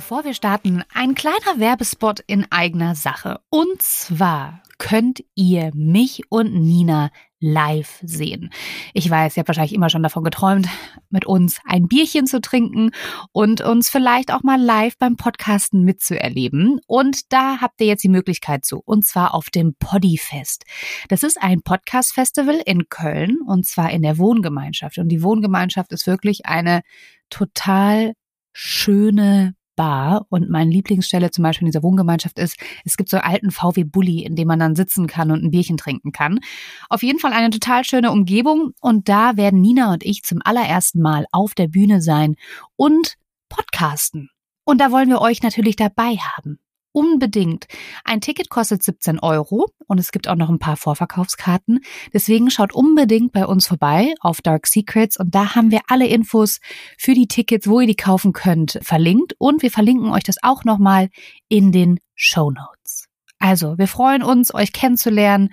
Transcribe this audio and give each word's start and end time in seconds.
Bevor 0.00 0.24
wir 0.24 0.32
starten, 0.32 0.82
ein 0.94 1.14
kleiner 1.14 1.58
Werbespot 1.58 2.20
in 2.20 2.46
eigener 2.48 2.94
Sache. 2.94 3.40
Und 3.50 3.82
zwar 3.82 4.62
könnt 4.78 5.22
ihr 5.34 5.72
mich 5.74 6.22
und 6.30 6.54
Nina 6.54 7.10
live 7.38 8.00
sehen. 8.02 8.48
Ich 8.94 9.10
weiß, 9.10 9.36
ihr 9.36 9.40
habt 9.42 9.48
wahrscheinlich 9.48 9.74
immer 9.74 9.90
schon 9.90 10.02
davon 10.02 10.24
geträumt, 10.24 10.68
mit 11.10 11.26
uns 11.26 11.58
ein 11.66 11.86
Bierchen 11.86 12.26
zu 12.26 12.40
trinken 12.40 12.92
und 13.32 13.60
uns 13.60 13.90
vielleicht 13.90 14.32
auch 14.32 14.42
mal 14.42 14.58
live 14.58 14.96
beim 14.96 15.16
Podcasten 15.16 15.84
mitzuerleben. 15.84 16.80
Und 16.86 17.30
da 17.30 17.60
habt 17.60 17.78
ihr 17.82 17.86
jetzt 17.86 18.02
die 18.02 18.08
Möglichkeit 18.08 18.64
zu, 18.64 18.80
und 18.82 19.04
zwar 19.04 19.34
auf 19.34 19.50
dem 19.50 19.74
Poddyfest. 19.74 20.64
Das 21.10 21.22
ist 21.22 21.36
ein 21.42 21.60
Podcast-Festival 21.60 22.62
in 22.64 22.88
Köln 22.88 23.36
und 23.46 23.66
zwar 23.66 23.90
in 23.90 24.00
der 24.00 24.16
Wohngemeinschaft. 24.16 24.96
Und 24.96 25.10
die 25.10 25.22
Wohngemeinschaft 25.22 25.92
ist 25.92 26.06
wirklich 26.06 26.46
eine 26.46 26.80
total 27.28 28.14
schöne 28.54 29.54
Bar 29.76 30.26
und 30.28 30.50
meine 30.50 30.70
Lieblingsstelle 30.70 31.30
zum 31.30 31.42
Beispiel 31.42 31.66
in 31.66 31.72
dieser 31.72 31.82
Wohngemeinschaft 31.82 32.38
ist, 32.38 32.56
es 32.84 32.96
gibt 32.96 33.08
so 33.08 33.16
einen 33.16 33.32
alten 33.32 33.50
VW 33.50 33.84
Bulli, 33.84 34.24
in 34.24 34.36
dem 34.36 34.48
man 34.48 34.58
dann 34.58 34.76
sitzen 34.76 35.06
kann 35.06 35.30
und 35.30 35.42
ein 35.42 35.50
Bierchen 35.50 35.76
trinken 35.76 36.12
kann. 36.12 36.40
Auf 36.88 37.02
jeden 37.02 37.18
Fall 37.18 37.32
eine 37.32 37.50
total 37.50 37.84
schöne 37.84 38.10
Umgebung 38.10 38.72
und 38.80 39.08
da 39.08 39.36
werden 39.36 39.60
Nina 39.60 39.92
und 39.92 40.04
ich 40.04 40.22
zum 40.22 40.40
allerersten 40.44 41.00
Mal 41.00 41.26
auf 41.32 41.54
der 41.54 41.68
Bühne 41.68 42.00
sein 42.00 42.36
und 42.76 43.14
podcasten. 43.48 44.30
Und 44.64 44.80
da 44.80 44.92
wollen 44.92 45.08
wir 45.08 45.20
euch 45.20 45.42
natürlich 45.42 45.76
dabei 45.76 46.16
haben 46.16 46.60
unbedingt. 46.92 47.66
Ein 48.04 48.20
Ticket 48.20 48.50
kostet 48.50 48.82
17 48.82 49.18
Euro 49.20 49.66
und 49.86 49.98
es 49.98 50.12
gibt 50.12 50.28
auch 50.28 50.36
noch 50.36 50.48
ein 50.48 50.58
paar 50.58 50.76
Vorverkaufskarten. 50.76 51.80
Deswegen 52.12 52.50
schaut 52.50 52.72
unbedingt 52.72 53.32
bei 53.32 53.46
uns 53.46 53.66
vorbei 53.66 54.14
auf 54.20 54.40
Dark 54.40 54.66
Secrets 54.66 55.18
und 55.18 55.34
da 55.34 55.54
haben 55.54 55.70
wir 55.70 55.80
alle 55.88 56.06
Infos 56.06 56.60
für 56.98 57.14
die 57.14 57.28
Tickets, 57.28 57.68
wo 57.68 57.80
ihr 57.80 57.86
die 57.86 57.96
kaufen 57.96 58.32
könnt, 58.32 58.78
verlinkt 58.82 59.34
und 59.38 59.62
wir 59.62 59.70
verlinken 59.70 60.12
euch 60.12 60.24
das 60.24 60.36
auch 60.42 60.64
nochmal 60.64 61.10
in 61.48 61.72
den 61.72 62.00
Show 62.14 62.50
Notes. 62.50 63.06
Also, 63.38 63.78
wir 63.78 63.88
freuen 63.88 64.22
uns, 64.22 64.52
euch 64.54 64.72
kennenzulernen 64.72 65.52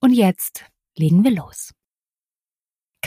und 0.00 0.12
jetzt 0.12 0.64
legen 0.96 1.24
wir 1.24 1.32
los. 1.32 1.72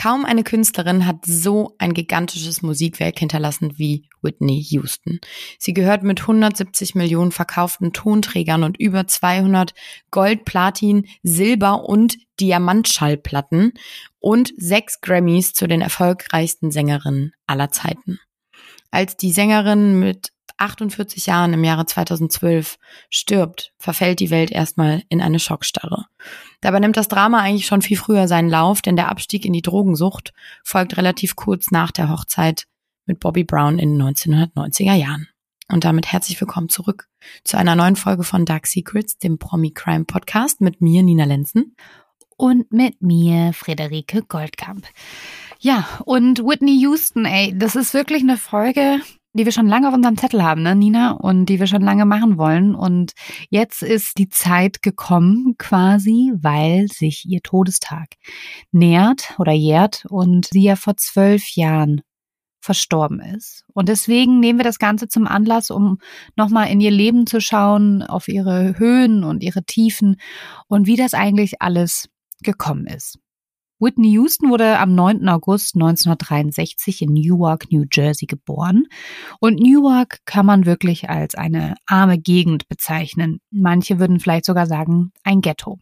Kaum 0.00 0.24
eine 0.24 0.44
Künstlerin 0.44 1.06
hat 1.06 1.24
so 1.26 1.74
ein 1.78 1.92
gigantisches 1.92 2.62
Musikwerk 2.62 3.18
hinterlassen 3.18 3.78
wie 3.78 4.08
Whitney 4.22 4.64
Houston. 4.70 5.18
Sie 5.58 5.74
gehört 5.74 6.04
mit 6.04 6.20
170 6.20 6.94
Millionen 6.94 7.32
verkauften 7.32 7.92
Tonträgern 7.92 8.62
und 8.62 8.78
über 8.78 9.08
200 9.08 9.74
Gold, 10.12 10.44
Platin, 10.44 11.08
Silber 11.24 11.84
und 11.84 12.16
Diamantschallplatten 12.38 13.72
und 14.20 14.52
sechs 14.56 15.00
Grammys 15.00 15.52
zu 15.52 15.66
den 15.66 15.80
erfolgreichsten 15.80 16.70
Sängerinnen 16.70 17.32
aller 17.48 17.72
Zeiten. 17.72 18.20
Als 18.92 19.16
die 19.16 19.32
Sängerin 19.32 19.98
mit 19.98 20.30
48 20.58 21.26
Jahren 21.26 21.52
im 21.52 21.64
Jahre 21.64 21.86
2012 21.86 22.78
stirbt, 23.10 23.72
verfällt 23.78 24.20
die 24.20 24.30
Welt 24.30 24.50
erstmal 24.50 25.02
in 25.08 25.20
eine 25.20 25.38
Schockstarre. 25.38 26.06
Dabei 26.60 26.80
nimmt 26.80 26.96
das 26.96 27.08
Drama 27.08 27.40
eigentlich 27.40 27.66
schon 27.66 27.82
viel 27.82 27.96
früher 27.96 28.28
seinen 28.28 28.50
Lauf, 28.50 28.82
denn 28.82 28.96
der 28.96 29.08
Abstieg 29.08 29.44
in 29.44 29.52
die 29.52 29.62
Drogensucht 29.62 30.32
folgt 30.62 30.96
relativ 30.96 31.36
kurz 31.36 31.70
nach 31.70 31.90
der 31.90 32.10
Hochzeit 32.10 32.64
mit 33.06 33.20
Bobby 33.20 33.44
Brown 33.44 33.78
in 33.78 33.98
den 33.98 34.14
1990er 34.14 34.94
Jahren. 34.94 35.28
Und 35.70 35.84
damit 35.84 36.10
herzlich 36.10 36.40
willkommen 36.40 36.68
zurück 36.68 37.08
zu 37.44 37.58
einer 37.58 37.76
neuen 37.76 37.96
Folge 37.96 38.24
von 38.24 38.44
Dark 38.44 38.66
Secrets, 38.66 39.18
dem 39.18 39.38
Promi 39.38 39.70
Crime 39.70 40.04
Podcast 40.04 40.60
mit 40.60 40.80
mir, 40.80 41.02
Nina 41.02 41.24
Lenzen. 41.24 41.76
Und 42.36 42.72
mit 42.72 43.02
mir, 43.02 43.52
Friederike 43.52 44.22
Goldkamp. 44.22 44.86
Ja, 45.58 45.88
und 46.04 46.38
Whitney 46.38 46.80
Houston, 46.80 47.24
ey, 47.24 47.52
das 47.56 47.74
ist 47.74 47.94
wirklich 47.94 48.22
eine 48.22 48.36
Folge, 48.36 49.00
die 49.32 49.44
wir 49.44 49.52
schon 49.52 49.66
lange 49.66 49.88
auf 49.88 49.94
unserem 49.94 50.16
Zettel 50.16 50.42
haben, 50.42 50.62
ne, 50.62 50.74
Nina, 50.74 51.12
und 51.12 51.46
die 51.46 51.60
wir 51.60 51.66
schon 51.66 51.82
lange 51.82 52.06
machen 52.06 52.38
wollen. 52.38 52.74
Und 52.74 53.12
jetzt 53.50 53.82
ist 53.82 54.18
die 54.18 54.28
Zeit 54.28 54.82
gekommen, 54.82 55.54
quasi, 55.58 56.32
weil 56.36 56.88
sich 56.88 57.26
ihr 57.26 57.40
Todestag 57.42 58.08
nähert 58.72 59.34
oder 59.38 59.52
jährt 59.52 60.06
und 60.08 60.46
sie 60.46 60.62
ja 60.62 60.76
vor 60.76 60.96
zwölf 60.96 61.54
Jahren 61.56 62.02
verstorben 62.60 63.20
ist. 63.20 63.64
Und 63.72 63.88
deswegen 63.88 64.40
nehmen 64.40 64.58
wir 64.58 64.64
das 64.64 64.78
Ganze 64.78 65.08
zum 65.08 65.26
Anlass, 65.26 65.70
um 65.70 65.98
nochmal 66.36 66.68
in 66.70 66.80
ihr 66.80 66.90
Leben 66.90 67.26
zu 67.26 67.40
schauen, 67.40 68.02
auf 68.02 68.28
ihre 68.28 68.78
Höhen 68.78 69.24
und 69.24 69.42
ihre 69.42 69.62
Tiefen 69.62 70.16
und 70.66 70.86
wie 70.86 70.96
das 70.96 71.14
eigentlich 71.14 71.62
alles 71.62 72.08
gekommen 72.42 72.86
ist. 72.86 73.18
Whitney 73.80 74.10
Houston 74.10 74.50
wurde 74.50 74.78
am 74.78 74.96
9. 74.96 75.28
August 75.28 75.76
1963 75.76 77.02
in 77.02 77.12
Newark, 77.12 77.70
New 77.70 77.84
Jersey 77.90 78.26
geboren. 78.26 78.86
Und 79.38 79.60
Newark 79.60 80.18
kann 80.24 80.46
man 80.46 80.66
wirklich 80.66 81.08
als 81.08 81.36
eine 81.36 81.76
arme 81.86 82.18
Gegend 82.18 82.68
bezeichnen. 82.68 83.40
Manche 83.50 84.00
würden 84.00 84.18
vielleicht 84.18 84.46
sogar 84.46 84.66
sagen, 84.66 85.12
ein 85.22 85.40
Ghetto. 85.40 85.78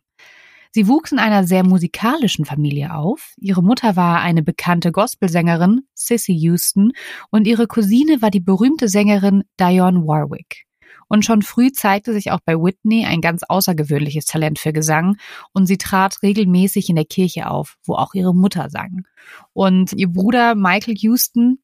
Sie 0.72 0.88
wuchs 0.88 1.10
in 1.10 1.18
einer 1.18 1.44
sehr 1.44 1.64
musikalischen 1.64 2.44
Familie 2.44 2.94
auf. 2.94 3.32
Ihre 3.38 3.62
Mutter 3.62 3.96
war 3.96 4.20
eine 4.20 4.42
bekannte 4.42 4.92
Gospelsängerin, 4.92 5.86
Sissy 5.94 6.34
Houston, 6.34 6.92
und 7.30 7.46
ihre 7.46 7.66
Cousine 7.66 8.20
war 8.20 8.30
die 8.30 8.40
berühmte 8.40 8.88
Sängerin 8.88 9.44
Dionne 9.58 10.06
Warwick. 10.06 10.65
Und 11.08 11.24
schon 11.24 11.42
früh 11.42 11.70
zeigte 11.70 12.12
sich 12.12 12.32
auch 12.32 12.40
bei 12.44 12.54
Whitney 12.54 13.06
ein 13.06 13.20
ganz 13.20 13.42
außergewöhnliches 13.42 14.26
Talent 14.26 14.58
für 14.58 14.72
Gesang 14.72 15.16
und 15.52 15.66
sie 15.66 15.78
trat 15.78 16.22
regelmäßig 16.22 16.88
in 16.88 16.96
der 16.96 17.04
Kirche 17.04 17.48
auf, 17.50 17.76
wo 17.84 17.94
auch 17.94 18.14
ihre 18.14 18.34
Mutter 18.34 18.70
sang. 18.70 19.06
Und 19.52 19.92
ihr 19.92 20.08
Bruder 20.08 20.54
Michael 20.54 20.96
Houston 20.98 21.58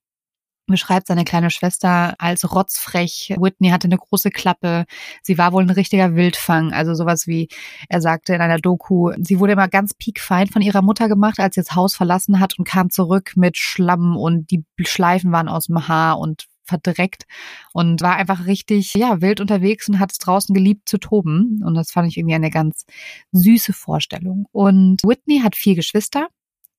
beschreibt 0.66 1.06
seine 1.06 1.24
kleine 1.24 1.50
Schwester 1.50 2.14
als 2.18 2.50
rotzfrech. 2.52 3.34
Whitney 3.38 3.70
hatte 3.70 3.88
eine 3.88 3.98
große 3.98 4.30
Klappe. 4.30 4.86
Sie 5.22 5.38
war 5.38 5.52
wohl 5.52 5.62
ein 5.62 5.70
richtiger 5.70 6.14
Wildfang. 6.14 6.72
Also 6.72 6.94
sowas 6.94 7.26
wie, 7.26 7.48
er 7.88 8.00
sagte 8.00 8.34
in 8.34 8.40
einer 8.40 8.58
Doku, 8.58 9.12
sie 9.20 9.40
wurde 9.40 9.52
immer 9.52 9.68
ganz 9.68 9.94
piekfein 9.94 10.48
von 10.48 10.62
ihrer 10.62 10.82
Mutter 10.82 11.08
gemacht, 11.08 11.40
als 11.40 11.56
sie 11.56 11.60
das 11.60 11.74
Haus 11.74 11.94
verlassen 11.94 12.40
hat 12.40 12.58
und 12.58 12.64
kam 12.64 12.90
zurück 12.90 13.32
mit 13.36 13.56
Schlamm 13.58 14.16
und 14.16 14.50
die 14.50 14.64
Schleifen 14.80 15.32
waren 15.32 15.48
aus 15.48 15.66
dem 15.66 15.88
Haar 15.88 16.18
und 16.18 16.46
verdreckt 16.64 17.24
und 17.72 18.00
war 18.02 18.16
einfach 18.16 18.46
richtig, 18.46 18.94
ja, 18.94 19.20
wild 19.20 19.40
unterwegs 19.40 19.88
und 19.88 19.98
hat 19.98 20.12
es 20.12 20.18
draußen 20.18 20.54
geliebt 20.54 20.88
zu 20.88 20.98
toben. 20.98 21.60
Und 21.64 21.74
das 21.74 21.90
fand 21.90 22.08
ich 22.08 22.16
irgendwie 22.16 22.34
eine 22.34 22.50
ganz 22.50 22.84
süße 23.32 23.72
Vorstellung. 23.72 24.46
Und 24.52 25.02
Whitney 25.04 25.40
hat 25.40 25.56
vier 25.56 25.74
Geschwister. 25.74 26.28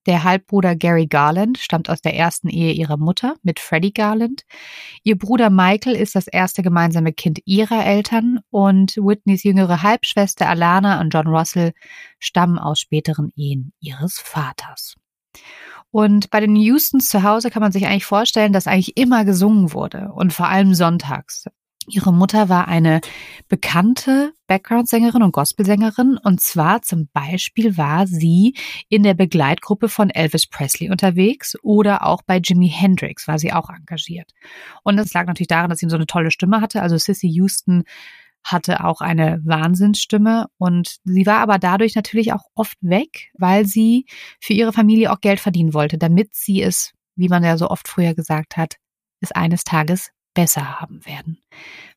Der 0.06 0.26
Halbbruder 0.26 0.76
Gary 0.76 1.08
Garland 1.08 1.58
stammt 1.58 1.90
aus 1.90 2.02
der 2.02 2.16
ersten 2.16 2.50
Ehe 2.50 2.74
ihrer 2.74 2.98
Mutter 2.98 3.36
mit 3.42 3.62
Freddie 3.62 3.94
Garland. 3.94 4.44
Ihr 5.04 5.18
Bruder 5.18 5.50
Michael 5.50 5.96
ist 5.96 6.16
das 6.16 6.28
erste 6.28 6.62
gemeinsame 6.62 7.14
Kind 7.14 7.40
ihrer 7.46 7.86
Eltern 7.86 8.40
und 8.50 8.98
Whitneys 8.98 9.44
jüngere 9.44 9.82
Halbschwester 9.82 10.50
Alana 10.50 11.00
und 11.00 11.14
John 11.14 11.28
Russell 11.28 11.74
stammen 12.20 12.60
aus 12.60 12.82
späteren 12.82 13.32
Ehen 13.38 13.72
ihres 13.80 14.20
Vaters. 14.20 14.98
Und 15.94 16.32
bei 16.32 16.40
den 16.40 16.56
Houstons 16.56 17.08
zu 17.08 17.22
Hause 17.22 17.52
kann 17.52 17.62
man 17.62 17.72
sich 17.72 17.86
eigentlich 17.86 18.06
vorstellen, 18.06 18.52
dass 18.52 18.66
eigentlich 18.66 18.98
immer 18.98 19.26
gesungen 19.26 19.74
wurde 19.74 20.10
und 20.16 20.34
vor 20.34 20.48
allem 20.48 20.74
sonntags. 20.74 21.46
Ihre 21.88 22.12
Mutter 22.12 22.50
war 22.50 22.68
eine 22.68 23.00
bekannte 23.48 24.34
Background-Sängerin 24.48 25.22
und 25.22 25.34
Gospelsängerin 25.34 26.18
und 26.18 26.42
zwar 26.42 26.82
zum 26.82 27.10
Beispiel 27.14 27.78
war 27.78 28.08
sie 28.08 28.56
in 28.90 29.04
der 29.04 29.14
Begleitgruppe 29.14 29.88
von 29.88 30.10
Elvis 30.10 30.48
Presley 30.48 30.90
unterwegs 30.90 31.56
oder 31.62 32.08
auch 32.08 32.24
bei 32.24 32.38
Jimi 32.44 32.70
Hendrix 32.70 33.28
war 33.28 33.38
sie 33.38 33.54
auch 33.54 33.70
engagiert. 33.70 34.32
Und 34.82 34.98
das 34.98 35.14
lag 35.14 35.28
natürlich 35.28 35.48
daran, 35.48 35.70
dass 35.70 35.78
sie 35.78 35.90
so 35.90 35.96
eine 35.96 36.08
tolle 36.08 36.32
Stimme 36.32 36.60
hatte. 36.60 36.82
Also 36.82 36.98
Sissy 36.98 37.28
Houston 37.28 37.84
hatte 38.44 38.84
auch 38.84 39.02
eine 39.02 39.42
Wahnsinnsstimme 39.44 40.48
und 40.58 40.98
sie 41.04 41.26
war 41.26 41.40
aber 41.40 41.60
dadurch 41.60 41.96
natürlich 41.96 42.34
auch 42.34 42.46
oft 42.56 42.78
weg, 42.82 43.32
weil 43.38 43.66
sie 43.66 44.06
für 44.42 44.54
ihre 44.54 44.74
Familie 44.74 45.12
auch 45.12 45.22
Geld 45.22 45.40
verdienen 45.40 45.74
wollte, 45.74 45.98
damit 45.98 46.34
sie 46.34 46.62
es, 46.62 46.94
wie 47.16 47.30
man 47.30 47.44
ja 47.44 47.58
so 47.58 47.70
oft 47.70 47.88
früher 47.88 48.14
gesagt 48.14 48.58
hat, 48.58 48.76
es 49.22 49.32
eines 49.32 49.64
Tages 49.64 50.12
besser 50.34 50.82
haben 50.82 51.06
werden. 51.06 51.40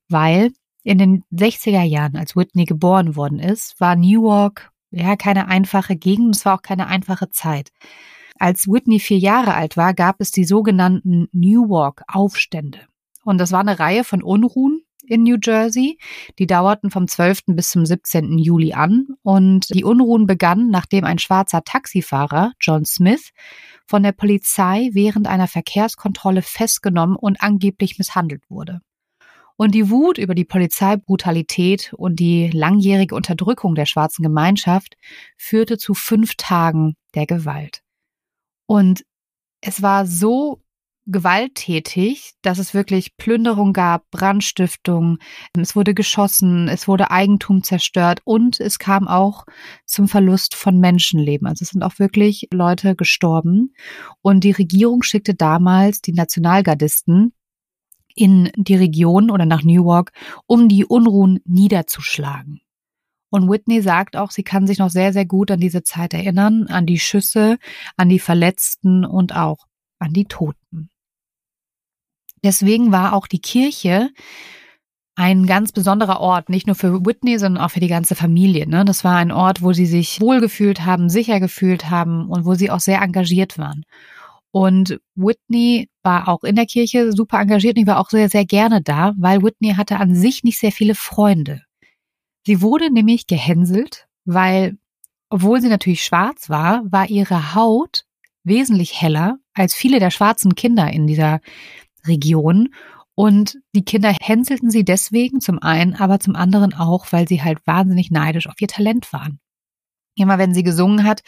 Weil 0.09 0.53
in 0.85 0.99
den 0.99 1.25
60er 1.33 1.83
Jahren, 1.83 2.17
als 2.17 2.37
Whitney 2.37 2.65
geboren 2.65 3.17
worden 3.17 3.41
ist, 3.41 3.81
war 3.81 3.97
Newark 3.97 4.71
ja 4.91 5.17
keine 5.17 5.49
einfache 5.49 5.97
Gegend, 5.97 6.37
es 6.37 6.45
war 6.45 6.57
auch 6.57 6.63
keine 6.63 6.87
einfache 6.87 7.31
Zeit. 7.31 7.73
Als 8.39 8.69
Whitney 8.69 9.01
vier 9.01 9.19
Jahre 9.19 9.55
alt 9.55 9.77
war, 9.77 9.95
gab 9.95 10.21
es 10.21 10.31
die 10.31 10.45
sogenannten 10.45 11.29
Newark-Aufstände. 11.33 12.81
Und 13.25 13.39
das 13.39 13.51
war 13.51 13.61
eine 13.61 13.79
Reihe 13.79 14.05
von 14.05 14.23
Unruhen, 14.23 14.83
in 15.07 15.23
New 15.23 15.37
Jersey. 15.43 15.99
Die 16.39 16.47
dauerten 16.47 16.91
vom 16.91 17.09
12. 17.09 17.45
bis 17.49 17.71
zum 17.71 17.87
17. 17.87 18.39
Juli 18.39 18.73
an 18.73 19.09
und 19.23 19.75
die 19.75 19.85
Unruhen 19.85 20.27
begannen, 20.27 20.71
nachdem 20.71 21.05
ein 21.05 21.19
schwarzer 21.19 21.63
Taxifahrer, 21.65 22.53
John 22.61 22.85
Smith, 22.85 23.31
von 23.87 24.03
der 24.03 24.13
Polizei 24.13 24.91
während 24.93 25.27
einer 25.27 25.49
Verkehrskontrolle 25.49 26.43
festgenommen 26.43 27.17
und 27.17 27.41
angeblich 27.41 27.99
misshandelt 27.99 28.43
wurde. 28.49 28.81
Und 29.57 29.75
die 29.75 29.89
Wut 29.89 30.19
über 30.19 30.35
die 30.35 30.45
Polizeibrutalität 30.45 31.95
und 31.95 32.21
die 32.21 32.51
langjährige 32.51 33.15
Unterdrückung 33.15 33.75
der 33.75 33.87
schwarzen 33.87 34.23
Gemeinschaft 34.23 34.97
führte 35.39 35.79
zu 35.79 35.95
fünf 35.95 36.35
Tagen 36.37 36.95
der 37.15 37.27
Gewalt. 37.27 37.81
Und 38.67 39.05
es 39.63 39.81
war 39.81 40.07
so 40.07 40.61
gewalttätig, 41.07 42.33
dass 42.43 42.59
es 42.59 42.75
wirklich 42.75 43.17
Plünderung 43.17 43.73
gab, 43.73 44.11
Brandstiftung, 44.11 45.19
es 45.57 45.77
wurde 45.77 45.95
geschossen, 45.95 46.69
es 46.69 46.89
wurde 46.89 47.11
Eigentum 47.11 47.63
zerstört 47.63 48.21
und 48.25 48.61
es 48.61 48.79
kam 48.79 49.07
auch 49.07 49.47
zum 49.85 50.09
Verlust 50.09 50.55
von 50.55 50.81
Menschenleben. 50.81 51.47
Also 51.47 51.63
es 51.63 51.71
sind 51.71 51.83
auch 51.83 51.99
wirklich 51.99 52.49
Leute 52.53 52.97
gestorben. 52.97 53.75
Und 54.21 54.43
die 54.45 54.51
Regierung 54.51 55.03
schickte 55.03 55.35
damals 55.35 56.01
die 56.01 56.13
Nationalgardisten 56.13 57.33
in 58.15 58.51
die 58.57 58.77
Region 58.77 59.31
oder 59.31 59.47
nach 59.47 59.63
Newark, 59.63 60.13
um 60.47 60.69
die 60.69 60.85
Unruhen 60.85 61.41
niederzuschlagen. 61.45 62.61
Und 63.31 63.51
Whitney 63.51 63.83
sagt 63.83 64.17
auch, 64.17 64.31
sie 64.31 64.45
kann 64.45 64.67
sich 64.67 64.79
noch 64.79 64.91
sehr, 64.91 65.13
sehr 65.13 65.27
gut 65.27 65.51
an 65.51 65.61
diese 65.61 65.83
Zeit 65.83 66.15
erinnern, 66.15 66.67
an 66.69 66.87
die 66.87 66.99
Schüsse, 66.99 67.59
an 67.97 68.09
die 68.09 68.19
Verletzten 68.19 69.05
und 69.05 69.37
auch 69.37 69.67
an 69.99 70.13
die 70.13 70.25
Toten. 70.25 70.91
Deswegen 72.47 72.93
war 72.93 73.13
auch 73.13 73.27
die 73.27 73.41
Kirche 73.41 74.11
ein 75.17 75.47
ganz 75.47 75.73
besonderer 75.73 76.21
Ort, 76.21 76.49
nicht 76.49 76.69
nur 76.69 76.77
für 76.77 77.05
Whitney, 77.05 77.41
sondern 77.41 77.65
auch 77.65 77.73
für 77.73 77.81
die 77.81 77.89
ganze 77.89 78.15
Familie. 78.15 78.69
Ne? 78.69 78.85
Das 78.85 79.03
war 79.03 79.17
ein 79.17 79.33
Ort, 79.33 79.63
wo 79.63 79.73
sie 79.73 79.87
sich 79.87 80.21
wohlgefühlt 80.21 80.85
haben, 80.85 81.09
sicher 81.09 81.41
gefühlt 81.41 81.91
haben 81.91 82.29
und 82.29 82.45
wo 82.45 82.55
sie 82.55 82.71
auch 82.71 82.79
sehr 82.79 83.03
engagiert 83.03 83.59
waren. 83.59 83.83
Und 84.53 85.01
Whitney 85.17 85.89
war 86.05 86.29
auch 86.29 86.45
in 86.45 86.55
der 86.55 86.67
Kirche 86.67 87.11
super 87.13 87.41
engagiert 87.41 87.77
und 87.77 87.83
ich 87.83 87.89
war 87.89 87.99
auch 87.99 88.11
sehr, 88.11 88.29
sehr 88.29 88.45
gerne 88.45 88.81
da, 88.81 89.13
weil 89.19 89.43
Whitney 89.43 89.75
hatte 89.75 89.97
an 89.97 90.15
sich 90.15 90.45
nicht 90.45 90.61
sehr 90.61 90.73
viele 90.73 90.95
Freunde. 90.95 91.63
Sie 92.47 92.63
wurde 92.63 92.93
nämlich 92.93 93.27
gehänselt, 93.27 94.07
weil, 94.25 94.79
obwohl 95.31 95.61
sie 95.61 95.69
natürlich 95.69 96.05
schwarz 96.05 96.49
war, 96.49 96.83
war 96.85 97.09
ihre 97.11 97.57
Haut 97.57 98.05
wesentlich 98.45 99.01
heller 99.01 99.39
als 99.53 99.75
viele 99.75 99.99
der 99.99 100.11
schwarzen 100.11 100.55
Kinder 100.55 100.93
in 100.93 101.07
dieser 101.07 101.41
Region. 102.07 102.69
Und 103.15 103.59
die 103.75 103.85
Kinder 103.85 104.15
hänselten 104.21 104.71
sie 104.71 104.85
deswegen 104.85 105.41
zum 105.41 105.59
einen, 105.63 105.95
aber 105.95 106.21
zum 106.21 106.37
anderen 106.37 106.75
auch, 106.75 107.13
weil 107.13 107.27
sie 107.27 107.43
halt 107.43 107.67
wahnsinnig 107.67 108.11
neidisch 108.11 108.47
auf 108.47 108.61
ihr 108.61 108.69
Talent 108.69 109.13
waren. 109.13 109.41
Immer 110.19 110.39
wenn 110.39 110.55
sie 110.55 110.63
gesungen 110.63 111.05
hat, 111.05 111.23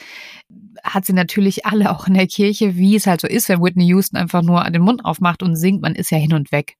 hat 0.82 1.04
sie 1.04 1.12
natürlich 1.12 1.66
alle 1.66 1.90
auch 1.90 2.06
in 2.06 2.14
der 2.14 2.26
Kirche, 2.26 2.76
wie 2.76 2.96
es 2.96 3.06
halt 3.06 3.20
so 3.20 3.26
ist, 3.26 3.48
wenn 3.48 3.62
Whitney 3.62 3.86
Houston 3.86 4.16
einfach 4.16 4.42
nur 4.42 4.64
den 4.64 4.82
Mund 4.82 5.04
aufmacht 5.04 5.42
und 5.42 5.56
singt, 5.56 5.82
man 5.82 5.94
ist 5.94 6.10
ja 6.10 6.18
hin 6.18 6.34
und 6.34 6.52
weg. 6.52 6.76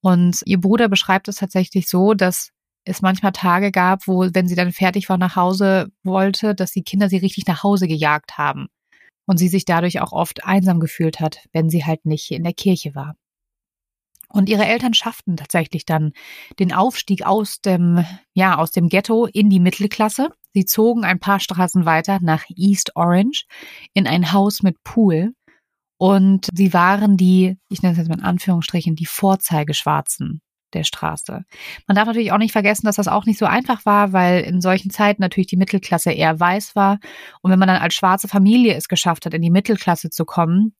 Und 0.00 0.40
ihr 0.44 0.60
Bruder 0.60 0.88
beschreibt 0.88 1.28
es 1.28 1.36
tatsächlich 1.36 1.88
so, 1.88 2.14
dass 2.14 2.50
es 2.84 3.02
manchmal 3.02 3.32
Tage 3.32 3.70
gab, 3.70 4.06
wo, 4.06 4.26
wenn 4.32 4.48
sie 4.48 4.56
dann 4.56 4.72
fertig 4.72 5.08
war, 5.08 5.16
nach 5.16 5.36
Hause 5.36 5.90
wollte, 6.02 6.54
dass 6.54 6.72
die 6.72 6.82
Kinder 6.82 7.08
sie 7.08 7.18
richtig 7.18 7.46
nach 7.46 7.62
Hause 7.62 7.86
gejagt 7.86 8.36
haben. 8.38 8.68
Und 9.26 9.38
sie 9.38 9.48
sich 9.48 9.64
dadurch 9.64 10.00
auch 10.00 10.12
oft 10.12 10.44
einsam 10.44 10.80
gefühlt 10.80 11.20
hat, 11.20 11.46
wenn 11.52 11.70
sie 11.70 11.84
halt 11.84 12.04
nicht 12.04 12.30
in 12.30 12.42
der 12.42 12.54
Kirche 12.54 12.94
war. 12.94 13.14
Und 14.28 14.48
ihre 14.48 14.64
Eltern 14.64 14.94
schafften 14.94 15.36
tatsächlich 15.36 15.84
dann 15.84 16.12
den 16.58 16.72
Aufstieg 16.72 17.26
aus 17.26 17.60
dem, 17.60 18.04
ja, 18.32 18.56
aus 18.56 18.70
dem 18.70 18.88
Ghetto 18.88 19.26
in 19.26 19.50
die 19.50 19.60
Mittelklasse. 19.60 20.30
Sie 20.54 20.64
zogen 20.64 21.04
ein 21.04 21.20
paar 21.20 21.38
Straßen 21.38 21.84
weiter 21.84 22.18
nach 22.22 22.44
East 22.48 22.96
Orange 22.96 23.44
in 23.92 24.06
ein 24.06 24.32
Haus 24.32 24.62
mit 24.62 24.82
Pool. 24.84 25.34
Und 25.98 26.48
sie 26.52 26.72
waren 26.72 27.16
die, 27.16 27.58
ich 27.68 27.82
nenne 27.82 27.92
es 27.92 27.98
jetzt 27.98 28.08
mal 28.08 28.18
in 28.18 28.24
Anführungsstrichen, 28.24 28.96
die 28.96 29.06
Vorzeigeschwarzen 29.06 30.40
der 30.74 30.84
Straße. 30.84 31.44
Man 31.86 31.94
darf 31.94 32.06
natürlich 32.06 32.32
auch 32.32 32.38
nicht 32.38 32.52
vergessen, 32.52 32.86
dass 32.86 32.96
das 32.96 33.08
auch 33.08 33.26
nicht 33.26 33.38
so 33.38 33.46
einfach 33.46 33.84
war, 33.86 34.12
weil 34.12 34.40
in 34.42 34.60
solchen 34.60 34.90
Zeiten 34.90 35.22
natürlich 35.22 35.48
die 35.48 35.56
Mittelklasse 35.56 36.12
eher 36.12 36.38
weiß 36.38 36.74
war. 36.76 36.98
Und 37.40 37.50
wenn 37.50 37.58
man 37.58 37.68
dann 37.68 37.82
als 37.82 37.94
schwarze 37.94 38.28
Familie 38.28 38.74
es 38.74 38.88
geschafft 38.88 39.26
hat, 39.26 39.34
in 39.34 39.42
die 39.42 39.50
Mittelklasse 39.50 40.10
zu 40.10 40.24
kommen, 40.24 40.74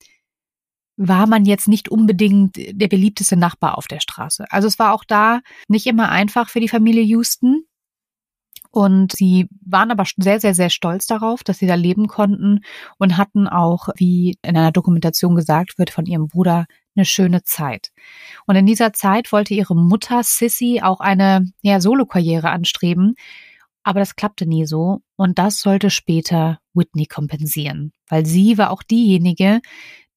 war 0.97 1.27
man 1.27 1.45
jetzt 1.45 1.69
nicht 1.69 1.89
unbedingt 1.89 2.57
der 2.57 2.89
beliebteste 2.89 3.37
Nachbar 3.37 3.79
auf 3.79 3.89
der 3.89 4.01
Straße. 4.01 4.45
Also 4.51 4.69
es 4.69 4.79
war 4.79 4.93
auch 4.93 5.05
da 5.05 5.41
nicht 5.69 5.87
immer 5.87 6.11
einfach 6.11 6.49
für 6.49 6.61
die 6.61 6.69
Familie 6.69 7.03
Houston. 7.03 7.65
Und 8.71 9.13
sie 9.13 9.49
waren 9.67 9.91
aber 9.91 10.05
sehr, 10.17 10.41
sehr, 10.41 10.55
sehr 10.55 10.71
stolz 10.71 11.07
darauf, 11.07 11.45
dass 11.45 11.59
sie 11.59 11.67
da 11.67 11.75
leben 11.75 12.09
konnten 12.09 12.61
und 12.99 13.19
hatten 13.19 13.47
auch, 13.47 13.91
wie 13.97 14.39
in 14.41 14.57
einer 14.57 14.73
Dokumentation 14.73 15.35
gesagt 15.35 15.79
wird, 15.79 15.91
von 15.91 16.07
ihrem 16.07 16.29
Bruder 16.29 16.65
eine 16.95 17.05
schöne 17.05 17.43
Zeit. 17.43 17.91
Und 18.47 18.57
in 18.57 18.67
dieser 18.67 18.93
Zeit 18.93 19.33
wollte 19.33 19.55
ihre 19.55 19.75
Mutter 19.75 20.23
Sissy 20.23 20.81
auch 20.83 21.01
eine 21.01 21.53
ja, 21.63 21.81
Solokarriere 21.81 22.51
anstreben, 22.51 23.15
aber 23.83 24.01
das 24.01 24.17
klappte 24.17 24.47
nie 24.47 24.67
so 24.67 25.01
und 25.17 25.39
das 25.39 25.61
sollte 25.61 25.91
später 25.91 26.61
Whitney 26.75 27.07
kompensieren, 27.07 27.93
weil 28.09 28.27
sie 28.27 28.59
war 28.59 28.71
auch 28.71 28.83
diejenige, 28.83 29.61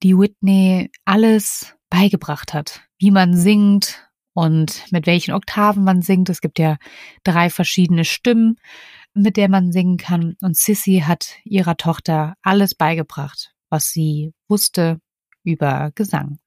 die 0.04 0.18
Whitney 0.18 0.92
alles 1.06 1.75
beigebracht 1.89 2.54
hat, 2.54 2.81
wie 3.00 3.12
man 3.12 3.33
singt 3.36 4.07
und 4.33 4.86
mit 4.92 5.07
welchen 5.07 5.33
Oktaven 5.33 5.83
man 5.83 6.01
singt. 6.01 6.30
Es 6.30 6.42
gibt 6.42 6.60
ja 6.60 6.77
drei 7.24 7.50
verschiedene 7.50 8.06
Stimmen, 8.06 8.60
mit 9.13 9.38
der 9.38 9.50
man 9.50 9.72
singen 9.72 9.98
kann 9.98 10.36
und 10.42 10.57
Sissy 10.57 11.04
hat 11.06 11.38
ihrer 11.44 11.77
Tochter 11.77 12.36
alles 12.42 12.75
beigebracht, 12.75 13.54
was 13.69 13.89
sie 13.89 14.33
wusste 14.48 15.00
über 15.44 15.92
Gesang. 15.95 16.39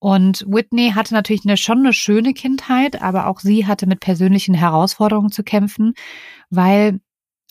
Und 0.00 0.44
Whitney 0.46 0.92
hatte 0.94 1.14
natürlich 1.14 1.44
eine, 1.44 1.56
schon 1.56 1.78
eine 1.78 1.92
schöne 1.92 2.32
Kindheit, 2.32 3.02
aber 3.02 3.26
auch 3.26 3.40
sie 3.40 3.66
hatte 3.66 3.86
mit 3.86 4.00
persönlichen 4.00 4.54
Herausforderungen 4.54 5.32
zu 5.32 5.42
kämpfen, 5.42 5.94
weil 6.50 7.00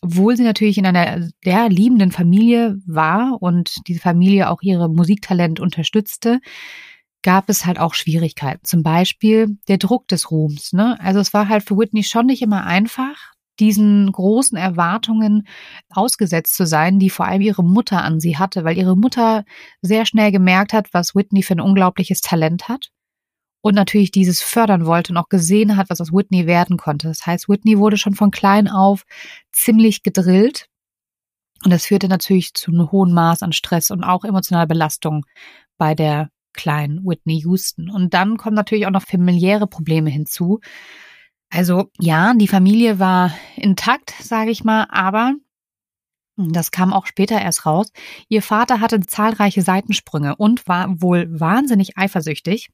obwohl 0.01 0.37
sie 0.37 0.43
natürlich 0.43 0.77
in 0.77 0.85
einer 0.85 1.27
sehr 1.43 1.69
liebenden 1.69 2.11
Familie 2.11 2.77
war 2.85 3.37
und 3.41 3.75
diese 3.87 3.99
Familie 3.99 4.49
auch 4.49 4.61
ihre 4.61 4.89
Musiktalent 4.89 5.59
unterstützte, 5.59 6.39
gab 7.23 7.49
es 7.49 7.65
halt 7.65 7.79
auch 7.79 7.95
Schwierigkeiten. 7.95 8.63
Zum 8.63 8.83
Beispiel 8.83 9.57
der 9.67 9.77
Druck 9.79 10.07
des 10.07 10.29
Ruhms. 10.29 10.71
Ne? 10.71 10.97
Also 11.01 11.19
es 11.19 11.33
war 11.33 11.49
halt 11.49 11.63
für 11.63 11.77
Whitney 11.77 12.03
schon 12.03 12.27
nicht 12.27 12.43
immer 12.43 12.65
einfach, 12.65 13.33
diesen 13.59 14.11
großen 14.11 14.57
Erwartungen 14.57 15.47
ausgesetzt 15.89 16.55
zu 16.55 16.65
sein, 16.65 16.99
die 16.99 17.09
vor 17.09 17.25
allem 17.25 17.41
ihre 17.41 17.63
Mutter 17.63 18.03
an 18.03 18.19
sie 18.19 18.37
hatte, 18.37 18.63
weil 18.63 18.77
ihre 18.77 18.97
Mutter 18.97 19.43
sehr 19.81 20.05
schnell 20.05 20.31
gemerkt 20.31 20.73
hat, 20.73 20.87
was 20.93 21.15
Whitney 21.15 21.43
für 21.43 21.55
ein 21.55 21.61
unglaubliches 21.61 22.21
Talent 22.21 22.67
hat 22.67 22.89
und 23.61 23.75
natürlich 23.75 24.11
dieses 24.11 24.41
fördern 24.41 24.85
wollte 24.85 25.13
und 25.13 25.17
auch 25.17 25.29
gesehen 25.29 25.75
hat, 25.77 25.89
was 25.89 26.01
aus 26.01 26.13
Whitney 26.13 26.47
werden 26.47 26.77
konnte. 26.77 27.07
Das 27.07 27.25
heißt, 27.25 27.49
Whitney 27.49 27.77
wurde 27.77 27.97
schon 27.97 28.13
von 28.13 28.31
klein 28.31 28.67
auf 28.67 29.03
ziemlich 29.51 30.03
gedrillt 30.03 30.67
und 31.63 31.71
das 31.71 31.85
führte 31.85 32.07
natürlich 32.07 32.53
zu 32.53 32.71
einem 32.71 32.91
hohen 32.91 33.13
Maß 33.13 33.41
an 33.43 33.51
Stress 33.51 33.91
und 33.91 34.03
auch 34.03 34.23
emotionaler 34.23 34.67
Belastung 34.67 35.25
bei 35.77 35.95
der 35.95 36.29
kleinen 36.53 37.03
Whitney 37.05 37.41
Houston. 37.41 37.89
Und 37.89 38.13
dann 38.13 38.37
kommen 38.37 38.55
natürlich 38.55 38.85
auch 38.85 38.91
noch 38.91 39.03
familiäre 39.03 39.67
Probleme 39.67 40.09
hinzu. 40.09 40.59
Also 41.49 41.89
ja, 41.99 42.33
die 42.33 42.47
Familie 42.47 42.99
war 42.99 43.33
intakt, 43.55 44.13
sage 44.21 44.51
ich 44.51 44.63
mal, 44.63 44.85
aber 44.89 45.33
das 46.37 46.69
kam 46.71 46.93
auch 46.93 47.07
später 47.07 47.41
erst 47.41 47.65
raus. 47.65 47.91
Ihr 48.29 48.43
Vater 48.43 48.79
hatte 48.79 48.99
zahlreiche 48.99 49.63
Seitensprünge 49.63 50.35
und 50.35 50.67
war 50.67 51.01
wohl 51.01 51.27
wahnsinnig 51.39 51.97
eifersüchtig. 51.97 52.69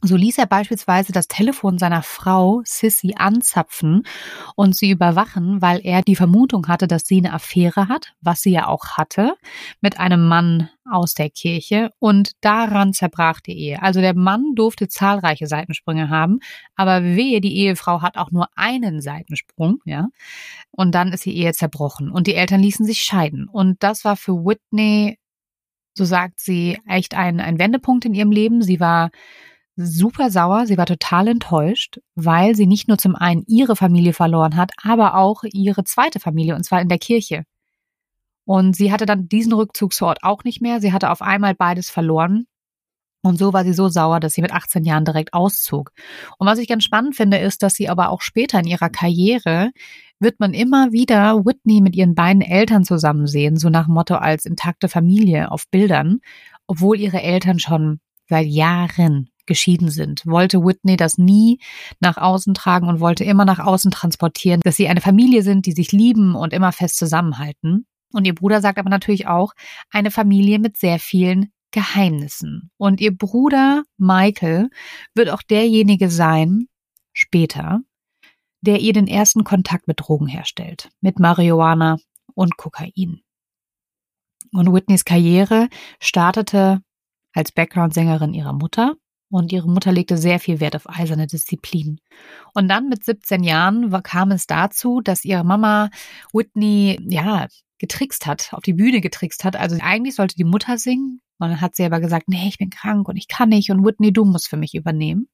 So 0.00 0.14
ließ 0.14 0.38
er 0.38 0.46
beispielsweise 0.46 1.10
das 1.12 1.26
Telefon 1.26 1.76
seiner 1.76 2.04
Frau 2.04 2.62
Sissy 2.64 3.14
anzapfen 3.16 4.04
und 4.54 4.76
sie 4.76 4.90
überwachen, 4.90 5.60
weil 5.60 5.80
er 5.82 6.02
die 6.02 6.14
Vermutung 6.14 6.68
hatte, 6.68 6.86
dass 6.86 7.04
sie 7.04 7.18
eine 7.18 7.32
Affäre 7.32 7.88
hat, 7.88 8.12
was 8.20 8.40
sie 8.42 8.52
ja 8.52 8.68
auch 8.68 8.96
hatte, 8.96 9.34
mit 9.80 9.98
einem 9.98 10.28
Mann 10.28 10.70
aus 10.88 11.14
der 11.14 11.30
Kirche 11.30 11.90
und 11.98 12.30
daran 12.42 12.92
zerbrach 12.92 13.40
die 13.40 13.58
Ehe. 13.58 13.82
Also 13.82 14.00
der 14.00 14.14
Mann 14.14 14.54
durfte 14.54 14.86
zahlreiche 14.86 15.48
Seitensprünge 15.48 16.08
haben, 16.08 16.38
aber 16.76 17.02
wehe, 17.02 17.40
die 17.40 17.56
Ehefrau 17.56 18.00
hat 18.00 18.16
auch 18.18 18.30
nur 18.30 18.46
einen 18.54 19.00
Seitensprung, 19.00 19.80
ja. 19.84 20.06
Und 20.70 20.94
dann 20.94 21.12
ist 21.12 21.24
die 21.24 21.36
Ehe 21.36 21.52
zerbrochen 21.54 22.08
und 22.12 22.28
die 22.28 22.34
Eltern 22.36 22.60
ließen 22.60 22.86
sich 22.86 23.02
scheiden. 23.02 23.48
Und 23.48 23.82
das 23.82 24.04
war 24.04 24.16
für 24.16 24.44
Whitney, 24.44 25.18
so 25.94 26.04
sagt 26.04 26.38
sie, 26.38 26.78
echt 26.86 27.14
ein, 27.14 27.40
ein 27.40 27.58
Wendepunkt 27.58 28.04
in 28.04 28.14
ihrem 28.14 28.30
Leben. 28.30 28.62
Sie 28.62 28.78
war 28.78 29.10
super 29.78 30.30
sauer, 30.30 30.66
sie 30.66 30.76
war 30.76 30.86
total 30.86 31.28
enttäuscht, 31.28 32.00
weil 32.16 32.56
sie 32.56 32.66
nicht 32.66 32.88
nur 32.88 32.98
zum 32.98 33.14
einen 33.14 33.44
ihre 33.46 33.76
Familie 33.76 34.12
verloren 34.12 34.56
hat, 34.56 34.72
aber 34.82 35.14
auch 35.14 35.44
ihre 35.44 35.84
zweite 35.84 36.18
Familie, 36.18 36.56
und 36.56 36.64
zwar 36.64 36.80
in 36.80 36.88
der 36.88 36.98
Kirche. 36.98 37.44
Und 38.44 38.76
sie 38.76 38.90
hatte 38.90 39.06
dann 39.06 39.28
diesen 39.28 39.52
Rückzugsort 39.52 40.20
auch 40.22 40.42
nicht 40.42 40.60
mehr. 40.60 40.80
Sie 40.80 40.92
hatte 40.92 41.10
auf 41.10 41.22
einmal 41.22 41.54
beides 41.54 41.90
verloren. 41.90 42.46
Und 43.22 43.38
so 43.38 43.52
war 43.52 43.64
sie 43.64 43.74
so 43.74 43.88
sauer, 43.88 44.20
dass 44.20 44.34
sie 44.34 44.42
mit 44.42 44.52
18 44.52 44.84
Jahren 44.84 45.04
direkt 45.04 45.34
auszog. 45.34 45.92
Und 46.38 46.46
was 46.46 46.58
ich 46.58 46.68
ganz 46.68 46.84
spannend 46.84 47.14
finde, 47.14 47.38
ist, 47.38 47.62
dass 47.62 47.74
sie 47.74 47.88
aber 47.88 48.08
auch 48.08 48.22
später 48.22 48.58
in 48.60 48.66
ihrer 48.66 48.88
Karriere 48.90 49.70
wird 50.18 50.40
man 50.40 50.54
immer 50.54 50.92
wieder 50.92 51.44
Whitney 51.44 51.80
mit 51.80 51.94
ihren 51.94 52.14
beiden 52.14 52.42
Eltern 52.42 52.84
zusammen 52.84 53.26
sehen, 53.26 53.56
so 53.56 53.68
nach 53.68 53.86
Motto 53.86 54.14
als 54.14 54.44
intakte 54.44 54.88
Familie 54.88 55.50
auf 55.50 55.68
Bildern, 55.70 56.20
obwohl 56.66 56.98
ihre 56.98 57.22
Eltern 57.22 57.58
schon 57.58 58.00
seit 58.28 58.46
Jahren 58.46 59.28
geschieden 59.48 59.90
sind, 59.90 60.24
wollte 60.24 60.64
Whitney 60.64 60.96
das 60.96 61.18
nie 61.18 61.58
nach 61.98 62.16
außen 62.16 62.54
tragen 62.54 62.88
und 62.88 63.00
wollte 63.00 63.24
immer 63.24 63.44
nach 63.44 63.58
außen 63.58 63.90
transportieren, 63.90 64.60
dass 64.62 64.76
sie 64.76 64.88
eine 64.88 65.00
Familie 65.00 65.42
sind, 65.42 65.66
die 65.66 65.72
sich 65.72 65.90
lieben 65.90 66.36
und 66.36 66.52
immer 66.52 66.70
fest 66.70 66.96
zusammenhalten. 66.98 67.86
Und 68.12 68.26
ihr 68.26 68.34
Bruder 68.34 68.60
sagt 68.60 68.78
aber 68.78 68.90
natürlich 68.90 69.26
auch, 69.26 69.52
eine 69.90 70.10
Familie 70.12 70.60
mit 70.60 70.76
sehr 70.76 71.00
vielen 71.00 71.52
Geheimnissen. 71.72 72.70
Und 72.76 73.00
ihr 73.00 73.16
Bruder 73.16 73.82
Michael 73.96 74.70
wird 75.14 75.30
auch 75.30 75.42
derjenige 75.42 76.10
sein, 76.10 76.68
später, 77.12 77.80
der 78.60 78.80
ihr 78.80 78.92
den 78.92 79.06
ersten 79.06 79.44
Kontakt 79.44 79.88
mit 79.88 80.00
Drogen 80.00 80.26
herstellt, 80.26 80.90
mit 81.00 81.18
Marihuana 81.18 81.98
und 82.34 82.56
Kokain. 82.56 83.22
Und 84.52 84.72
Whitneys 84.72 85.04
Karriere 85.04 85.68
startete 86.00 86.80
als 87.34 87.52
Background-Sängerin 87.52 88.34
ihrer 88.34 88.54
Mutter 88.54 88.96
und 89.30 89.52
ihre 89.52 89.68
Mutter 89.68 89.92
legte 89.92 90.16
sehr 90.16 90.40
viel 90.40 90.60
Wert 90.60 90.76
auf 90.76 90.88
eiserne 90.88 91.26
Disziplin. 91.26 92.00
Und 92.54 92.68
dann 92.68 92.88
mit 92.88 93.04
17 93.04 93.44
Jahren 93.44 93.90
kam 94.02 94.30
es 94.30 94.46
dazu, 94.46 95.00
dass 95.00 95.24
ihre 95.24 95.44
Mama 95.44 95.90
Whitney, 96.32 96.98
ja, 97.08 97.46
getrickst 97.78 98.26
hat, 98.26 98.52
auf 98.52 98.62
die 98.62 98.72
Bühne 98.72 99.00
getrickst 99.00 99.44
hat. 99.44 99.56
Also 99.56 99.76
eigentlich 99.80 100.16
sollte 100.16 100.34
die 100.36 100.44
Mutter 100.44 100.78
singen. 100.78 101.20
Und 101.38 101.50
dann 101.50 101.60
hat 101.60 101.76
sie 101.76 101.84
aber 101.84 102.00
gesagt, 102.00 102.28
nee, 102.28 102.48
ich 102.48 102.58
bin 102.58 102.70
krank 102.70 103.08
und 103.08 103.16
ich 103.16 103.28
kann 103.28 103.50
nicht 103.50 103.70
und 103.70 103.84
Whitney, 103.84 104.12
du 104.12 104.24
musst 104.24 104.48
für 104.48 104.56
mich 104.56 104.74
übernehmen. 104.74 105.28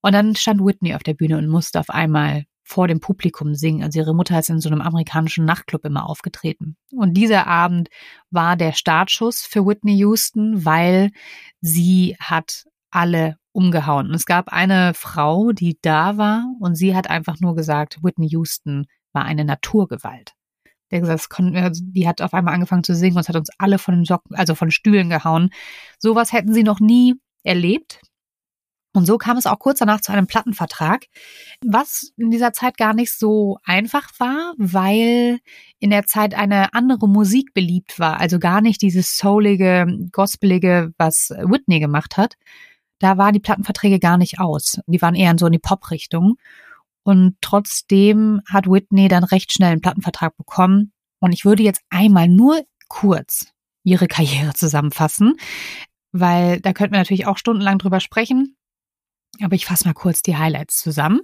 Und 0.00 0.12
dann 0.12 0.34
stand 0.36 0.64
Whitney 0.64 0.94
auf 0.94 1.02
der 1.02 1.14
Bühne 1.14 1.36
und 1.36 1.48
musste 1.48 1.80
auf 1.80 1.90
einmal 1.90 2.44
vor 2.62 2.88
dem 2.88 3.00
Publikum 3.00 3.54
singen. 3.54 3.84
Also 3.84 4.00
ihre 4.00 4.14
Mutter 4.14 4.38
ist 4.38 4.50
in 4.50 4.60
so 4.60 4.68
einem 4.68 4.80
amerikanischen 4.80 5.44
Nachtclub 5.44 5.84
immer 5.84 6.08
aufgetreten. 6.08 6.76
Und 6.90 7.14
dieser 7.14 7.46
Abend 7.46 7.88
war 8.30 8.56
der 8.56 8.72
Startschuss 8.72 9.42
für 9.42 9.66
Whitney 9.66 9.96
Houston, 9.98 10.64
weil 10.64 11.10
sie 11.60 12.16
hat 12.18 12.64
alle 12.96 13.36
umgehauen. 13.52 14.08
Und 14.08 14.14
es 14.14 14.24
gab 14.24 14.52
eine 14.52 14.94
Frau, 14.94 15.52
die 15.52 15.78
da 15.82 16.16
war 16.16 16.46
und 16.60 16.76
sie 16.76 16.96
hat 16.96 17.10
einfach 17.10 17.40
nur 17.40 17.54
gesagt, 17.54 17.98
Whitney 18.02 18.28
Houston 18.28 18.86
war 19.12 19.24
eine 19.24 19.44
Naturgewalt. 19.44 20.32
Der 20.90 21.00
gesagt, 21.00 21.28
also 21.38 21.82
die 21.84 22.08
hat 22.08 22.22
auf 22.22 22.32
einmal 22.32 22.54
angefangen 22.54 22.84
zu 22.84 22.94
singen 22.94 23.18
und 23.18 23.28
hat 23.28 23.36
uns 23.36 23.50
alle 23.58 23.78
von 23.78 23.94
den 23.94 24.04
Socken, 24.04 24.34
also 24.34 24.54
von 24.54 24.70
Stühlen 24.70 25.10
gehauen. 25.10 25.50
Sowas 25.98 26.32
hätten 26.32 26.54
sie 26.54 26.62
noch 26.62 26.80
nie 26.80 27.14
erlebt. 27.42 28.00
Und 28.94 29.04
so 29.04 29.18
kam 29.18 29.36
es 29.36 29.44
auch 29.44 29.58
kurz 29.58 29.80
danach 29.80 30.00
zu 30.00 30.10
einem 30.12 30.26
Plattenvertrag, 30.26 31.04
was 31.62 32.12
in 32.16 32.30
dieser 32.30 32.54
Zeit 32.54 32.78
gar 32.78 32.94
nicht 32.94 33.12
so 33.12 33.58
einfach 33.62 34.08
war, 34.18 34.54
weil 34.56 35.40
in 35.80 35.90
der 35.90 36.06
Zeit 36.06 36.34
eine 36.34 36.72
andere 36.72 37.06
Musik 37.06 37.52
beliebt 37.52 37.98
war. 37.98 38.20
Also 38.20 38.38
gar 38.38 38.62
nicht 38.62 38.80
dieses 38.80 39.18
soulige, 39.18 39.86
gospelige, 40.12 40.94
was 40.96 41.28
Whitney 41.28 41.78
gemacht 41.78 42.16
hat. 42.16 42.36
Da 42.98 43.18
waren 43.18 43.34
die 43.34 43.40
Plattenverträge 43.40 43.98
gar 43.98 44.18
nicht 44.18 44.40
aus. 44.40 44.80
Die 44.86 45.02
waren 45.02 45.14
eher 45.14 45.30
in 45.30 45.38
so 45.38 45.46
in 45.46 45.52
die 45.52 45.58
Pop-Richtung. 45.58 46.36
Und 47.02 47.36
trotzdem 47.40 48.40
hat 48.48 48.66
Whitney 48.66 49.08
dann 49.08 49.24
recht 49.24 49.52
schnell 49.52 49.72
einen 49.72 49.80
Plattenvertrag 49.80 50.36
bekommen. 50.36 50.92
Und 51.20 51.32
ich 51.32 51.44
würde 51.44 51.62
jetzt 51.62 51.82
einmal 51.90 52.28
nur 52.28 52.62
kurz 52.88 53.46
ihre 53.84 54.08
Karriere 54.08 54.54
zusammenfassen, 54.54 55.36
weil 56.12 56.60
da 56.60 56.72
könnten 56.72 56.94
wir 56.94 56.98
natürlich 56.98 57.26
auch 57.26 57.38
stundenlang 57.38 57.78
drüber 57.78 58.00
sprechen. 58.00 58.56
Aber 59.42 59.54
ich 59.54 59.66
fasse 59.66 59.84
mal 59.84 59.94
kurz 59.94 60.22
die 60.22 60.36
Highlights 60.36 60.78
zusammen. 60.80 61.20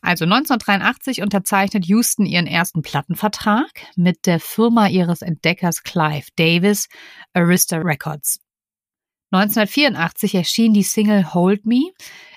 Also 0.00 0.24
1983 0.24 1.20
unterzeichnet 1.22 1.84
Houston 1.86 2.24
ihren 2.24 2.46
ersten 2.46 2.82
Plattenvertrag 2.82 3.70
mit 3.96 4.26
der 4.26 4.40
Firma 4.40 4.88
ihres 4.88 5.20
Entdeckers 5.20 5.82
Clive 5.82 6.28
Davis, 6.36 6.88
Arista 7.34 7.78
Records. 7.78 8.38
1984 9.30 10.34
erschien 10.34 10.72
die 10.72 10.82
Single 10.82 11.34
Hold 11.34 11.66
Me, 11.66 11.90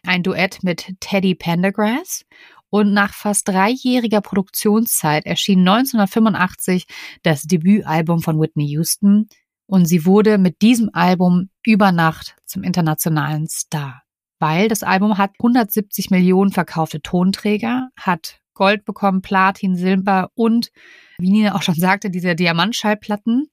ein 0.04 0.24
Duett 0.24 0.64
mit 0.64 0.94
Teddy 1.00 1.36
Pendergrass. 1.36 2.26
Und 2.72 2.94
nach 2.94 3.14
fast 3.14 3.48
dreijähriger 3.48 4.22
Produktionszeit 4.22 5.26
erschien 5.26 5.60
1985 5.60 6.86
das 7.24 7.44
Debütalbum 7.44 8.22
von 8.22 8.40
Whitney 8.40 8.66
Houston 8.68 9.28
und 9.66 9.86
sie 9.86 10.06
wurde 10.06 10.38
mit 10.38 10.62
diesem 10.62 10.90
Album 10.94 11.50
über 11.66 11.92
Nacht 11.92 12.36
zum 12.46 12.64
internationalen 12.64 13.48
Star 13.48 14.04
weil 14.40 14.70
das 14.70 14.84
Album 14.84 15.18
hat 15.18 15.32
170 15.40 16.10
Millionen 16.10 16.52
verkaufte 16.52 17.02
Tonträger, 17.02 17.90
hat 17.96 18.40
Gold 18.54 18.86
bekommen, 18.86 19.22
Platin, 19.22 19.76
Silber 19.76 20.32
und, 20.34 20.72
wie 21.20 21.30
Nina 21.30 21.56
auch 21.56 21.62
schon 21.62 21.76
sagte, 21.76 22.10
diese 22.10 22.36
Diamantschallplatten. 22.36 23.50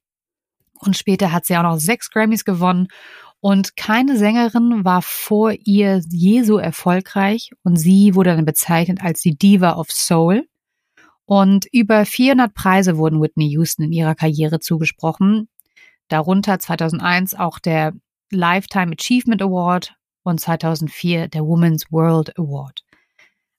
Und 0.78 0.96
später 0.96 1.32
hat 1.32 1.46
sie 1.46 1.56
auch 1.56 1.62
noch 1.62 1.78
sechs 1.78 2.10
Grammys 2.10 2.44
gewonnen. 2.44 2.88
Und 3.46 3.76
keine 3.76 4.18
Sängerin 4.18 4.84
war 4.84 5.02
vor 5.02 5.52
ihr 5.52 6.02
je 6.10 6.42
so 6.42 6.58
erfolgreich. 6.58 7.52
Und 7.62 7.76
sie 7.76 8.16
wurde 8.16 8.34
dann 8.34 8.44
bezeichnet 8.44 9.00
als 9.04 9.20
die 9.20 9.38
Diva 9.38 9.76
of 9.76 9.92
Soul. 9.92 10.48
Und 11.26 11.66
über 11.70 12.04
400 12.04 12.52
Preise 12.52 12.96
wurden 12.96 13.22
Whitney 13.22 13.46
Houston 13.50 13.84
in 13.84 13.92
ihrer 13.92 14.16
Karriere 14.16 14.58
zugesprochen. 14.58 15.48
Darunter 16.08 16.58
2001 16.58 17.36
auch 17.36 17.60
der 17.60 17.92
Lifetime 18.32 18.96
Achievement 18.98 19.40
Award 19.40 19.94
und 20.24 20.40
2004 20.40 21.28
der 21.28 21.46
Women's 21.46 21.84
World 21.92 22.36
Award. 22.36 22.82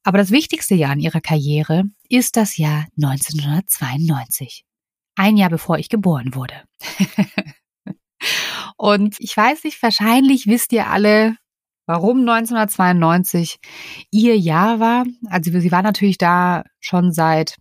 Aber 0.04 0.18
das 0.18 0.32
wichtigste 0.32 0.76
Jahr 0.76 0.92
in 0.92 1.00
ihrer 1.00 1.22
Karriere 1.22 1.84
ist 2.10 2.36
das 2.36 2.58
Jahr 2.58 2.88
1992. 3.02 4.66
Ein 5.16 5.38
Jahr 5.38 5.50
bevor 5.50 5.78
ich 5.78 5.88
geboren 5.88 6.36
wurde. 6.36 6.56
und 8.78 9.16
ich 9.20 9.36
weiß 9.36 9.64
nicht, 9.64 9.82
wahrscheinlich 9.82 10.48
wisst 10.48 10.72
ihr 10.72 10.88
alle, 10.88 11.36
warum 11.88 12.20
1992 12.20 13.58
ihr 14.12 14.38
Jahr 14.38 14.80
war. 14.80 15.06
Also 15.30 15.52
sie 15.60 15.72
war 15.72 15.82
natürlich 15.82 16.18
da 16.18 16.64
schon 16.80 17.12
seit 17.12 17.58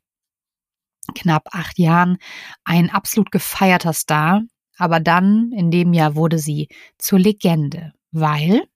knapp 1.14 1.48
acht 1.52 1.78
Jahren 1.78 2.18
ein 2.64 2.90
absolut 2.90 3.30
gefeierter 3.30 3.92
Star. 3.92 4.42
Aber 4.78 5.00
dann, 5.00 5.52
in 5.52 5.70
dem 5.70 5.94
Jahr, 5.94 6.16
wurde 6.16 6.38
sie 6.38 6.68
zur 6.98 7.18
Legende, 7.18 7.94
weil 8.10 8.66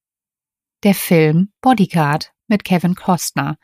der 0.82 0.94
Film 0.94 1.52
Bodyguard 1.60 2.32
mit 2.46 2.64
Kevin 2.64 2.94
Costner 2.94 3.58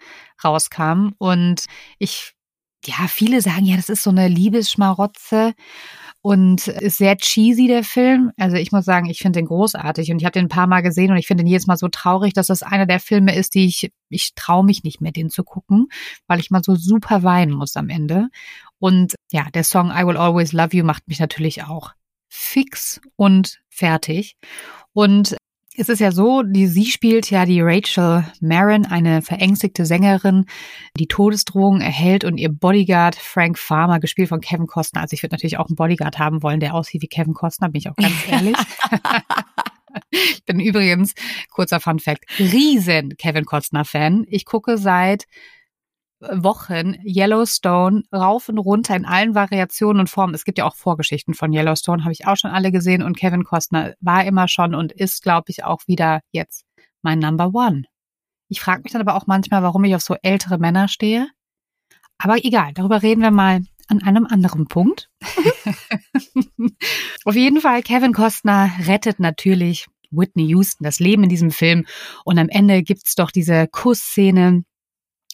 rauskam. 0.44 1.12
Und 1.16 1.64
ich, 1.98 2.34
ja, 2.84 3.08
viele 3.08 3.40
sagen 3.40 3.64
ja, 3.64 3.76
das 3.76 3.88
ist 3.88 4.02
so 4.02 4.10
eine 4.10 4.28
Liebesschmarotze 4.28 5.54
und 6.26 6.66
ist 6.66 6.98
sehr 6.98 7.16
cheesy, 7.16 7.68
der 7.68 7.84
Film. 7.84 8.32
Also 8.36 8.56
ich 8.56 8.72
muss 8.72 8.84
sagen, 8.84 9.06
ich 9.06 9.20
finde 9.20 9.38
den 9.38 9.46
großartig 9.46 10.10
und 10.10 10.18
ich 10.18 10.24
habe 10.24 10.32
den 10.32 10.46
ein 10.46 10.48
paar 10.48 10.66
Mal 10.66 10.80
gesehen 10.80 11.12
und 11.12 11.18
ich 11.18 11.28
finde 11.28 11.44
ihn 11.44 11.46
jedes 11.46 11.68
Mal 11.68 11.76
so 11.76 11.86
traurig, 11.86 12.32
dass 12.32 12.48
das 12.48 12.64
einer 12.64 12.84
der 12.84 12.98
Filme 12.98 13.32
ist, 13.36 13.54
die 13.54 13.66
ich, 13.66 13.92
ich 14.08 14.34
traue 14.34 14.64
mich 14.64 14.82
nicht 14.82 15.00
mehr, 15.00 15.12
den 15.12 15.30
zu 15.30 15.44
gucken, 15.44 15.86
weil 16.26 16.40
ich 16.40 16.50
mal 16.50 16.64
so 16.64 16.74
super 16.74 17.22
weinen 17.22 17.52
muss 17.52 17.76
am 17.76 17.88
Ende. 17.90 18.26
Und 18.80 19.14
ja, 19.30 19.46
der 19.54 19.62
Song 19.62 19.92
I 19.92 20.04
Will 20.04 20.16
Always 20.16 20.52
Love 20.52 20.76
You 20.76 20.84
macht 20.84 21.06
mich 21.06 21.20
natürlich 21.20 21.62
auch 21.62 21.92
fix 22.28 23.00
und 23.14 23.60
fertig. 23.68 24.34
Und 24.92 25.36
es 25.78 25.88
ist 25.88 26.00
ja 26.00 26.10
so, 26.12 26.42
die, 26.42 26.66
sie 26.66 26.86
spielt 26.86 27.30
ja 27.30 27.44
die 27.44 27.60
Rachel 27.60 28.24
Marin, 28.40 28.86
eine 28.86 29.22
verängstigte 29.22 29.84
Sängerin, 29.84 30.46
die 30.98 31.06
Todesdrohungen 31.06 31.80
erhält 31.80 32.24
und 32.24 32.38
ihr 32.38 32.48
Bodyguard 32.48 33.14
Frank 33.14 33.58
Farmer, 33.58 34.00
gespielt 34.00 34.28
von 34.28 34.40
Kevin 34.40 34.66
Costner. 34.66 35.02
Also 35.02 35.14
ich 35.14 35.22
würde 35.22 35.34
natürlich 35.34 35.58
auch 35.58 35.68
einen 35.68 35.76
Bodyguard 35.76 36.18
haben 36.18 36.42
wollen, 36.42 36.60
der 36.60 36.74
aussieht 36.74 37.02
wie 37.02 37.08
Kevin 37.08 37.34
Costner, 37.34 37.68
bin 37.68 37.80
ich 37.80 37.90
auch 37.90 37.96
ganz 37.96 38.14
ehrlich. 38.28 38.56
ich 40.10 40.44
bin 40.44 40.60
übrigens, 40.60 41.14
kurzer 41.50 41.80
Fun 41.80 41.98
Fact, 41.98 42.24
riesen 42.38 43.16
Kevin 43.16 43.44
Costner 43.44 43.84
Fan. 43.84 44.24
Ich 44.28 44.44
gucke 44.44 44.78
seit 44.78 45.26
Wochen 46.20 46.94
Yellowstone 47.04 48.02
rauf 48.12 48.48
und 48.48 48.58
runter 48.58 48.96
in 48.96 49.04
allen 49.04 49.34
Variationen 49.34 50.00
und 50.00 50.10
Formen. 50.10 50.34
Es 50.34 50.44
gibt 50.44 50.58
ja 50.58 50.64
auch 50.64 50.74
Vorgeschichten 50.74 51.34
von 51.34 51.52
Yellowstone, 51.52 52.04
habe 52.04 52.12
ich 52.12 52.26
auch 52.26 52.36
schon 52.36 52.50
alle 52.50 52.72
gesehen 52.72 53.02
und 53.02 53.16
Kevin 53.16 53.44
Costner 53.44 53.94
war 54.00 54.24
immer 54.24 54.48
schon 54.48 54.74
und 54.74 54.92
ist, 54.92 55.22
glaube 55.22 55.46
ich, 55.48 55.64
auch 55.64 55.80
wieder 55.86 56.20
jetzt 56.32 56.64
mein 57.02 57.18
Number 57.18 57.54
One. 57.54 57.84
Ich 58.48 58.60
frage 58.60 58.82
mich 58.82 58.92
dann 58.92 59.02
aber 59.02 59.14
auch 59.14 59.26
manchmal, 59.26 59.62
warum 59.62 59.84
ich 59.84 59.94
auf 59.94 60.02
so 60.02 60.16
ältere 60.22 60.58
Männer 60.58 60.88
stehe. 60.88 61.28
Aber 62.18 62.44
egal, 62.44 62.72
darüber 62.72 63.02
reden 63.02 63.20
wir 63.20 63.30
mal 63.30 63.60
an 63.88 64.02
einem 64.02 64.26
anderen 64.26 64.66
Punkt. 64.66 65.10
auf 67.24 67.34
jeden 67.34 67.60
Fall, 67.60 67.82
Kevin 67.82 68.12
Costner 68.12 68.70
rettet 68.86 69.20
natürlich 69.20 69.86
Whitney 70.10 70.46
Houston 70.46 70.84
das 70.84 70.98
Leben 70.98 71.24
in 71.24 71.28
diesem 71.28 71.50
Film 71.50 71.86
und 72.24 72.38
am 72.38 72.48
Ende 72.48 72.82
gibt's 72.82 73.14
doch 73.14 73.30
diese 73.30 73.68
Kussszene, 73.68 74.64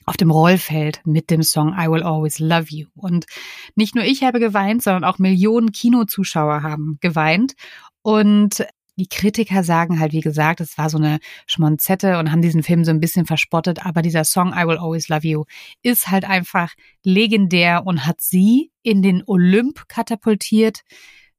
auf 0.06 0.16
dem 0.16 0.30
Rollfeld 0.30 1.00
mit 1.04 1.30
dem 1.30 1.42
Song 1.42 1.74
I 1.78 1.88
Will 1.88 2.02
Always 2.02 2.38
Love 2.38 2.66
You. 2.68 2.86
Und 2.94 3.26
nicht 3.74 3.94
nur 3.94 4.04
ich 4.04 4.22
habe 4.22 4.40
geweint, 4.40 4.82
sondern 4.82 5.04
auch 5.04 5.18
Millionen 5.18 5.72
Kinozuschauer 5.72 6.62
haben 6.62 6.98
geweint. 7.00 7.54
Und 8.02 8.66
die 8.96 9.08
Kritiker 9.08 9.64
sagen 9.64 10.00
halt, 10.00 10.12
wie 10.12 10.20
gesagt, 10.20 10.60
es 10.60 10.76
war 10.76 10.90
so 10.90 10.98
eine 10.98 11.18
Schmonzette 11.46 12.18
und 12.18 12.30
haben 12.30 12.42
diesen 12.42 12.62
Film 12.62 12.84
so 12.84 12.90
ein 12.90 13.00
bisschen 13.00 13.26
verspottet. 13.26 13.86
Aber 13.86 14.02
dieser 14.02 14.24
Song 14.24 14.52
I 14.54 14.66
Will 14.66 14.78
Always 14.78 15.08
Love 15.08 15.26
You 15.26 15.44
ist 15.82 16.10
halt 16.10 16.24
einfach 16.24 16.74
legendär 17.02 17.86
und 17.86 18.06
hat 18.06 18.20
sie 18.20 18.70
in 18.82 19.02
den 19.02 19.22
Olymp 19.26 19.88
katapultiert. 19.88 20.80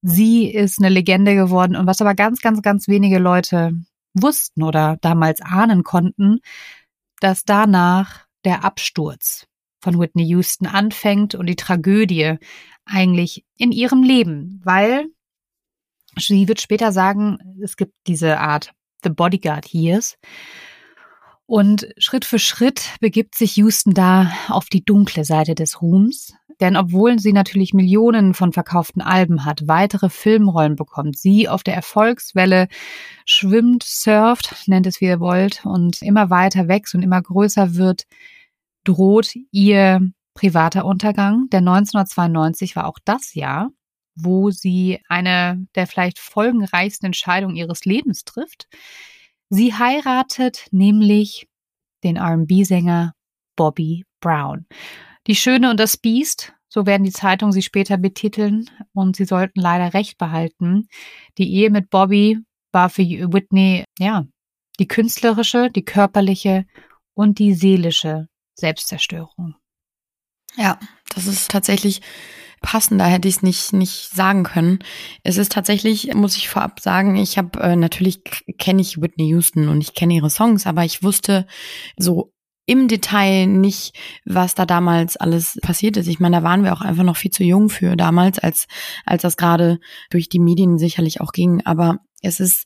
Sie 0.02 0.48
ist 0.48 0.80
eine 0.80 0.90
Legende 0.90 1.36
geworden. 1.36 1.76
Und 1.76 1.86
was 1.86 2.02
aber 2.02 2.16
ganz, 2.16 2.42
ganz, 2.42 2.62
ganz 2.62 2.88
wenige 2.88 3.20
Leute 3.20 3.74
wussten 4.14 4.64
oder 4.64 4.98
damals 5.02 5.42
ahnen 5.42 5.84
konnten, 5.84 6.40
dass 7.20 7.46
danach 7.46 8.26
der 8.46 8.64
Absturz 8.64 9.48
von 9.80 10.00
Whitney 10.00 10.26
Houston 10.26 10.66
anfängt 10.66 11.36
und 11.36 11.48
die 11.48 11.56
Tragödie 11.56 12.38
eigentlich 12.86 13.46
in 13.58 13.72
ihrem 13.72 14.04
Leben, 14.04 14.62
weil 14.64 15.08
Sie 16.20 16.48
wird 16.48 16.62
später 16.62 16.92
sagen, 16.92 17.40
es 17.62 17.76
gibt 17.76 17.94
diese 18.08 18.40
Art 18.40 18.72
The 19.04 19.10
Bodyguard 19.10 19.74
Years. 19.74 20.18
Und 21.46 21.88
Schritt 21.98 22.26
für 22.26 22.40
Schritt 22.40 22.92
begibt 23.00 23.36
sich 23.36 23.58
Houston 23.58 23.94
da 23.94 24.32
auf 24.48 24.68
die 24.68 24.84
dunkle 24.84 25.26
Seite 25.26 25.56
des 25.56 25.82
Ruhms. 25.82 26.34
Denn 26.60 26.78
obwohl 26.78 27.20
sie 27.20 27.34
natürlich 27.34 27.74
Millionen 27.74 28.34
von 28.34 28.54
verkauften 28.54 29.02
Alben 29.02 29.44
hat, 29.44 29.68
weitere 29.68 30.10
Filmrollen 30.10 30.76
bekommt, 30.76 31.18
sie 31.18 31.50
auf 31.50 31.64
der 31.64 31.74
Erfolgswelle 31.74 32.68
schwimmt, 33.26 33.84
surft, 33.84 34.68
nennt 34.68 34.86
es 34.86 35.02
wie 35.02 35.06
ihr 35.06 35.20
wollt, 35.20 35.66
und 35.66 36.02
immer 36.04 36.30
weiter 36.30 36.68
wächst 36.68 36.94
und 36.94 37.02
immer 37.02 37.22
größer 37.22 37.76
wird, 37.76 38.04
droht 38.84 39.34
ihr 39.52 40.02
privater 40.34 40.86
Untergang. 40.86 41.50
Denn 41.50 41.68
1992 41.68 42.76
war 42.76 42.88
auch 42.88 43.00
das 43.06 43.34
Jahr, 43.34 43.70
wo 44.16 44.52
sie 44.52 45.00
eine 45.08 45.66
der 45.76 45.88
vielleicht 45.88 46.20
folgenreichsten 46.20 47.08
Entscheidungen 47.08 47.56
ihres 47.56 47.86
Lebens 47.86 48.24
trifft. 48.24 48.68
Sie 49.50 49.74
heiratet 49.74 50.68
nämlich 50.72 51.48
den 52.04 52.18
RB-Sänger 52.18 53.14
Bobby 53.56 54.06
Brown. 54.20 54.66
Die 55.28 55.36
Schöne 55.36 55.70
und 55.70 55.80
das 55.80 55.98
Biest, 55.98 56.54
so 56.68 56.86
werden 56.86 57.04
die 57.04 57.12
Zeitungen 57.12 57.54
sie 57.54 57.62
später 57.62 57.98
betiteln, 57.98 58.70
und 58.94 59.16
sie 59.16 59.26
sollten 59.26 59.60
leider 59.60 59.94
recht 59.94 60.18
behalten. 60.18 60.88
Die 61.38 61.54
Ehe 61.54 61.70
mit 61.70 61.90
Bobby 61.90 62.40
war 62.72 62.90
für 62.90 63.04
Whitney, 63.04 63.86
ja, 64.00 64.26
die 64.80 64.88
künstlerische, 64.88 65.70
die 65.70 65.86
körperliche 65.86 66.66
und 67.14 67.38
die 67.40 67.54
seelische 67.54 68.28
Selbstzerstörung. 68.56 69.56
Ja, 70.56 70.80
das 71.16 71.28
ist 71.28 71.50
tatsächlich 71.50 72.02
passender 72.64 73.06
hätte 73.06 73.28
ich 73.28 73.36
es 73.36 73.44
nicht 73.44 73.74
nicht 73.74 74.10
sagen 74.10 74.44
können. 74.44 74.80
Es 75.22 75.38
ist 75.38 75.52
tatsächlich, 75.52 76.14
muss 76.16 76.38
ich 76.38 76.50
vorab 76.50 76.80
sagen, 76.80 77.16
ich 77.16 77.38
habe 77.38 77.60
äh, 77.60 77.76
natürlich 77.76 78.24
kenne 78.58 78.82
ich 78.82 79.00
Whitney 79.02 79.28
Houston 79.28 79.68
und 79.68 79.82
ich 79.82 79.94
kenne 79.94 80.16
ihre 80.16 80.32
Songs, 80.32 80.66
aber 80.66 80.84
ich 80.84 81.04
wusste 81.04 81.46
so 81.98 82.33
im 82.66 82.88
Detail 82.88 83.48
nicht, 83.48 83.96
was 84.26 84.56
da 84.56 84.66
damals 84.66 85.18
alles 85.18 85.60
passiert 85.62 85.98
ist. 85.98 86.08
Ich 86.08 86.20
meine, 86.20 86.38
da 86.38 86.44
waren 86.44 86.64
wir 86.64 86.74
auch 86.74 86.82
einfach 86.82 87.04
noch 87.04 87.18
viel 87.18 87.32
zu 87.32 87.44
jung 87.44 87.70
für 87.70 87.96
damals, 87.96 88.40
als 88.40 88.68
als 89.06 89.24
das 89.24 89.38
gerade 89.38 89.80
durch 90.10 90.30
die 90.30 90.40
Medien 90.40 90.78
sicherlich 90.78 91.22
auch 91.22 91.32
ging. 91.32 91.62
Aber 91.66 92.00
es 92.24 92.40
ist, 92.40 92.66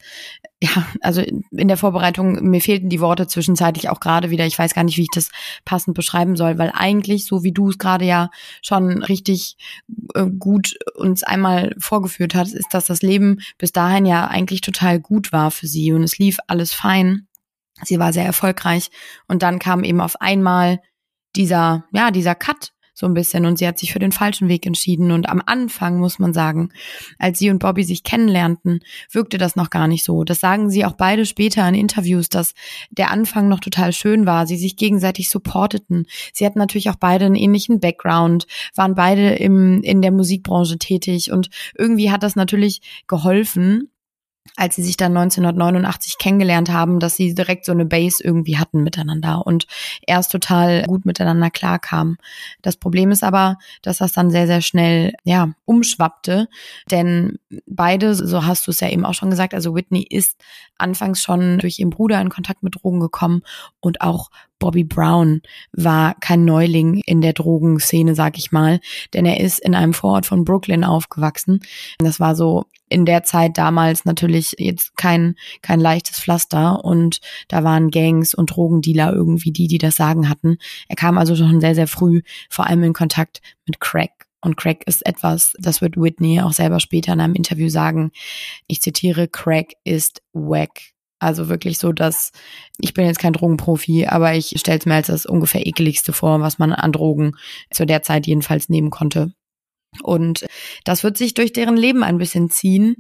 ja, 0.62 0.86
also 1.02 1.22
in 1.22 1.68
der 1.68 1.78
Vorbereitung, 1.78 2.48
mir 2.48 2.62
fehlten 2.62 2.90
die 2.90 3.02
Worte 3.02 3.28
zwischenzeitlich 3.28 3.90
auch 3.90 4.00
gerade 4.00 4.30
wieder. 4.30 4.46
Ich 4.46 4.58
weiß 4.58 4.76
gar 4.76 4.84
nicht, 4.84 4.98
wie 4.98 5.04
ich 5.04 5.14
das 5.14 5.32
passend 5.66 5.96
beschreiben 5.96 6.36
soll, 6.36 6.60
weil 6.60 6.72
eigentlich, 6.74 7.26
so 7.26 7.44
wie 7.44 7.52
du 7.52 7.72
es 7.72 7.80
gerade 7.80 8.06
ja 8.06 8.30
schon 8.62 9.02
richtig 9.02 9.58
äh, 10.14 10.28
gut 10.28 10.78
uns 10.96 11.24
einmal 11.24 11.76
vorgeführt 11.80 12.36
hast, 12.36 12.54
ist, 12.54 12.72
dass 12.72 12.86
das 12.86 13.02
Leben 13.02 13.40
bis 13.58 13.72
dahin 13.72 14.06
ja 14.06 14.28
eigentlich 14.28 14.62
total 14.62 15.00
gut 15.00 15.32
war 15.32 15.50
für 15.50 15.68
sie 15.68 15.92
und 15.92 16.04
es 16.04 16.20
lief 16.20 16.38
alles 16.48 16.72
fein. 16.74 17.28
Sie 17.84 18.00
war 18.00 18.14
sehr 18.14 18.26
erfolgreich 18.26 18.90
und 19.28 19.44
dann 19.44 19.60
kam 19.60 19.84
eben 19.84 20.02
auf 20.02 20.20
einmal 20.22 20.80
dieser, 21.36 21.86
ja, 21.92 22.12
dieser 22.12 22.36
Cut 22.36 22.74
so 22.98 23.06
ein 23.06 23.14
bisschen 23.14 23.46
und 23.46 23.60
sie 23.60 23.68
hat 23.68 23.78
sich 23.78 23.94
für 23.94 24.00
den 24.00 24.12
falschen 24.12 24.50
Weg 24.50 24.66
entschieden 24.66 25.12
und 25.12 25.30
am 25.30 25.40
Anfang 25.46 26.00
muss 26.00 26.18
man 26.18 26.34
sagen, 26.34 26.70
als 27.20 27.38
sie 27.38 27.52
und 27.52 27.60
Bobby 27.60 27.84
sich 27.84 28.02
kennenlernten, 28.02 28.80
wirkte 29.12 29.38
das 29.38 29.56
noch 29.56 29.70
gar 29.70 29.88
nicht 29.88 30.04
so. 30.04 30.24
Das 30.24 30.40
sagen 30.40 30.72
sie 30.72 30.84
auch 30.84 30.94
beide 30.94 31.28
später 31.28 31.68
in 31.70 31.76
Interviews, 31.76 32.28
dass 32.28 32.56
der 32.90 33.12
Anfang 33.12 33.50
noch 33.50 33.60
total 33.60 33.94
schön 33.94 34.26
war, 34.26 34.48
sie 34.48 34.58
sich 34.58 34.78
gegenseitig 34.78 35.30
supporteten. 35.30 36.08
Sie 36.34 36.44
hatten 36.44 36.58
natürlich 36.58 36.90
auch 36.90 36.96
beide 36.96 37.26
einen 37.26 37.36
ähnlichen 37.36 37.80
Background, 37.80 38.48
waren 38.74 38.96
beide 38.96 39.36
im 39.36 39.84
in 39.84 40.02
der 40.02 40.12
Musikbranche 40.12 40.80
tätig 40.80 41.32
und 41.32 41.52
irgendwie 41.78 42.10
hat 42.10 42.24
das 42.24 42.36
natürlich 42.36 42.82
geholfen, 43.06 43.92
als 44.56 44.76
sie 44.76 44.84
sich 44.84 44.98
dann 44.98 45.16
1989 45.16 46.18
kennengelernt 46.18 46.70
haben, 46.70 47.00
dass 47.00 47.16
sie 47.16 47.34
direkt 47.34 47.66
so 47.66 47.72
eine 47.72 47.86
Base 47.86 48.24
irgendwie 48.24 48.58
hatten 48.58 48.84
miteinander 48.84 49.46
und 49.46 49.68
erst 50.06 50.32
total 50.32 50.84
gut 50.84 51.06
miteinander 51.06 51.50
klarkamen. 51.50 52.18
Das 52.62 52.78
Problem 52.78 53.12
ist 53.12 53.24
aber, 53.24 53.58
dass 53.82 53.98
das 54.00 54.12
dann 54.12 54.32
sehr, 54.32 54.48
sehr 54.48 54.62
schnell, 54.62 55.14
ja, 55.24 55.50
umschwappte, 55.66 56.48
denn 56.92 57.40
beide, 57.66 58.16
so 58.16 58.46
hast 58.46 58.68
du 58.68 58.72
es 58.72 58.80
ja 58.80 58.90
eben 58.90 59.06
auch 59.06 59.14
schon 59.14 59.30
gesagt, 59.30 59.54
also 59.54 59.76
Whitney 59.76 60.06
ist 60.10 60.38
anfangs 60.78 61.22
schon 61.22 61.60
durch 61.60 61.80
ihren 61.80 61.90
Bruder 61.90 62.22
in 62.22 62.30
Kontakt 62.30 62.64
mit 62.64 62.76
Drogen 62.76 63.00
gekommen 63.00 63.42
und 63.80 64.02
auch 64.02 64.30
Bobby 64.60 64.84
Brown 64.84 65.42
war 65.72 66.16
kein 66.20 66.46
Neuling 66.46 67.02
in 67.06 67.22
der 67.22 67.34
Drogenszene, 67.34 68.16
sag 68.16 68.38
ich 68.38 68.52
mal, 68.52 68.80
denn 69.14 69.26
er 69.26 69.40
ist 69.40 69.60
in 69.60 69.76
einem 69.76 69.94
Vorort 69.94 70.26
von 70.26 70.46
Brooklyn 70.46 70.84
aufgewachsen. 70.84 71.62
Das 72.00 72.20
war 72.20 72.36
so 72.36 72.66
in 72.90 73.06
der 73.06 73.24
Zeit 73.24 73.58
damals 73.58 74.06
natürlich 74.06 74.56
jetzt 74.58 74.96
kein, 74.98 75.36
kein 75.62 75.80
leichtes 75.80 76.20
Pflaster 76.20 76.84
und 76.84 77.20
da 77.48 77.64
waren 77.64 77.92
Gangs 77.92 78.34
und 78.34 78.56
Drogendealer 78.56 79.14
irgendwie 79.14 79.52
die, 79.52 79.68
die 79.68 79.78
das 79.78 79.96
Sagen 79.96 80.30
hatten. 80.30 80.58
Er 80.88 80.96
kam 80.96 81.18
also 81.18 81.36
schon 81.36 81.62
sehr, 81.62 81.76
sehr 81.76 81.88
früh 81.88 82.22
vor 82.50 82.68
allem 82.68 82.84
in 82.84 82.94
Kontakt 82.94 83.42
mit 83.66 83.80
Crack. 83.80 84.28
Und 84.42 84.56
Crack 84.56 84.86
ist 84.86 85.06
etwas, 85.06 85.54
das 85.60 85.82
wird 85.82 85.98
Whitney 85.98 86.42
auch 86.42 86.54
selber 86.54 86.80
später 86.80 87.14
in 87.14 87.20
einem 87.20 87.36
Interview 87.36 87.70
sagen. 87.70 88.12
Ich 88.68 88.82
zitiere, 88.82 89.28
Crack 89.28 89.74
ist 89.84 90.22
wack. 90.32 90.94
Also 91.20 91.50
wirklich 91.50 91.80
so, 91.80 91.92
dass 91.92 92.32
ich 92.80 92.94
bin 92.94 93.06
jetzt 93.06 93.20
kein 93.20 93.34
Drogenprofi, 93.34 94.06
aber 94.08 94.36
ich 94.36 94.54
stelle 94.58 94.80
es 94.80 94.86
mir 94.86 94.96
als 94.96 95.08
das 95.08 95.26
ungefähr 95.26 95.66
ekeligste 95.66 96.14
vor, 96.14 96.42
was 96.42 96.60
man 96.60 96.74
an 96.74 96.92
Drogen 96.92 97.32
zu 97.72 97.86
der 97.86 98.04
Zeit 98.04 98.28
jedenfalls 98.28 98.70
nehmen 98.70 98.92
konnte. 98.92 99.34
Und 100.04 100.46
das 100.84 101.04
wird 101.04 101.18
sich 101.18 101.34
durch 101.34 101.54
deren 101.54 101.78
Leben 101.78 102.04
ein 102.04 102.18
bisschen 102.18 102.50
ziehen, 102.50 102.98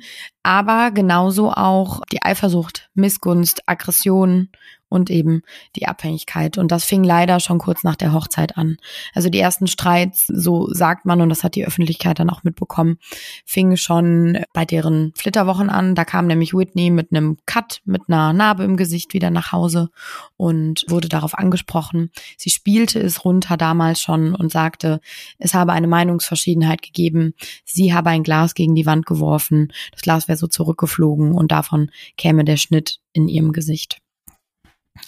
aber 0.47 0.91
genauso 0.91 1.51
auch 1.51 1.99
die 2.09 2.21
Eifersucht, 2.21 2.89
Missgunst, 2.93 3.67
Aggression 3.67 4.47
und 4.89 5.09
eben 5.09 5.41
die 5.75 5.87
Abhängigkeit. 5.87 6.57
Und 6.57 6.71
das 6.71 6.85
fing 6.85 7.03
leider 7.03 7.39
schon 7.39 7.59
kurz 7.59 7.83
nach 7.83 7.95
der 7.95 8.13
Hochzeit 8.13 8.57
an. 8.57 8.77
Also 9.13 9.29
die 9.29 9.39
ersten 9.39 9.67
Streits, 9.67 10.25
so 10.27 10.67
sagt 10.71 11.05
man, 11.05 11.21
und 11.21 11.29
das 11.29 11.43
hat 11.43 11.55
die 11.55 11.65
Öffentlichkeit 11.65 12.19
dann 12.19 12.29
auch 12.29 12.43
mitbekommen, 12.43 12.97
fingen 13.45 13.77
schon 13.77 14.39
bei 14.53 14.65
deren 14.65 15.13
Flitterwochen 15.15 15.69
an. 15.69 15.95
Da 15.95 16.05
kam 16.05 16.27
nämlich 16.27 16.53
Whitney 16.53 16.89
mit 16.89 17.11
einem 17.11 17.37
Cut, 17.45 17.81
mit 17.85 18.03
einer 18.07 18.33
Narbe 18.33 18.63
im 18.63 18.77
Gesicht 18.77 19.13
wieder 19.13 19.29
nach 19.29 19.51
Hause 19.51 19.89
und 20.37 20.85
wurde 20.87 21.09
darauf 21.09 21.37
angesprochen. 21.37 22.11
Sie 22.37 22.49
spielte 22.49 22.99
es 22.99 23.25
runter 23.25 23.57
damals 23.57 24.01
schon 24.01 24.35
und 24.35 24.51
sagte, 24.51 25.01
es 25.37 25.53
habe 25.53 25.73
eine 25.73 25.87
Meinungsverschiedenheit 25.87 26.81
gegeben. 26.81 27.33
Sie 27.65 27.93
habe 27.93 28.09
ein 28.09 28.23
Glas 28.23 28.53
gegen 28.53 28.75
die 28.75 28.85
Wand 28.85 29.05
geworfen. 29.05 29.73
Das 29.91 30.01
Glas 30.01 30.27
wäre 30.27 30.36
so 30.37 30.47
zurückgeflogen 30.47 31.33
und 31.33 31.51
davon 31.51 31.91
käme 32.17 32.45
der 32.45 32.57
Schnitt 32.57 32.99
in 33.13 33.27
ihrem 33.27 33.51
Gesicht. 33.51 33.99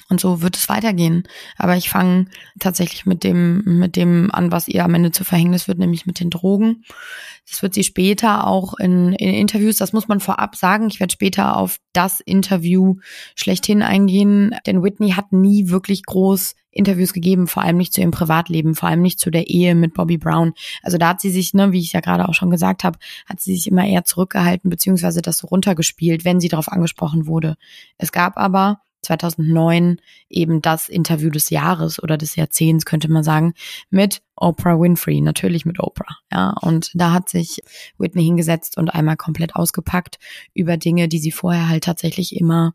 Und 0.10 0.20
so 0.20 0.42
wird 0.42 0.58
es 0.58 0.70
weitergehen. 0.70 1.24
Aber 1.58 1.76
ich 1.76 1.90
fange 1.90 2.26
tatsächlich 2.60 3.06
mit 3.06 3.24
dem, 3.24 3.62
mit 3.66 3.96
dem 3.96 4.32
an, 4.32 4.52
was 4.52 4.68
ihr 4.68 4.84
am 4.84 4.94
Ende 4.94 5.12
zu 5.12 5.24
Verhängnis 5.24 5.68
wird, 5.68 5.80
nämlich 5.80 6.06
mit 6.06 6.20
den 6.20 6.30
Drogen. 6.30 6.84
Das 7.50 7.64
wird 7.64 7.74
sie 7.74 7.84
später 7.84 8.46
auch 8.46 8.76
in, 8.78 9.14
in 9.14 9.34
Interviews, 9.34 9.78
das 9.78 9.94
muss 9.94 10.08
man 10.08 10.20
vorab 10.20 10.56
sagen. 10.56 10.88
Ich 10.88 11.00
werde 11.00 11.14
später 11.14 11.58
auf 11.58 11.80
das 11.94 12.20
Interview 12.20 12.98
schlechthin 13.36 13.82
eingehen, 13.82 14.56
denn 14.66 14.84
Whitney 14.84 15.12
hat 15.12 15.32
nie 15.32 15.70
wirklich 15.70 16.06
groß 16.06 16.56
Interviews 16.72 17.14
gegeben, 17.14 17.48
vor 17.48 17.64
allem 17.64 17.78
nicht 17.78 17.94
zu 17.94 18.02
ihrem 18.02 18.12
Privatleben, 18.12 18.76
vor 18.76 18.90
allem 18.90 19.02
nicht 19.02 19.20
zu 19.20 19.32
der 19.32 19.48
Ehe 19.48 19.74
mit 19.74 19.96
Bobby 19.96 20.18
Brown. 20.18 20.54
Also 20.84 20.98
da 20.98 21.10
hat 21.10 21.22
sie 21.22 21.32
sich, 21.32 21.54
ne, 21.54 21.72
wie 21.72 21.80
ich 21.80 21.94
ja 21.94 22.00
gerade 22.00 22.30
auch 22.30 22.36
schon 22.36 22.52
gesagt 22.52 22.84
habe, 22.84 23.00
hat 23.26 23.42
sie 23.42 23.56
sich 23.56 23.68
immer 23.68 23.86
eher 23.86 24.06
zurückgehalten, 24.06 24.70
beziehungsweise 24.70 25.22
das 25.22 25.40
so 25.40 25.48
runtergespielt, 25.48 26.26
wenn 26.26 26.40
sie 26.40 26.48
darauf 26.48 26.72
angesprochen 26.72 27.26
wurde. 27.26 27.56
Es 27.98 28.12
gab 28.12 28.38
aber 28.38 28.82
2009 29.02 30.00
eben 30.30 30.62
das 30.62 30.90
Interview 30.90 31.30
des 31.30 31.50
Jahres 31.50 32.02
oder 32.02 32.18
des 32.18 32.36
Jahrzehnts, 32.36 32.86
könnte 32.86 33.12
man 33.12 33.24
sagen, 33.24 33.54
mit 33.90 34.22
Oprah 34.36 34.80
Winfrey, 34.80 35.22
natürlich 35.22 35.66
mit 35.66 35.80
Oprah. 35.80 36.18
Ja, 36.32 36.54
und 36.62 36.92
da 36.94 37.12
hat 37.12 37.30
sich 37.30 37.62
Whitney 37.98 38.24
hingesetzt 38.24 38.78
und 38.78 38.90
einmal 38.90 39.18
komplett 39.18 39.56
ausgepackt 39.56 40.20
über 40.54 40.78
Dinge, 40.78 41.08
die 41.08 41.20
sie 41.20 41.32
vorher 41.32 41.70
halt 41.70 41.84
tatsächlich 41.84 42.36
immer 42.36 42.74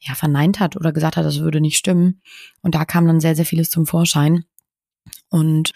ja, 0.00 0.14
verneint 0.14 0.60
hat 0.60 0.76
oder 0.76 0.92
gesagt 0.92 1.16
hat, 1.16 1.24
das 1.24 1.40
würde 1.40 1.60
nicht 1.60 1.76
stimmen. 1.76 2.20
Und 2.62 2.74
da 2.74 2.84
kam 2.84 3.06
dann 3.06 3.20
sehr, 3.20 3.36
sehr 3.36 3.46
vieles 3.46 3.70
zum 3.70 3.86
Vorschein. 3.86 4.44
Und 5.34 5.72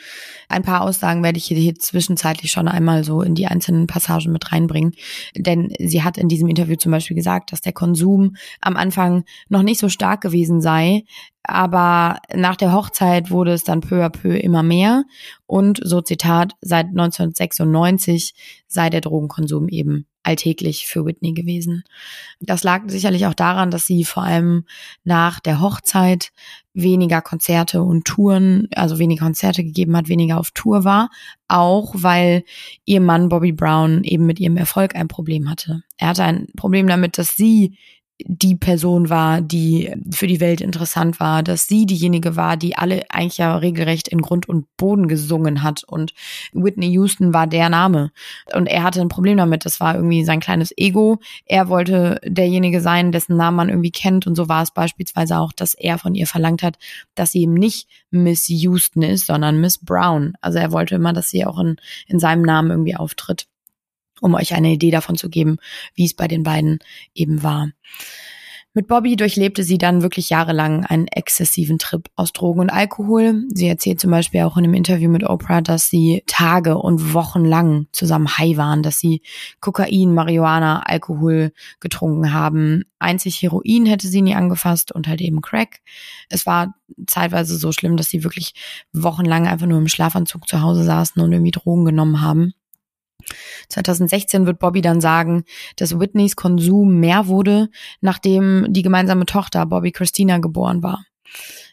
ein 0.49 0.63
paar 0.63 0.83
Aussagen 0.83 1.25
werde 1.25 1.39
ich 1.39 1.47
hier 1.47 1.75
zwischenzeitlich 1.75 2.53
schon 2.53 2.69
einmal 2.69 3.03
so 3.03 3.23
in 3.23 3.35
die 3.35 3.49
einzelnen 3.49 3.89
Passagen 3.89 4.31
mit 4.31 4.53
reinbringen. 4.53 4.95
Denn 5.37 5.75
sie 5.81 6.05
hat 6.05 6.17
in 6.17 6.29
diesem 6.29 6.47
Interview 6.47 6.77
zum 6.77 6.93
Beispiel 6.93 7.17
gesagt, 7.17 7.51
dass 7.51 7.61
der 7.61 7.73
Konsum 7.73 8.37
am 8.61 8.77
Anfang 8.77 9.25
noch 9.49 9.65
nicht 9.65 9.81
so 9.81 9.89
stark 9.89 10.21
gewesen 10.21 10.61
sei. 10.61 11.03
Aber 11.43 12.21
nach 12.33 12.55
der 12.55 12.73
Hochzeit 12.73 13.33
wurde 13.33 13.53
es 13.53 13.65
dann 13.65 13.81
peu 13.81 14.05
à 14.05 14.11
peu 14.11 14.37
immer 14.37 14.63
mehr. 14.63 15.03
Und 15.47 15.81
so 15.83 16.03
Zitat, 16.03 16.53
seit 16.61 16.87
1996 16.87 18.35
sei 18.69 18.91
der 18.91 19.01
Drogenkonsum 19.01 19.69
eben 19.69 20.07
alltäglich 20.29 20.87
für 20.87 21.07
Whitney 21.07 21.33
gewesen. 21.33 21.85
Das 22.39 22.63
lag 22.63 22.83
sicherlich 22.89 23.27
auch 23.27 23.35
daran, 23.35 23.71
dass 23.71 23.87
sie 23.87 24.05
vor 24.05 24.25
allem 24.25 24.67
nach 25.03 25.41
der 25.41 25.61
Hochzeit 25.61 26.33
weniger 26.75 27.23
Konzerte 27.23 27.83
und 27.83 28.05
Touren, 28.05 28.69
also 28.75 28.99
weniger 28.99 29.25
Konzerte 29.25 29.48
gegeben 29.57 29.97
hat, 29.97 30.09
weniger 30.09 30.39
auf 30.39 30.51
Tour 30.51 30.85
war, 30.85 31.11
auch 31.49 31.95
weil 31.97 32.45
ihr 32.85 33.01
Mann 33.01 33.29
Bobby 33.29 33.53
Brown 33.53 34.05
eben 34.05 34.27
mit 34.27 34.39
ihrem 34.41 34.57
Erfolg 34.57 34.95
ein 34.95 35.09
Problem 35.09 35.51
hatte. 35.51 35.83
Er 35.97 36.09
hatte 36.09 36.25
ein 36.25 36.47
Problem 36.57 36.87
damit, 36.87 37.19
dass 37.19 37.37
sie 37.37 37.77
die 38.25 38.57
Person 38.57 39.11
war, 39.11 39.41
die 39.41 39.95
für 40.11 40.27
die 40.27 40.41
Welt 40.41 40.61
interessant 40.61 41.21
war, 41.21 41.43
dass 41.43 41.67
sie 41.67 41.87
diejenige 41.87 42.37
war, 42.37 42.57
die 42.57 42.77
alle 42.77 43.03
eigentlich 43.11 43.39
ja 43.39 43.57
regelrecht 43.57 44.09
in 44.09 44.23
Grund 44.23 44.49
und 44.49 44.67
Boden 44.77 45.07
gesungen 45.07 45.63
hat. 45.63 45.85
Und 45.85 46.15
Whitney 46.53 46.89
Houston 46.89 47.33
war 47.33 47.47
der 47.47 47.69
Name. 47.69 48.11
Und 48.53 48.67
er 48.67 48.83
hatte 48.83 49.01
ein 49.01 49.09
Problem 49.09 49.37
damit, 49.37 49.65
das 49.65 49.79
war 49.81 49.95
irgendwie 49.95 50.25
sein 50.25 50.41
kleines 50.41 50.73
Ego, 50.77 51.19
er 51.47 51.69
wollte 51.69 52.21
derjenige 52.25 52.81
sein, 52.81 53.13
dessen 53.13 53.37
Namen 53.37 53.57
man 53.57 53.69
irgendwie 53.69 53.93
kennt. 53.93 54.27
Und 54.27 54.35
so 54.35 54.49
war 54.49 54.63
es 54.63 54.73
beispielsweise 54.73 55.39
auch, 55.39 55.53
dass 55.53 55.75
er 55.75 55.99
von 55.99 56.15
ihr 56.15 56.27
verlangt 56.27 56.63
hat, 56.63 56.79
dass 57.15 57.33
sie 57.33 57.43
eben 57.43 57.55
nicht 57.55 57.89
Miss 58.11 58.49
Houston 58.49 59.03
ist, 59.03 59.27
sondern 59.27 59.61
Miss 59.61 59.79
Brown, 59.79 60.35
also 60.41 60.59
er 60.59 60.73
wollte 60.73 60.95
immer, 60.95 61.13
dass 61.13 61.31
sie 61.31 61.45
auch 61.45 61.59
in, 61.59 61.77
in 62.07 62.19
seinem 62.19 62.43
Namen 62.43 62.71
irgendwie 62.71 62.97
auftritt 62.97 63.47
um 64.21 64.35
euch 64.35 64.55
eine 64.55 64.73
Idee 64.73 64.91
davon 64.91 65.17
zu 65.17 65.29
geben, 65.29 65.59
wie 65.95 66.05
es 66.05 66.15
bei 66.15 66.29
den 66.29 66.43
beiden 66.43 66.79
eben 67.15 67.43
war. 67.43 67.69
Mit 68.75 68.87
Bobby 68.87 69.17
durchlebte 69.17 69.65
sie 69.65 69.77
dann 69.77 70.03
wirklich 70.03 70.31
jahrelang 70.31 70.85
einen 70.85 71.09
exzessiven 71.09 71.81
Trip 71.81 72.09
aus 72.15 72.33
Drogen 72.33 72.61
und 72.61 72.71
Alkohol. 72.71 73.43
Sie 73.53 73.67
erzählt 73.67 73.99
zum 73.99 74.13
Beispiel 74.13 74.43
auch 74.43 74.57
in 74.57 74.63
einem 74.63 74.75
Interview 74.75 75.11
mit 75.11 75.25
Oprah, 75.25 75.63
dass 75.63 75.89
sie 75.89 76.23
Tage 76.27 76.79
und 76.79 77.13
Wochen 77.13 77.45
lang 77.45 77.89
zusammen 77.91 78.39
high 78.39 78.57
waren, 78.57 78.85
dass 78.85 79.01
sie 79.01 79.23
Kokain, 79.61 80.15
Marihuana, 80.15 80.83
Alkohol 80.85 81.53
getrunken 81.81 82.33
haben. 82.33 82.85
Einzig 83.01 83.43
Heroin 83.43 83.87
hätte 83.87 84.07
sie 84.07 84.23
nie 84.23 84.37
angefasst 84.37 84.93
und 84.93 85.09
halt 85.09 85.23
eben 85.23 85.41
Crack. 85.41 85.81
Es 86.29 86.47
war 86.47 86.75
zeitweise 87.09 87.57
so 87.57 87.73
schlimm, 87.73 87.97
dass 87.97 88.09
sie 88.09 88.23
wirklich 88.23 88.53
wochenlang 88.93 89.49
einfach 89.49 89.67
nur 89.67 89.79
im 89.79 89.89
Schlafanzug 89.89 90.47
zu 90.47 90.61
Hause 90.63 90.85
saßen 90.85 91.21
und 91.21 91.33
irgendwie 91.33 91.51
Drogen 91.51 91.85
genommen 91.85 92.21
haben. 92.21 92.53
2016 93.69 94.47
wird 94.47 94.59
Bobby 94.59 94.81
dann 94.81 95.01
sagen, 95.01 95.45
dass 95.77 95.99
Whitneys 95.99 96.37
Konsum 96.37 97.01
mehr 97.01 97.27
wurde, 97.27 97.69
nachdem 98.01 98.67
die 98.69 98.83
gemeinsame 98.83 99.27
Tochter 99.27 99.67
Bobby 99.67 99.93
Christina 99.93 100.39
geboren 100.39 100.83
war. 100.83 101.05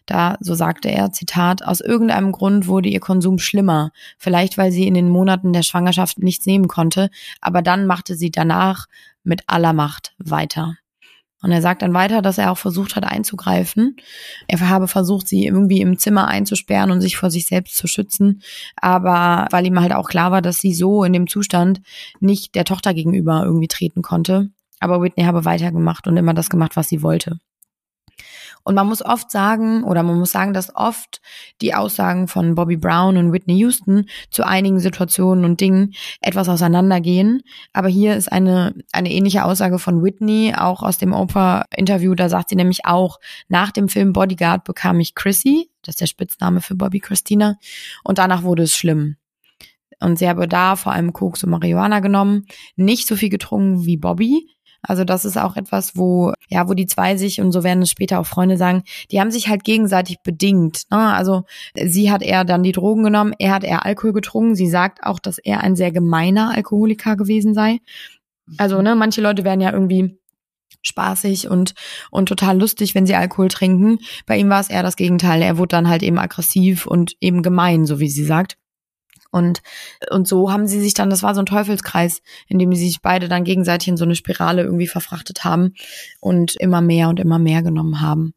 Da, 0.06 0.38
so 0.40 0.54
sagte 0.54 0.90
er, 0.90 1.12
Zitat, 1.12 1.64
aus 1.64 1.82
irgendeinem 1.82 2.32
Grund 2.32 2.68
wurde 2.68 2.90
ihr 2.90 3.00
Konsum 3.00 3.40
schlimmer, 3.40 3.92
vielleicht 4.18 4.58
weil 4.58 4.72
sie 4.72 4.88
in 4.88 4.94
den 4.94 5.10
Monaten 5.10 5.54
der 5.54 5.64
Schwangerschaft 5.64 6.20
nichts 6.20 6.46
nehmen 6.46 6.68
konnte, 6.68 7.10
aber 7.42 7.62
dann 7.62 7.88
machte 7.88 8.16
sie 8.16 8.30
danach 8.30 8.86
mit 9.24 9.44
aller 9.48 9.74
Macht 9.74 10.14
weiter. 10.20 10.78
Und 11.46 11.52
er 11.52 11.62
sagt 11.62 11.84
dann 11.84 11.94
weiter, 11.94 12.24
dass 12.24 12.40
er 12.40 12.52
auch 12.52 12.58
versucht 12.58 12.96
hat 12.96 13.04
einzugreifen. 13.04 13.98
Er 14.48 14.68
habe 14.68 14.88
versucht, 14.88 15.28
sie 15.28 15.46
irgendwie 15.46 15.80
im 15.80 16.00
Zimmer 16.00 16.28
einzusperren 16.28 16.90
und 16.90 17.02
sich 17.02 17.18
vor 17.18 17.30
sich 17.30 17.46
selbst 17.46 17.78
zu 17.78 17.86
schützen. 17.86 18.42
Aber 18.78 19.48
weil 19.52 19.68
ihm 19.68 19.80
halt 19.80 19.94
auch 19.94 20.10
klar 20.10 20.32
war, 20.32 20.42
dass 20.42 20.58
sie 20.58 20.74
so 20.74 21.04
in 21.04 21.14
dem 21.14 21.28
Zustand 21.28 21.82
nicht 22.20 22.56
der 22.56 22.66
Tochter 22.66 22.96
gegenüber 22.96 23.44
irgendwie 23.46 23.68
treten 23.68 24.02
konnte. 24.02 24.50
Aber 24.80 25.04
Whitney 25.04 25.26
habe 25.26 25.46
weitergemacht 25.46 26.08
und 26.08 26.18
immer 26.18 26.34
das 26.34 26.50
gemacht, 26.50 26.76
was 26.76 26.90
sie 26.90 27.04
wollte. 27.04 27.38
Und 28.66 28.74
man 28.74 28.88
muss 28.88 29.06
oft 29.06 29.30
sagen, 29.30 29.84
oder 29.84 30.02
man 30.02 30.18
muss 30.18 30.32
sagen, 30.32 30.54
dass 30.54 30.76
oft 30.76 31.22
die 31.62 31.76
Aussagen 31.76 32.28
von 32.28 32.56
Bobby 32.56 32.78
Brown 32.78 33.16
und 33.16 33.32
Whitney 33.32 33.58
Houston 33.60 34.08
zu 34.32 34.44
einigen 34.44 34.80
Situationen 34.80 35.46
und 35.46 35.62
Dingen 35.62 35.94
etwas 36.20 36.50
auseinandergehen. 36.50 37.44
Aber 37.74 37.90
hier 37.90 38.16
ist 38.16 38.32
eine, 38.32 38.74
eine 38.92 39.12
ähnliche 39.12 39.46
Aussage 39.46 39.78
von 39.78 40.04
Whitney, 40.04 40.56
auch 40.58 40.82
aus 40.82 40.98
dem 40.98 41.14
Oprah-Interview. 41.14 42.16
Da 42.16 42.28
sagt 42.28 42.50
sie 42.50 42.56
nämlich 42.56 42.86
auch, 42.86 43.20
nach 43.50 43.72
dem 43.72 43.88
Film 43.88 44.14
Bodyguard 44.14 44.64
bekam 44.64 45.00
ich 45.00 45.14
Chrissy, 45.14 45.70
das 45.84 45.94
ist 45.94 46.02
der 46.02 46.08
Spitzname 46.08 46.60
für 46.60 46.74
Bobby 46.74 47.00
Christina, 47.00 47.58
und 48.04 48.18
danach 48.18 48.42
wurde 48.42 48.64
es 48.64 48.76
schlimm. 48.76 49.18
Und 50.00 50.18
sie 50.18 50.28
habe 50.28 50.48
da 50.48 50.76
vor 50.76 50.92
allem 50.92 51.14
Koks 51.14 51.44
und 51.44 51.52
Marihuana 51.52 52.00
genommen, 52.00 52.48
nicht 52.76 53.08
so 53.08 53.16
viel 53.16 53.30
getrunken 53.30 53.86
wie 53.86 53.98
Bobby, 53.98 54.55
also 54.88 55.04
das 55.04 55.26
ist 55.26 55.38
auch 55.38 55.56
etwas, 55.56 55.96
wo, 55.96 56.34
ja, 56.50 56.68
wo 56.68 56.74
die 56.74 56.88
zwei 56.88 57.18
sich, 57.18 57.42
und 57.42 57.52
so 57.52 57.64
werden 57.64 57.84
es 57.84 57.90
später 57.90 58.20
auch 58.20 58.26
Freunde 58.26 58.58
sagen, 58.58 58.84
die 59.12 59.20
haben 59.20 59.32
sich 59.32 59.48
halt 59.48 59.64
gegenseitig 59.64 60.18
bedingt. 60.24 60.84
Ne? 60.92 61.14
Also 61.14 61.44
sie 61.76 62.12
hat 62.12 62.22
eher 62.22 62.44
dann 62.44 62.64
die 62.64 62.72
Drogen 62.72 63.04
genommen, 63.04 63.34
er 63.38 63.54
hat 63.54 63.64
eher 63.64 63.86
Alkohol 63.86 64.14
getrunken. 64.14 64.56
Sie 64.56 64.70
sagt 64.70 65.04
auch, 65.04 65.20
dass 65.20 65.38
er 65.38 65.62
ein 65.62 65.76
sehr 65.76 65.92
gemeiner 65.92 66.52
Alkoholiker 66.56 67.16
gewesen 67.16 67.54
sei. 67.54 67.80
Also, 68.58 68.82
ne, 68.82 68.96
manche 68.96 69.22
Leute 69.22 69.44
werden 69.44 69.62
ja 69.62 69.72
irgendwie 69.72 70.20
spaßig 70.84 71.50
und, 71.50 71.74
und 72.12 72.28
total 72.28 72.60
lustig, 72.60 72.94
wenn 72.94 73.08
sie 73.08 73.16
Alkohol 73.16 73.48
trinken. 73.48 74.00
Bei 74.26 74.38
ihm 74.38 74.50
war 74.50 74.60
es 74.60 74.70
eher 74.70 74.84
das 74.84 74.96
Gegenteil. 74.96 75.42
Er 75.42 75.58
wurde 75.58 75.70
dann 75.70 75.90
halt 75.90 76.04
eben 76.04 76.20
aggressiv 76.20 76.86
und 76.86 77.16
eben 77.20 77.42
gemein, 77.42 77.86
so 77.86 78.00
wie 78.00 78.10
sie 78.10 78.26
sagt. 78.26 78.58
Und, 79.36 79.64
und 80.12 80.30
so 80.30 80.50
haben 80.50 80.66
sie 80.66 80.80
sich 80.80 80.94
dann, 80.94 81.10
das 81.10 81.22
war 81.22 81.36
so 81.36 81.42
ein 81.42 81.46
Teufelskreis, 81.46 82.22
in 82.48 82.58
dem 82.58 82.74
sie 82.74 82.86
sich 82.86 83.02
beide 83.02 83.28
dann 83.28 83.44
gegenseitig 83.44 83.90
in 83.90 83.98
so 83.98 84.06
eine 84.06 84.16
Spirale 84.16 84.64
irgendwie 84.64 84.88
verfrachtet 84.88 85.44
haben 85.44 85.74
und 86.22 86.56
immer 86.56 86.80
mehr 86.80 87.10
und 87.10 87.20
immer 87.20 87.38
mehr 87.38 87.62
genommen 87.62 88.00
haben. 88.00 88.34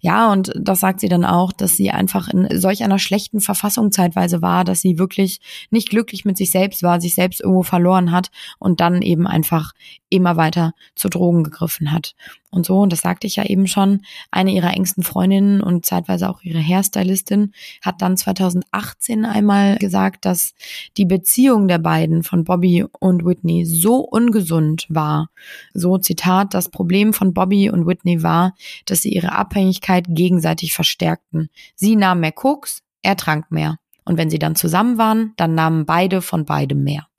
Ja, 0.00 0.32
und 0.32 0.52
das 0.56 0.80
sagt 0.80 0.98
sie 0.98 1.08
dann 1.08 1.24
auch, 1.24 1.52
dass 1.52 1.76
sie 1.76 1.92
einfach 1.92 2.26
in 2.26 2.48
solch 2.58 2.82
einer 2.82 2.98
schlechten 2.98 3.40
Verfassung 3.40 3.92
zeitweise 3.92 4.42
war, 4.42 4.64
dass 4.64 4.80
sie 4.80 4.98
wirklich 4.98 5.40
nicht 5.70 5.88
glücklich 5.88 6.24
mit 6.24 6.36
sich 6.36 6.50
selbst 6.50 6.82
war, 6.82 7.00
sich 7.00 7.14
selbst 7.14 7.40
irgendwo 7.40 7.62
verloren 7.62 8.10
hat 8.10 8.32
und 8.58 8.80
dann 8.80 9.02
eben 9.02 9.28
einfach 9.28 9.70
immer 10.08 10.36
weiter 10.36 10.72
zu 10.96 11.08
Drogen 11.08 11.44
gegriffen 11.44 11.92
hat 11.92 12.16
und 12.50 12.66
so. 12.66 12.80
Und 12.80 12.92
das 12.92 13.00
sagte 13.00 13.26
ich 13.26 13.36
ja 13.36 13.44
eben 13.44 13.66
schon. 13.66 14.02
Eine 14.30 14.52
ihrer 14.52 14.74
engsten 14.74 15.02
Freundinnen 15.02 15.60
und 15.60 15.86
zeitweise 15.86 16.28
auch 16.28 16.42
ihre 16.42 16.60
Hairstylistin 16.60 17.52
hat 17.82 18.02
dann 18.02 18.16
2018 18.16 19.24
einmal 19.24 19.76
gesagt, 19.78 20.24
dass 20.24 20.54
die 20.96 21.04
Beziehung 21.04 21.68
der 21.68 21.78
beiden 21.78 22.22
von 22.22 22.44
Bobby 22.44 22.84
und 22.98 23.24
Whitney 23.24 23.64
so 23.64 23.98
ungesund 23.98 24.86
war. 24.88 25.30
So 25.74 25.98
Zitat, 25.98 26.54
das 26.54 26.68
Problem 26.68 27.12
von 27.12 27.32
Bobby 27.34 27.70
und 27.70 27.86
Whitney 27.86 28.22
war, 28.22 28.54
dass 28.84 29.02
sie 29.02 29.12
ihre 29.12 29.32
Abhängigkeit 29.32 30.06
gegenseitig 30.08 30.72
verstärkten. 30.72 31.50
Sie 31.74 31.96
nahm 31.96 32.20
mehr 32.20 32.32
Koks, 32.32 32.82
er 33.02 33.16
trank 33.16 33.50
mehr. 33.50 33.78
Und 34.04 34.16
wenn 34.16 34.30
sie 34.30 34.38
dann 34.38 34.56
zusammen 34.56 34.98
waren, 34.98 35.32
dann 35.36 35.54
nahmen 35.54 35.86
beide 35.86 36.20
von 36.20 36.44
beidem 36.44 36.82
mehr. 36.82 37.09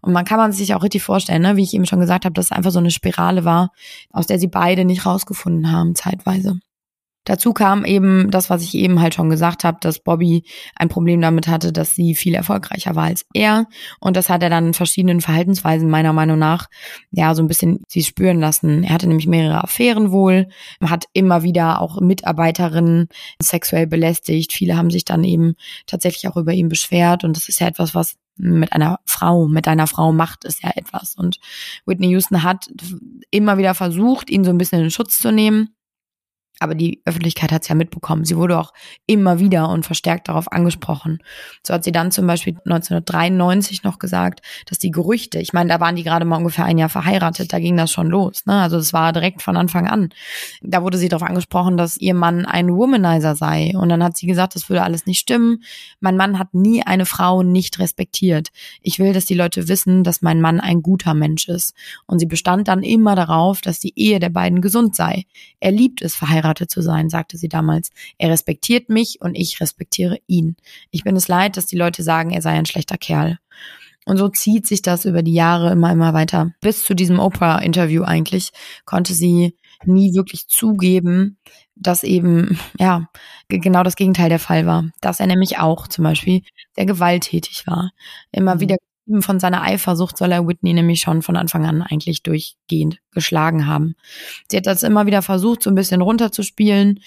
Und 0.00 0.12
man 0.12 0.24
kann 0.24 0.38
man 0.38 0.52
sich 0.52 0.74
auch 0.74 0.82
richtig 0.82 1.02
vorstellen, 1.02 1.42
ne, 1.42 1.56
wie 1.56 1.62
ich 1.62 1.74
eben 1.74 1.86
schon 1.86 2.00
gesagt 2.00 2.24
habe, 2.24 2.34
dass 2.34 2.46
es 2.46 2.52
einfach 2.52 2.70
so 2.70 2.78
eine 2.78 2.90
Spirale 2.90 3.44
war, 3.44 3.72
aus 4.12 4.26
der 4.26 4.38
sie 4.38 4.48
beide 4.48 4.84
nicht 4.84 5.06
rausgefunden 5.06 5.72
haben, 5.72 5.94
zeitweise. 5.94 6.60
Dazu 7.28 7.52
kam 7.52 7.84
eben 7.84 8.30
das, 8.30 8.48
was 8.48 8.62
ich 8.62 8.74
eben 8.74 9.02
halt 9.02 9.12
schon 9.12 9.28
gesagt 9.28 9.62
habe, 9.62 9.76
dass 9.82 9.98
Bobby 9.98 10.44
ein 10.74 10.88
Problem 10.88 11.20
damit 11.20 11.46
hatte, 11.46 11.74
dass 11.74 11.94
sie 11.94 12.14
viel 12.14 12.34
erfolgreicher 12.34 12.96
war 12.96 13.04
als 13.04 13.26
er. 13.34 13.66
Und 14.00 14.16
das 14.16 14.30
hat 14.30 14.42
er 14.42 14.48
dann 14.48 14.68
in 14.68 14.72
verschiedenen 14.74 15.20
Verhaltensweisen 15.20 15.90
meiner 15.90 16.14
Meinung 16.14 16.38
nach 16.38 16.68
ja 17.10 17.34
so 17.34 17.42
ein 17.42 17.46
bisschen 17.46 17.80
sie 17.86 18.02
spüren 18.02 18.40
lassen. 18.40 18.82
Er 18.82 18.94
hatte 18.94 19.06
nämlich 19.06 19.26
mehrere 19.26 19.62
Affären 19.62 20.10
wohl, 20.10 20.48
hat 20.82 21.04
immer 21.12 21.42
wieder 21.42 21.82
auch 21.82 22.00
Mitarbeiterinnen 22.00 23.08
sexuell 23.42 23.86
belästigt. 23.86 24.54
Viele 24.54 24.78
haben 24.78 24.90
sich 24.90 25.04
dann 25.04 25.22
eben 25.22 25.54
tatsächlich 25.84 26.28
auch 26.28 26.36
über 26.38 26.54
ihn 26.54 26.70
beschwert. 26.70 27.24
Und 27.24 27.36
das 27.36 27.50
ist 27.50 27.60
ja 27.60 27.66
etwas, 27.66 27.94
was 27.94 28.16
mit 28.38 28.72
einer 28.72 29.00
Frau, 29.04 29.48
mit 29.48 29.68
einer 29.68 29.86
Frau 29.86 30.12
macht 30.12 30.46
es 30.46 30.62
ja 30.62 30.70
etwas. 30.74 31.14
Und 31.14 31.40
Whitney 31.84 32.08
Houston 32.08 32.42
hat 32.42 32.70
immer 33.30 33.58
wieder 33.58 33.74
versucht, 33.74 34.30
ihn 34.30 34.44
so 34.44 34.50
ein 34.50 34.56
bisschen 34.56 34.82
in 34.82 34.90
Schutz 34.90 35.18
zu 35.18 35.30
nehmen. 35.30 35.74
Aber 36.60 36.74
die 36.74 37.00
Öffentlichkeit 37.04 37.52
hat 37.52 37.62
es 37.62 37.68
ja 37.68 37.74
mitbekommen. 37.74 38.24
Sie 38.24 38.36
wurde 38.36 38.58
auch 38.58 38.72
immer 39.06 39.38
wieder 39.38 39.68
und 39.68 39.86
verstärkt 39.86 40.28
darauf 40.28 40.50
angesprochen. 40.50 41.18
So 41.64 41.74
hat 41.74 41.84
sie 41.84 41.92
dann 41.92 42.10
zum 42.10 42.26
Beispiel 42.26 42.54
1993 42.64 43.84
noch 43.84 43.98
gesagt, 43.98 44.40
dass 44.66 44.78
die 44.78 44.90
Gerüchte, 44.90 45.38
ich 45.38 45.52
meine, 45.52 45.68
da 45.68 45.78
waren 45.78 45.94
die 45.94 46.02
gerade 46.02 46.24
mal 46.24 46.36
ungefähr 46.36 46.64
ein 46.64 46.78
Jahr 46.78 46.88
verheiratet, 46.88 47.52
da 47.52 47.60
ging 47.60 47.76
das 47.76 47.92
schon 47.92 48.08
los. 48.08 48.44
Ne? 48.46 48.54
Also 48.54 48.76
das 48.76 48.92
war 48.92 49.12
direkt 49.12 49.40
von 49.40 49.56
Anfang 49.56 49.86
an. 49.86 50.08
Da 50.60 50.82
wurde 50.82 50.98
sie 50.98 51.08
darauf 51.08 51.28
angesprochen, 51.28 51.76
dass 51.76 51.96
ihr 51.96 52.14
Mann 52.14 52.44
ein 52.44 52.68
Womanizer 52.74 53.36
sei. 53.36 53.72
Und 53.76 53.88
dann 53.88 54.02
hat 54.02 54.16
sie 54.16 54.26
gesagt, 54.26 54.56
das 54.56 54.68
würde 54.68 54.82
alles 54.82 55.06
nicht 55.06 55.20
stimmen. 55.20 55.62
Mein 56.00 56.16
Mann 56.16 56.40
hat 56.40 56.54
nie 56.54 56.82
eine 56.82 57.06
Frau 57.06 57.44
nicht 57.44 57.78
respektiert. 57.78 58.48
Ich 58.82 58.98
will, 58.98 59.12
dass 59.12 59.26
die 59.26 59.34
Leute 59.34 59.68
wissen, 59.68 60.02
dass 60.02 60.22
mein 60.22 60.40
Mann 60.40 60.58
ein 60.58 60.82
guter 60.82 61.14
Mensch 61.14 61.48
ist. 61.48 61.74
Und 62.06 62.18
sie 62.18 62.26
bestand 62.26 62.66
dann 62.66 62.82
immer 62.82 63.14
darauf, 63.14 63.60
dass 63.60 63.78
die 63.78 63.92
Ehe 63.96 64.18
der 64.18 64.30
beiden 64.30 64.60
gesund 64.60 64.96
sei. 64.96 65.24
Er 65.60 65.70
liebt 65.70 66.02
es, 66.02 66.16
verheiratet 66.16 66.47
verheiratet 66.48 66.70
zu 66.70 66.82
sein, 66.82 67.08
sagte 67.08 67.36
sie 67.36 67.48
damals. 67.48 67.90
Er 68.18 68.30
respektiert 68.30 68.88
mich 68.88 69.20
und 69.20 69.34
ich 69.34 69.60
respektiere 69.60 70.18
ihn. 70.26 70.56
Ich 70.90 71.04
bin 71.04 71.16
es 71.16 71.28
leid, 71.28 71.56
dass 71.56 71.66
die 71.66 71.76
Leute 71.76 72.02
sagen, 72.02 72.30
er 72.30 72.42
sei 72.42 72.52
ein 72.52 72.66
schlechter 72.66 72.96
Kerl. 72.96 73.38
Und 74.06 74.16
so 74.16 74.28
zieht 74.28 74.66
sich 74.66 74.80
das 74.80 75.04
über 75.04 75.22
die 75.22 75.34
Jahre 75.34 75.70
immer, 75.70 75.92
immer 75.92 76.14
weiter. 76.14 76.52
Bis 76.62 76.84
zu 76.84 76.94
diesem 76.94 77.18
Oprah-Interview 77.18 78.04
eigentlich 78.04 78.52
konnte 78.86 79.12
sie 79.12 79.54
nie 79.84 80.14
wirklich 80.14 80.48
zugeben, 80.48 81.36
dass 81.76 82.02
eben, 82.02 82.58
ja, 82.78 83.08
genau 83.48 83.82
das 83.82 83.96
Gegenteil 83.96 84.30
der 84.30 84.38
Fall 84.38 84.64
war. 84.64 84.86
Dass 85.00 85.20
er 85.20 85.26
nämlich 85.26 85.58
auch 85.58 85.88
zum 85.88 86.04
Beispiel 86.04 86.40
sehr 86.74 86.86
gewalttätig 86.86 87.66
war. 87.66 87.92
Immer 88.32 88.54
mhm. 88.54 88.60
wieder 88.60 88.76
von 89.20 89.40
seiner 89.40 89.62
Eifersucht 89.62 90.16
soll 90.16 90.32
er 90.32 90.46
Whitney 90.46 90.72
nämlich 90.72 91.00
schon 91.00 91.22
von 91.22 91.36
Anfang 91.36 91.66
an 91.66 91.82
eigentlich 91.82 92.22
durchgehend 92.22 92.98
geschlagen 93.12 93.66
haben. 93.66 93.94
Sie 94.50 94.56
hat 94.56 94.66
das 94.66 94.82
immer 94.82 95.06
wieder 95.06 95.22
versucht, 95.22 95.62
so 95.62 95.70
ein 95.70 95.74
bisschen 95.74 96.02
runterzuspielen, 96.02 97.00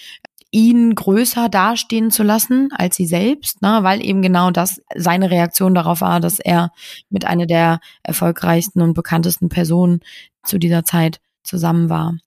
ihn 0.51 0.93
größer 0.95 1.47
dastehen 1.47 2.11
zu 2.11 2.23
lassen 2.23 2.69
als 2.73 2.97
sie 2.97 3.05
selbst, 3.05 3.61
ne, 3.61 3.79
weil 3.81 4.05
eben 4.05 4.21
genau 4.21 4.51
das 4.51 4.81
seine 4.95 5.31
Reaktion 5.31 5.73
darauf 5.73 6.01
war, 6.01 6.19
dass 6.19 6.39
er 6.39 6.71
mit 7.09 7.25
einer 7.25 7.45
der 7.45 7.79
erfolgreichsten 8.03 8.81
und 8.81 8.93
bekanntesten 8.93 9.49
Personen 9.49 10.01
zu 10.43 10.57
dieser 10.57 10.83
Zeit 10.83 11.21
zusammen 11.43 11.89
war. 11.89 12.17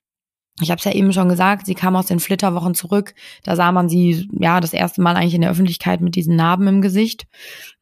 Ich 0.61 0.71
habe 0.71 0.79
es 0.79 0.85
ja 0.85 0.93
eben 0.93 1.13
schon 1.13 1.29
gesagt, 1.29 1.67
sie 1.67 1.75
kam 1.75 1.97
aus 1.97 2.07
den 2.07 2.21
Flitterwochen 2.21 2.77
zurück. 2.77 3.15
Da 3.43 3.57
sah 3.57 3.73
man 3.73 3.89
sie 3.89 4.29
ja 4.39 4.61
das 4.61 4.73
erste 4.73 5.03
Mal 5.03 5.17
eigentlich 5.17 5.35
in 5.35 5.41
der 5.41 5.51
Öffentlichkeit 5.51 6.01
mit 6.01 6.15
diesen 6.15 6.37
Narben 6.37 6.69
im 6.69 6.81
Gesicht. 6.81 7.27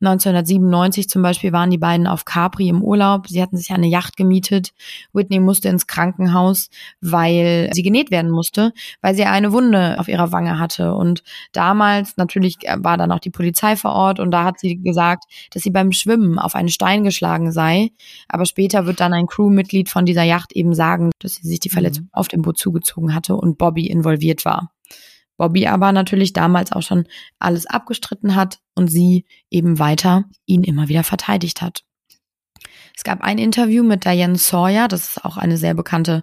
1997 0.00 1.06
zum 1.10 1.20
Beispiel 1.20 1.52
waren 1.52 1.68
die 1.68 1.76
beiden 1.76 2.06
auf 2.06 2.24
Capri 2.24 2.68
im 2.68 2.82
Urlaub. 2.82 3.28
Sie 3.28 3.42
hatten 3.42 3.58
sich 3.58 3.72
eine 3.72 3.88
Yacht 3.88 4.16
gemietet. 4.16 4.72
Whitney 5.12 5.38
musste 5.38 5.68
ins 5.68 5.86
Krankenhaus, 5.86 6.70
weil 7.02 7.68
sie 7.74 7.82
genäht 7.82 8.10
werden 8.10 8.30
musste, 8.30 8.72
weil 9.02 9.14
sie 9.14 9.26
eine 9.26 9.52
Wunde 9.52 9.96
auf 9.98 10.08
ihrer 10.08 10.32
Wange 10.32 10.58
hatte. 10.58 10.94
Und 10.94 11.22
damals 11.52 12.16
natürlich 12.16 12.56
war 12.78 12.96
dann 12.96 13.12
auch 13.12 13.20
die 13.20 13.28
Polizei 13.28 13.76
vor 13.76 13.92
Ort 13.92 14.18
und 14.18 14.30
da 14.30 14.44
hat 14.44 14.58
sie 14.58 14.80
gesagt, 14.80 15.24
dass 15.52 15.62
sie 15.62 15.70
beim 15.70 15.92
Schwimmen 15.92 16.38
auf 16.38 16.54
einen 16.54 16.70
Stein 16.70 17.04
geschlagen 17.04 17.52
sei. 17.52 17.90
Aber 18.28 18.46
später 18.46 18.86
wird 18.86 19.00
dann 19.00 19.12
ein 19.12 19.26
Crewmitglied 19.26 19.90
von 19.90 20.06
dieser 20.06 20.22
Yacht 20.22 20.52
eben 20.54 20.74
sagen, 20.74 21.10
dass 21.18 21.34
sie 21.34 21.46
sich 21.46 21.60
die 21.60 21.68
Verletzung 21.68 22.04
mhm. 22.04 22.10
auf 22.12 22.28
dem 22.28 22.40
Boot 22.40 22.61
zugezogen 22.62 23.14
hatte 23.14 23.36
und 23.36 23.58
Bobby 23.58 23.86
involviert 23.86 24.44
war. 24.44 24.72
Bobby 25.36 25.66
aber 25.66 25.92
natürlich 25.92 26.32
damals 26.32 26.72
auch 26.72 26.82
schon 26.82 27.06
alles 27.38 27.66
abgestritten 27.66 28.36
hat 28.36 28.60
und 28.74 28.88
sie 28.88 29.26
eben 29.50 29.78
weiter 29.78 30.24
ihn 30.46 30.62
immer 30.62 30.88
wieder 30.88 31.04
verteidigt 31.04 31.62
hat. 31.62 31.84
Es 32.96 33.04
gab 33.04 33.22
ein 33.22 33.38
Interview 33.38 33.82
mit 33.82 34.04
Diane 34.04 34.36
Sawyer, 34.36 34.86
das 34.86 35.16
ist 35.16 35.24
auch 35.24 35.36
eine 35.36 35.56
sehr 35.56 35.74
bekannte 35.74 36.22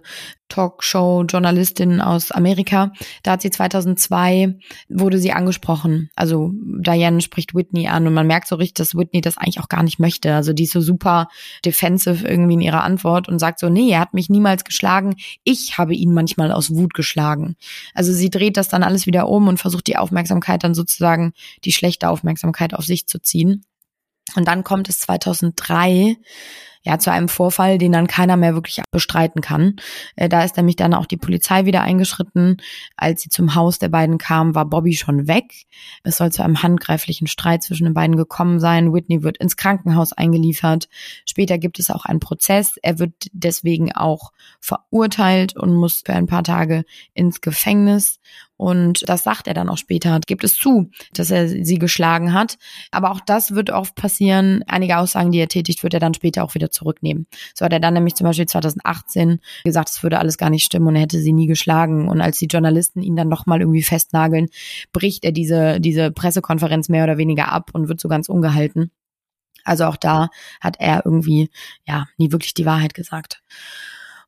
Talkshow-Journalistin 0.50 2.00
aus 2.02 2.30
Amerika. 2.30 2.92
Da 3.22 3.32
hat 3.32 3.42
sie 3.42 3.50
2002, 3.50 4.58
wurde 4.88 5.18
sie 5.18 5.32
angesprochen. 5.32 6.10
Also 6.14 6.52
Diane 6.52 7.22
spricht 7.22 7.54
Whitney 7.54 7.88
an 7.88 8.06
und 8.06 8.12
man 8.12 8.26
merkt 8.26 8.48
so 8.48 8.56
richtig, 8.56 8.74
dass 8.74 8.94
Whitney 8.94 9.22
das 9.22 9.38
eigentlich 9.38 9.60
auch 9.60 9.68
gar 9.68 9.82
nicht 9.82 9.98
möchte. 9.98 10.34
Also 10.34 10.52
die 10.52 10.64
ist 10.64 10.72
so 10.72 10.80
super 10.80 11.28
defensive 11.64 12.26
irgendwie 12.26 12.54
in 12.54 12.60
ihrer 12.60 12.84
Antwort 12.84 13.28
und 13.28 13.38
sagt 13.38 13.60
so, 13.60 13.70
nee, 13.70 13.90
er 13.90 14.00
hat 14.00 14.12
mich 14.12 14.28
niemals 14.28 14.64
geschlagen. 14.64 15.14
Ich 15.44 15.78
habe 15.78 15.94
ihn 15.94 16.12
manchmal 16.12 16.52
aus 16.52 16.74
Wut 16.74 16.92
geschlagen. 16.92 17.56
Also 17.94 18.12
sie 18.12 18.28
dreht 18.28 18.56
das 18.56 18.68
dann 18.68 18.82
alles 18.82 19.06
wieder 19.06 19.28
um 19.28 19.48
und 19.48 19.58
versucht 19.58 19.86
die 19.86 19.96
Aufmerksamkeit 19.96 20.62
dann 20.64 20.74
sozusagen, 20.74 21.32
die 21.64 21.72
schlechte 21.72 22.08
Aufmerksamkeit 22.10 22.74
auf 22.74 22.84
sich 22.84 23.06
zu 23.06 23.20
ziehen. 23.20 23.64
Und 24.36 24.46
dann 24.46 24.64
kommt 24.64 24.88
es 24.88 24.98
2003 25.00 26.16
ja 26.82 26.98
zu 26.98 27.12
einem 27.12 27.28
Vorfall, 27.28 27.78
den 27.78 27.92
dann 27.92 28.06
keiner 28.06 28.36
mehr 28.36 28.54
wirklich 28.54 28.80
bestreiten 28.90 29.42
kann. 29.42 29.76
Äh, 30.16 30.28
da 30.28 30.44
ist 30.44 30.56
nämlich 30.56 30.76
dann 30.76 30.94
auch 30.94 31.06
die 31.06 31.16
Polizei 31.16 31.66
wieder 31.66 31.82
eingeschritten. 31.82 32.56
Als 32.96 33.22
sie 33.22 33.28
zum 33.28 33.54
Haus 33.54 33.78
der 33.78 33.88
beiden 33.88 34.18
kam, 34.18 34.54
war 34.54 34.64
Bobby 34.64 34.94
schon 34.94 35.26
weg. 35.26 35.52
Es 36.02 36.16
soll 36.16 36.32
zu 36.32 36.42
einem 36.42 36.62
handgreiflichen 36.62 37.26
Streit 37.26 37.62
zwischen 37.62 37.84
den 37.84 37.94
beiden 37.94 38.16
gekommen 38.16 38.60
sein. 38.60 38.92
Whitney 38.92 39.22
wird 39.22 39.36
ins 39.38 39.56
Krankenhaus 39.56 40.12
eingeliefert. 40.12 40.88
Später 41.26 41.58
gibt 41.58 41.78
es 41.78 41.90
auch 41.90 42.06
einen 42.06 42.20
Prozess. 42.20 42.76
Er 42.82 42.98
wird 42.98 43.12
deswegen 43.32 43.92
auch 43.92 44.32
verurteilt 44.60 45.56
und 45.56 45.74
muss 45.74 46.02
für 46.04 46.14
ein 46.14 46.26
paar 46.26 46.44
Tage 46.44 46.84
ins 47.12 47.40
Gefängnis. 47.40 48.20
Und 48.60 49.08
das 49.08 49.22
sagt 49.22 49.46
er 49.46 49.54
dann 49.54 49.70
auch 49.70 49.78
später, 49.78 50.20
gibt 50.26 50.44
es 50.44 50.54
zu, 50.54 50.90
dass 51.14 51.30
er 51.30 51.48
sie 51.48 51.78
geschlagen 51.78 52.34
hat. 52.34 52.58
Aber 52.90 53.10
auch 53.10 53.20
das 53.20 53.54
wird 53.54 53.70
oft 53.70 53.94
passieren. 53.94 54.62
Einige 54.66 54.98
Aussagen, 54.98 55.32
die 55.32 55.38
er 55.38 55.48
tätigt, 55.48 55.82
wird 55.82 55.94
er 55.94 56.00
dann 56.00 56.12
später 56.12 56.44
auch 56.44 56.54
wieder 56.54 56.70
zurücknehmen. 56.70 57.26
So 57.54 57.64
hat 57.64 57.72
er 57.72 57.80
dann 57.80 57.94
nämlich 57.94 58.16
zum 58.16 58.26
Beispiel 58.26 58.44
2018 58.44 59.40
gesagt, 59.64 59.88
es 59.88 60.02
würde 60.02 60.18
alles 60.18 60.36
gar 60.36 60.50
nicht 60.50 60.66
stimmen 60.66 60.88
und 60.88 60.96
er 60.96 61.00
hätte 61.00 61.22
sie 61.22 61.32
nie 61.32 61.46
geschlagen. 61.46 62.06
Und 62.06 62.20
als 62.20 62.36
die 62.36 62.48
Journalisten 62.48 63.00
ihn 63.00 63.16
dann 63.16 63.28
nochmal 63.28 63.60
irgendwie 63.60 63.82
festnageln, 63.82 64.48
bricht 64.92 65.24
er 65.24 65.32
diese, 65.32 65.80
diese 65.80 66.10
Pressekonferenz 66.10 66.90
mehr 66.90 67.04
oder 67.04 67.16
weniger 67.16 67.50
ab 67.50 67.70
und 67.72 67.88
wird 67.88 67.98
so 67.98 68.08
ganz 68.08 68.28
ungehalten. 68.28 68.90
Also 69.64 69.86
auch 69.86 69.96
da 69.96 70.28
hat 70.60 70.76
er 70.80 71.06
irgendwie, 71.06 71.48
ja, 71.86 72.08
nie 72.18 72.30
wirklich 72.30 72.52
die 72.52 72.66
Wahrheit 72.66 72.92
gesagt. 72.92 73.40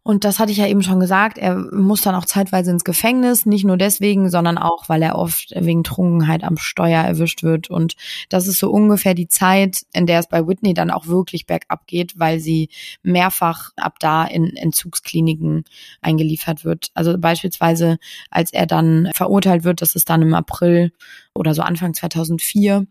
Und 0.05 0.25
das 0.25 0.41
hatte 0.41 0.51
ich 0.51 0.59
ja 0.59 0.67
eben 0.67 0.83
schon 0.83 0.99
gesagt, 0.99 1.39
er 1.39 1.55
muss 1.57 2.03
dann 2.03 2.17
auch 2.17 2.25
zeitweise 2.25 2.73
ins 2.73 2.83
Gefängnis, 2.83 3.47
nicht 3.47 3.65
nur 3.65 3.77
deswegen, 3.77 4.31
sondern 4.31 4.59
auch, 4.59 4.89
weil 4.89 5.01
er 5.01 5.17
oft 5.17 5.53
wegen 5.55 5.85
Trunkenheit 5.85 6.43
am 6.43 6.57
Steuer 6.57 7.03
erwischt 7.03 7.45
wird. 7.45 7.71
Und 7.71 7.95
das 8.29 8.49
ist 8.49 8.59
so 8.59 8.69
ungefähr 8.71 9.15
die 9.15 9.29
Zeit, 9.29 9.83
in 9.93 10.07
der 10.07 10.19
es 10.19 10.27
bei 10.27 10.45
Whitney 10.45 10.75
dann 10.75 10.91
auch 10.91 11.07
wirklich 11.07 11.47
bergab 11.47 11.87
geht, 11.87 12.19
weil 12.19 12.41
sie 12.41 12.69
mehrfach 13.05 13.71
ab 13.77 14.01
da 14.01 14.25
in 14.25 14.57
Entzugskliniken 14.57 15.65
eingeliefert 16.01 16.65
wird. 16.65 16.91
Also 16.95 17.17
beispielsweise, 17.17 17.99
als 18.29 18.53
er 18.53 18.67
dann 18.67 19.09
verurteilt 19.15 19.63
wird, 19.63 19.83
das 19.83 19.95
ist 19.95 20.11
dann 20.11 20.23
im 20.23 20.35
April 20.35 20.93
oder 21.33 21.55
so 21.55 21.63
Anfang 21.63 21.95
2004, 21.95 22.89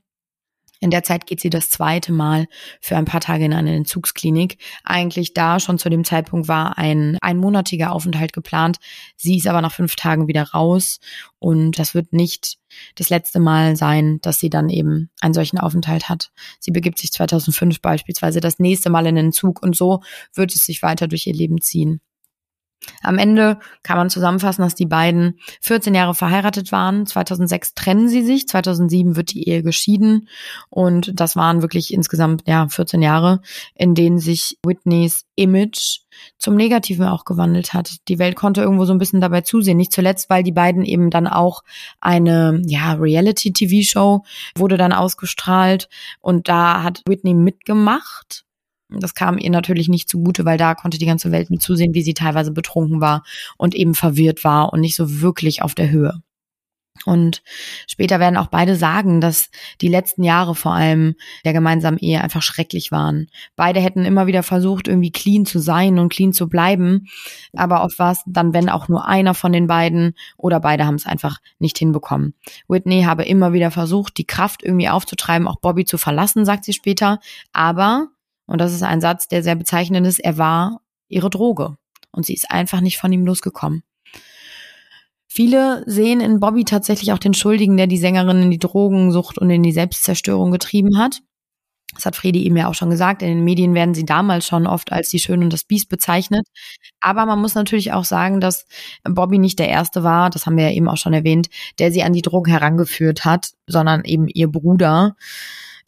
in 0.81 0.89
der 0.89 1.03
Zeit 1.03 1.27
geht 1.27 1.39
sie 1.39 1.51
das 1.51 1.69
zweite 1.69 2.11
Mal 2.11 2.47
für 2.81 2.97
ein 2.97 3.05
paar 3.05 3.21
Tage 3.21 3.45
in 3.45 3.53
eine 3.53 3.75
Entzugsklinik. 3.75 4.57
Eigentlich 4.83 5.35
da 5.35 5.59
schon 5.59 5.77
zu 5.77 5.89
dem 5.89 6.03
Zeitpunkt 6.03 6.47
war 6.47 6.79
ein 6.79 7.19
einmonatiger 7.21 7.91
Aufenthalt 7.91 8.33
geplant. 8.33 8.77
Sie 9.15 9.37
ist 9.37 9.47
aber 9.47 9.61
nach 9.61 9.73
fünf 9.73 9.95
Tagen 9.95 10.27
wieder 10.27 10.41
raus 10.41 10.99
und 11.37 11.77
das 11.77 11.93
wird 11.93 12.13
nicht 12.13 12.57
das 12.95 13.09
letzte 13.09 13.39
Mal 13.39 13.75
sein, 13.75 14.17
dass 14.23 14.39
sie 14.39 14.49
dann 14.49 14.69
eben 14.69 15.11
einen 15.21 15.35
solchen 15.35 15.59
Aufenthalt 15.59 16.09
hat. 16.09 16.31
Sie 16.59 16.71
begibt 16.71 16.97
sich 16.97 17.11
2005 17.11 17.79
beispielsweise 17.79 18.39
das 18.39 18.57
nächste 18.57 18.89
Mal 18.89 19.05
in 19.05 19.15
den 19.15 19.25
Entzug 19.27 19.61
und 19.61 19.75
so 19.75 20.01
wird 20.33 20.55
es 20.55 20.65
sich 20.65 20.81
weiter 20.81 21.07
durch 21.07 21.27
ihr 21.27 21.35
Leben 21.35 21.61
ziehen. 21.61 22.01
Am 23.03 23.17
Ende 23.17 23.59
kann 23.83 23.97
man 23.97 24.09
zusammenfassen, 24.09 24.63
dass 24.63 24.75
die 24.75 24.85
beiden 24.85 25.39
14 25.61 25.93
Jahre 25.93 26.15
verheiratet 26.15 26.71
waren. 26.71 27.05
2006 27.05 27.73
trennen 27.73 28.09
sie 28.09 28.23
sich, 28.23 28.47
2007 28.47 29.15
wird 29.15 29.33
die 29.33 29.47
Ehe 29.47 29.63
geschieden 29.63 30.27
und 30.69 31.19
das 31.19 31.35
waren 31.35 31.61
wirklich 31.61 31.93
insgesamt 31.93 32.43
ja 32.47 32.67
14 32.67 33.01
Jahre, 33.01 33.41
in 33.75 33.95
denen 33.95 34.19
sich 34.19 34.57
Whitneys 34.65 35.25
Image 35.35 35.99
zum 36.37 36.55
Negativen 36.55 37.07
auch 37.07 37.25
gewandelt 37.25 37.73
hat. 37.73 37.97
Die 38.07 38.19
Welt 38.19 38.35
konnte 38.35 38.61
irgendwo 38.61 38.85
so 38.85 38.93
ein 38.93 38.99
bisschen 38.99 39.21
dabei 39.21 39.41
zusehen. 39.41 39.77
Nicht 39.77 39.93
zuletzt, 39.93 40.29
weil 40.29 40.43
die 40.43 40.51
beiden 40.51 40.83
eben 40.83 41.09
dann 41.09 41.27
auch 41.27 41.63
eine 41.99 42.61
ja, 42.65 42.93
Reality-TV-Show 42.93 44.23
wurde 44.57 44.77
dann 44.77 44.93
ausgestrahlt 44.93 45.89
und 46.19 46.47
da 46.47 46.83
hat 46.83 47.01
Whitney 47.07 47.33
mitgemacht 47.33 48.45
das 48.91 49.15
kam 49.15 49.37
ihr 49.37 49.49
natürlich 49.49 49.87
nicht 49.87 50.09
zugute, 50.09 50.45
weil 50.45 50.57
da 50.57 50.75
konnte 50.75 50.97
die 50.97 51.05
ganze 51.05 51.31
Welt 51.31 51.49
mit 51.49 51.61
zusehen, 51.61 51.93
wie 51.93 52.03
sie 52.03 52.13
teilweise 52.13 52.51
betrunken 52.51 53.01
war 53.01 53.23
und 53.57 53.75
eben 53.75 53.95
verwirrt 53.95 54.43
war 54.43 54.73
und 54.73 54.81
nicht 54.81 54.95
so 54.95 55.21
wirklich 55.21 55.61
auf 55.61 55.75
der 55.75 55.89
Höhe. 55.89 56.21
Und 57.05 57.41
später 57.87 58.19
werden 58.19 58.37
auch 58.37 58.47
beide 58.47 58.75
sagen, 58.75 59.21
dass 59.21 59.49
die 59.79 59.87
letzten 59.87 60.23
Jahre 60.23 60.55
vor 60.55 60.73
allem 60.73 61.15
der 61.45 61.53
gemeinsamen 61.53 61.97
Ehe 61.97 62.21
einfach 62.21 62.41
schrecklich 62.41 62.91
waren. 62.91 63.27
Beide 63.55 63.79
hätten 63.79 64.05
immer 64.05 64.27
wieder 64.27 64.43
versucht, 64.43 64.87
irgendwie 64.87 65.11
clean 65.11 65.45
zu 65.45 65.59
sein 65.59 65.99
und 65.99 66.11
clean 66.11 66.33
zu 66.33 66.47
bleiben. 66.47 67.07
Aber 67.53 67.83
oft 67.83 67.97
war 67.97 68.11
es 68.11 68.21
dann, 68.27 68.53
wenn 68.53 68.69
auch 68.69 68.87
nur 68.87 69.07
einer 69.07 69.33
von 69.33 69.51
den 69.51 69.67
beiden 69.67 70.13
oder 70.37 70.59
beide 70.59 70.85
haben 70.85 70.95
es 70.95 71.05
einfach 71.05 71.39
nicht 71.59 71.77
hinbekommen. 71.77 72.35
Whitney 72.67 73.03
habe 73.03 73.23
immer 73.23 73.53
wieder 73.53 73.71
versucht, 73.71 74.17
die 74.17 74.25
Kraft 74.25 74.61
irgendwie 74.63 74.89
aufzutreiben, 74.89 75.47
auch 75.47 75.59
Bobby 75.59 75.85
zu 75.85 75.97
verlassen, 75.97 76.45
sagt 76.45 76.65
sie 76.65 76.73
später. 76.73 77.19
Aber 77.51 78.09
und 78.51 78.59
das 78.59 78.73
ist 78.73 78.83
ein 78.83 78.99
Satz, 78.99 79.29
der 79.29 79.43
sehr 79.43 79.55
bezeichnend 79.55 80.05
ist. 80.05 80.19
Er 80.19 80.37
war 80.37 80.81
ihre 81.07 81.29
Droge. 81.29 81.77
Und 82.11 82.25
sie 82.25 82.33
ist 82.33 82.51
einfach 82.51 82.81
nicht 82.81 82.97
von 82.97 83.13
ihm 83.13 83.25
losgekommen. 83.25 83.83
Viele 85.25 85.83
sehen 85.85 86.19
in 86.19 86.41
Bobby 86.41 86.65
tatsächlich 86.65 87.13
auch 87.13 87.17
den 87.17 87.33
Schuldigen, 87.33 87.77
der 87.77 87.87
die 87.87 87.97
Sängerin 87.97 88.41
in 88.41 88.51
die 88.51 88.59
Drogensucht 88.59 89.37
und 89.37 89.49
in 89.49 89.63
die 89.63 89.71
Selbstzerstörung 89.71 90.51
getrieben 90.51 90.97
hat. 90.97 91.21
Das 91.95 92.05
hat 92.05 92.17
Fredi 92.17 92.43
ihm 92.43 92.57
ja 92.57 92.67
auch 92.67 92.73
schon 92.73 92.89
gesagt. 92.89 93.21
In 93.21 93.29
den 93.29 93.43
Medien 93.45 93.73
werden 93.73 93.93
sie 93.93 94.03
damals 94.03 94.45
schon 94.45 94.67
oft 94.67 94.91
als 94.91 95.07
die 95.07 95.19
Schöne 95.19 95.45
und 95.45 95.53
das 95.53 95.63
Biest 95.63 95.87
bezeichnet. 95.87 96.45
Aber 96.99 97.25
man 97.25 97.39
muss 97.39 97.55
natürlich 97.55 97.93
auch 97.93 98.03
sagen, 98.03 98.41
dass 98.41 98.65
Bobby 99.05 99.37
nicht 99.37 99.59
der 99.59 99.69
Erste 99.69 100.03
war, 100.03 100.29
das 100.29 100.45
haben 100.45 100.57
wir 100.57 100.65
ja 100.65 100.75
eben 100.75 100.89
auch 100.89 100.97
schon 100.97 101.13
erwähnt, 101.13 101.47
der 101.79 101.93
sie 101.93 102.03
an 102.03 102.11
die 102.11 102.21
Drogen 102.21 102.51
herangeführt 102.51 103.23
hat, 103.23 103.51
sondern 103.67 104.03
eben 104.03 104.27
ihr 104.27 104.49
Bruder 104.49 105.15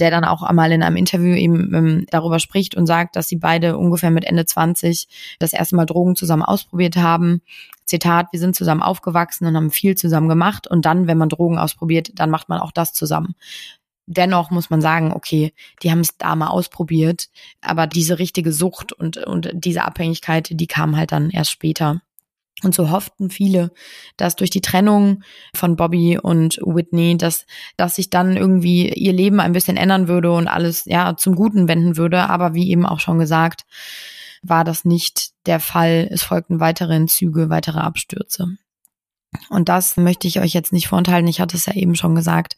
der 0.03 0.11
dann 0.11 0.25
auch 0.25 0.43
einmal 0.43 0.69
in 0.73 0.83
einem 0.83 0.97
Interview 0.97 1.33
eben 1.33 1.73
ähm, 1.73 2.05
darüber 2.11 2.39
spricht 2.39 2.75
und 2.75 2.87
sagt, 2.87 3.15
dass 3.15 3.29
sie 3.29 3.37
beide 3.37 3.77
ungefähr 3.77 4.11
mit 4.11 4.25
Ende 4.25 4.45
20 4.45 5.07
das 5.39 5.53
erste 5.53 5.77
Mal 5.77 5.85
Drogen 5.85 6.17
zusammen 6.17 6.43
ausprobiert 6.43 6.97
haben. 6.97 7.41
Zitat, 7.85 8.27
wir 8.33 8.39
sind 8.41 8.53
zusammen 8.53 8.81
aufgewachsen 8.81 9.45
und 9.45 9.55
haben 9.55 9.71
viel 9.71 9.95
zusammen 9.95 10.27
gemacht 10.27 10.67
und 10.67 10.83
dann, 10.85 11.07
wenn 11.07 11.17
man 11.17 11.29
Drogen 11.29 11.57
ausprobiert, 11.57 12.11
dann 12.15 12.29
macht 12.29 12.49
man 12.49 12.59
auch 12.59 12.73
das 12.73 12.91
zusammen. 12.91 13.33
Dennoch 14.05 14.51
muss 14.51 14.69
man 14.69 14.81
sagen, 14.81 15.13
okay, 15.13 15.53
die 15.81 15.89
haben 15.89 16.01
es 16.01 16.17
da 16.17 16.35
mal 16.35 16.47
ausprobiert, 16.47 17.29
aber 17.61 17.87
diese 17.87 18.19
richtige 18.19 18.51
Sucht 18.51 18.91
und, 18.91 19.15
und 19.15 19.51
diese 19.53 19.85
Abhängigkeit, 19.85 20.49
die 20.51 20.67
kam 20.67 20.97
halt 20.97 21.13
dann 21.13 21.29
erst 21.29 21.51
später. 21.51 22.01
Und 22.61 22.73
so 22.75 22.91
hofften 22.91 23.29
viele, 23.29 23.71
dass 24.15 24.35
durch 24.35 24.49
die 24.49 24.61
Trennung 24.61 25.23
von 25.55 25.75
Bobby 25.75 26.17
und 26.17 26.59
Whitney, 26.63 27.17
dass, 27.17 27.45
dass 27.77 27.95
sich 27.95 28.09
dann 28.09 28.37
irgendwie 28.37 28.89
ihr 28.93 29.11
Leben 29.11 29.39
ein 29.39 29.53
bisschen 29.53 29.75
ändern 29.75 30.07
würde 30.07 30.31
und 30.31 30.47
alles, 30.47 30.85
ja, 30.85 31.17
zum 31.17 31.35
Guten 31.35 31.67
wenden 31.67 31.97
würde. 31.97 32.29
Aber 32.29 32.53
wie 32.53 32.69
eben 32.69 32.85
auch 32.85 32.99
schon 32.99 33.19
gesagt, 33.19 33.65
war 34.43 34.63
das 34.63 34.85
nicht 34.85 35.31
der 35.45 35.59
Fall. 35.59 36.07
Es 36.11 36.23
folgten 36.23 36.59
weitere 36.59 36.95
Entzüge, 36.95 37.49
weitere 37.49 37.79
Abstürze. 37.79 38.57
Und 39.49 39.69
das 39.69 39.97
möchte 39.97 40.27
ich 40.27 40.39
euch 40.39 40.53
jetzt 40.53 40.73
nicht 40.73 40.87
vorenthalten. 40.87 41.27
Ich 41.27 41.39
hatte 41.39 41.57
es 41.57 41.65
ja 41.65 41.73
eben 41.73 41.95
schon 41.95 42.15
gesagt, 42.15 42.55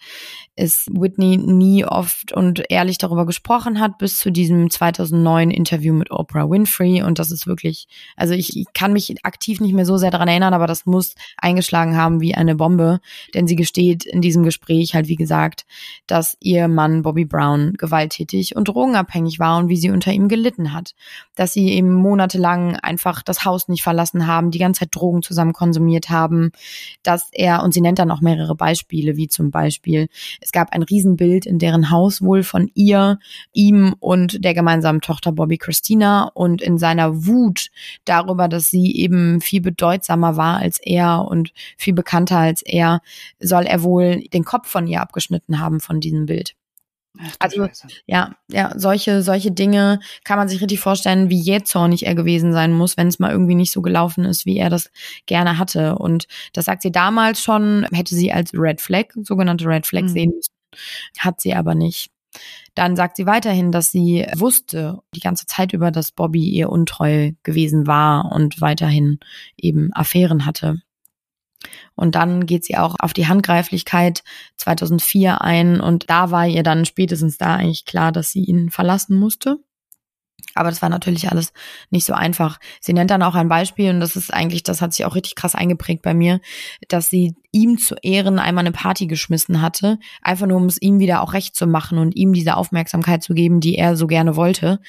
ist 0.55 0.87
Whitney 0.93 1.37
nie 1.37 1.85
oft 1.85 2.31
und 2.31 2.63
ehrlich 2.69 2.97
darüber 2.97 3.25
gesprochen 3.25 3.79
hat, 3.79 3.97
bis 3.97 4.17
zu 4.17 4.31
diesem 4.31 4.69
2009 4.69 5.51
Interview 5.51 5.93
mit 5.93 6.11
Oprah 6.11 6.49
Winfrey. 6.49 7.03
Und 7.03 7.19
das 7.19 7.31
ist 7.31 7.47
wirklich, 7.47 7.87
also 8.15 8.33
ich, 8.33 8.55
ich 8.55 8.65
kann 8.73 8.93
mich 8.93 9.13
aktiv 9.25 9.59
nicht 9.59 9.73
mehr 9.73 9.85
so 9.85 9.97
sehr 9.97 10.11
daran 10.11 10.27
erinnern, 10.27 10.53
aber 10.53 10.67
das 10.67 10.85
muss 10.85 11.15
eingeschlagen 11.37 11.97
haben 11.97 12.21
wie 12.21 12.35
eine 12.35 12.55
Bombe. 12.55 12.99
Denn 13.33 13.47
sie 13.47 13.55
gesteht 13.55 14.05
in 14.05 14.21
diesem 14.21 14.43
Gespräch 14.43 14.95
halt, 14.95 15.07
wie 15.07 15.17
gesagt, 15.17 15.65
dass 16.07 16.37
ihr 16.39 16.67
Mann 16.67 17.01
Bobby 17.01 17.25
Brown 17.25 17.73
gewalttätig 17.73 18.55
und 18.55 18.67
drogenabhängig 18.67 19.39
war 19.39 19.57
und 19.57 19.67
wie 19.69 19.77
sie 19.77 19.91
unter 19.91 20.11
ihm 20.13 20.29
gelitten 20.29 20.73
hat. 20.73 20.93
Dass 21.35 21.53
sie 21.53 21.69
eben 21.69 21.93
monatelang 21.93 22.77
einfach 22.77 23.21
das 23.23 23.43
Haus 23.43 23.67
nicht 23.67 23.83
verlassen 23.83 24.27
haben, 24.27 24.51
die 24.51 24.59
ganze 24.59 24.81
Zeit 24.81 24.95
Drogen 24.95 25.21
zusammen 25.21 25.53
konsumiert 25.53 26.09
haben 26.09 26.51
dass 27.03 27.29
er, 27.31 27.63
und 27.63 27.73
sie 27.73 27.81
nennt 27.81 27.99
dann 27.99 28.11
auch 28.11 28.21
mehrere 28.21 28.55
Beispiele, 28.55 29.17
wie 29.17 29.27
zum 29.27 29.51
Beispiel, 29.51 30.07
es 30.41 30.51
gab 30.51 30.73
ein 30.73 30.83
Riesenbild 30.83 31.45
in 31.45 31.59
deren 31.59 31.89
Haus 31.89 32.21
wohl 32.21 32.43
von 32.43 32.69
ihr, 32.73 33.19
ihm 33.53 33.95
und 33.99 34.43
der 34.43 34.53
gemeinsamen 34.53 35.01
Tochter 35.01 35.31
Bobby 35.31 35.57
Christina 35.57 36.31
und 36.33 36.61
in 36.61 36.77
seiner 36.77 37.25
Wut 37.25 37.69
darüber, 38.05 38.47
dass 38.47 38.69
sie 38.69 38.95
eben 38.95 39.41
viel 39.41 39.61
bedeutsamer 39.61 40.37
war 40.37 40.57
als 40.57 40.79
er 40.81 41.25
und 41.27 41.51
viel 41.77 41.93
bekannter 41.93 42.37
als 42.37 42.61
er, 42.61 43.01
soll 43.39 43.63
er 43.63 43.83
wohl 43.83 44.23
den 44.33 44.43
Kopf 44.43 44.67
von 44.69 44.87
ihr 44.87 45.01
abgeschnitten 45.01 45.59
haben 45.59 45.79
von 45.79 45.99
diesem 45.99 46.25
Bild. 46.25 46.55
Ach, 47.19 47.35
also 47.39 47.65
Scheiße. 47.65 47.87
ja, 48.05 48.35
ja, 48.51 48.73
solche 48.77 49.21
solche 49.21 49.51
Dinge 49.51 49.99
kann 50.23 50.37
man 50.37 50.47
sich 50.47 50.61
richtig 50.61 50.79
vorstellen, 50.79 51.29
wie 51.29 51.39
jähzornig 51.39 52.05
er 52.05 52.15
gewesen 52.15 52.53
sein 52.53 52.73
muss, 52.73 52.97
wenn 52.97 53.07
es 53.07 53.19
mal 53.19 53.31
irgendwie 53.31 53.55
nicht 53.55 53.71
so 53.71 53.81
gelaufen 53.81 54.25
ist, 54.25 54.45
wie 54.45 54.57
er 54.57 54.69
das 54.69 54.91
gerne 55.25 55.57
hatte. 55.57 55.97
Und 55.97 56.27
das 56.53 56.65
sagt 56.65 56.81
sie 56.81 56.91
damals 56.91 57.41
schon, 57.41 57.85
hätte 57.91 58.15
sie 58.15 58.31
als 58.31 58.51
Red 58.53 58.81
Flag, 58.81 59.07
sogenannte 59.23 59.65
Red 59.65 59.85
Flag 59.85 60.03
mhm. 60.03 60.09
sehen 60.09 60.31
müssen, 60.35 60.53
hat 61.19 61.41
sie 61.41 61.53
aber 61.53 61.75
nicht. 61.75 62.11
Dann 62.73 62.95
sagt 62.95 63.15
sie 63.15 63.25
weiterhin, 63.25 63.71
dass 63.71 63.91
sie 63.91 64.25
wusste 64.35 64.99
die 65.15 65.21
ganze 65.21 65.45
Zeit 65.45 65.73
über, 65.73 65.91
dass 65.91 66.11
Bobby 66.11 66.49
ihr 66.49 66.69
untreu 66.69 67.31
gewesen 67.43 67.87
war 67.87 68.31
und 68.31 68.59
weiterhin 68.59 69.19
eben 69.57 69.91
Affären 69.93 70.45
hatte. 70.45 70.81
Und 71.95 72.15
dann 72.15 72.45
geht 72.45 72.65
sie 72.65 72.77
auch 72.77 72.95
auf 72.99 73.13
die 73.13 73.27
Handgreiflichkeit 73.27 74.23
2004 74.57 75.41
ein 75.41 75.79
und 75.79 76.09
da 76.09 76.31
war 76.31 76.47
ihr 76.47 76.63
dann 76.63 76.85
spätestens 76.85 77.37
da 77.37 77.55
eigentlich 77.55 77.85
klar, 77.85 78.11
dass 78.11 78.31
sie 78.31 78.43
ihn 78.43 78.69
verlassen 78.69 79.17
musste. 79.17 79.59
Aber 80.55 80.69
das 80.69 80.81
war 80.81 80.89
natürlich 80.89 81.29
alles 81.29 81.53
nicht 81.91 82.05
so 82.05 82.13
einfach. 82.13 82.59
Sie 82.79 82.93
nennt 82.93 83.11
dann 83.11 83.21
auch 83.21 83.35
ein 83.35 83.49
Beispiel 83.49 83.91
und 83.91 83.99
das 83.99 84.15
ist 84.15 84.33
eigentlich, 84.33 84.63
das 84.63 84.81
hat 84.81 84.93
sich 84.93 85.05
auch 85.05 85.15
richtig 85.15 85.35
krass 85.35 85.53
eingeprägt 85.53 86.01
bei 86.01 86.13
mir, 86.13 86.39
dass 86.87 87.09
sie 87.09 87.35
ihm 87.55 87.77
zu 87.77 87.95
Ehren 88.01 88.37
einmal 88.37 88.63
eine 88.63 88.73
Party 88.73 89.07
geschmissen 89.07 89.61
hatte, 89.61 89.97
einfach 90.21 90.45
nur 90.45 90.57
um 90.57 90.65
es 90.65 90.81
ihm 90.81 90.99
wieder 90.99 91.21
auch 91.21 91.31
recht 91.31 91.55
zu 91.55 91.67
machen 91.67 91.97
und 91.99 92.13
ihm 92.13 92.33
diese 92.33 92.57
Aufmerksamkeit 92.57 93.23
zu 93.23 93.33
geben, 93.33 93.61
die 93.61 93.77
er 93.77 93.95
so 93.95 94.07
gerne 94.07 94.35
wollte. 94.35 94.81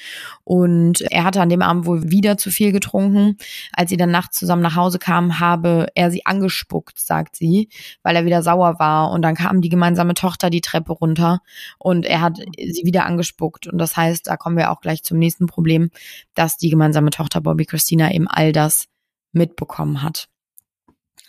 Und 0.43 0.99
er 1.01 1.23
hatte 1.23 1.41
an 1.41 1.47
dem 1.47 1.61
Abend 1.61 1.85
wohl 1.85 2.11
wieder 2.11 2.37
zu 2.37 2.51
viel 2.51 2.73
getrunken. 2.73 3.37
Als 3.71 3.89
sie 3.89 3.95
dann 3.95 4.11
nachts 4.11 4.37
zusammen 4.37 4.61
nach 4.61 4.75
Hause 4.75 4.99
kamen, 4.99 5.39
habe 5.39 5.87
er 5.95 6.11
sie 6.11 6.25
angespuckt, 6.25 6.99
sagt 6.99 7.37
sie, 7.37 7.69
weil 8.03 8.17
er 8.17 8.25
wieder 8.25 8.43
sauer 8.43 8.79
war. 8.79 9.11
Und 9.11 9.21
dann 9.21 9.35
kam 9.35 9.61
die 9.61 9.69
gemeinsame 9.69 10.13
Tochter 10.13 10.49
die 10.49 10.61
Treppe 10.61 10.91
runter 10.91 11.39
und 11.77 12.05
er 12.05 12.19
hat 12.19 12.37
sie 12.37 12.83
wieder 12.83 13.05
angespuckt. 13.05 13.67
Und 13.67 13.77
das 13.77 13.95
heißt, 13.95 14.27
da 14.27 14.35
kommen 14.35 14.57
wir 14.57 14.71
auch 14.71 14.81
gleich 14.81 15.03
zum 15.03 15.19
nächsten 15.19 15.45
Problem, 15.45 15.56
dass 16.35 16.57
die 16.57 16.69
gemeinsame 16.69 17.09
Tochter 17.09 17.41
Bobby 17.41 17.65
Christina 17.65 18.11
eben 18.11 18.27
all 18.27 18.51
das 18.51 18.87
mitbekommen 19.31 20.01
hat. 20.01 20.27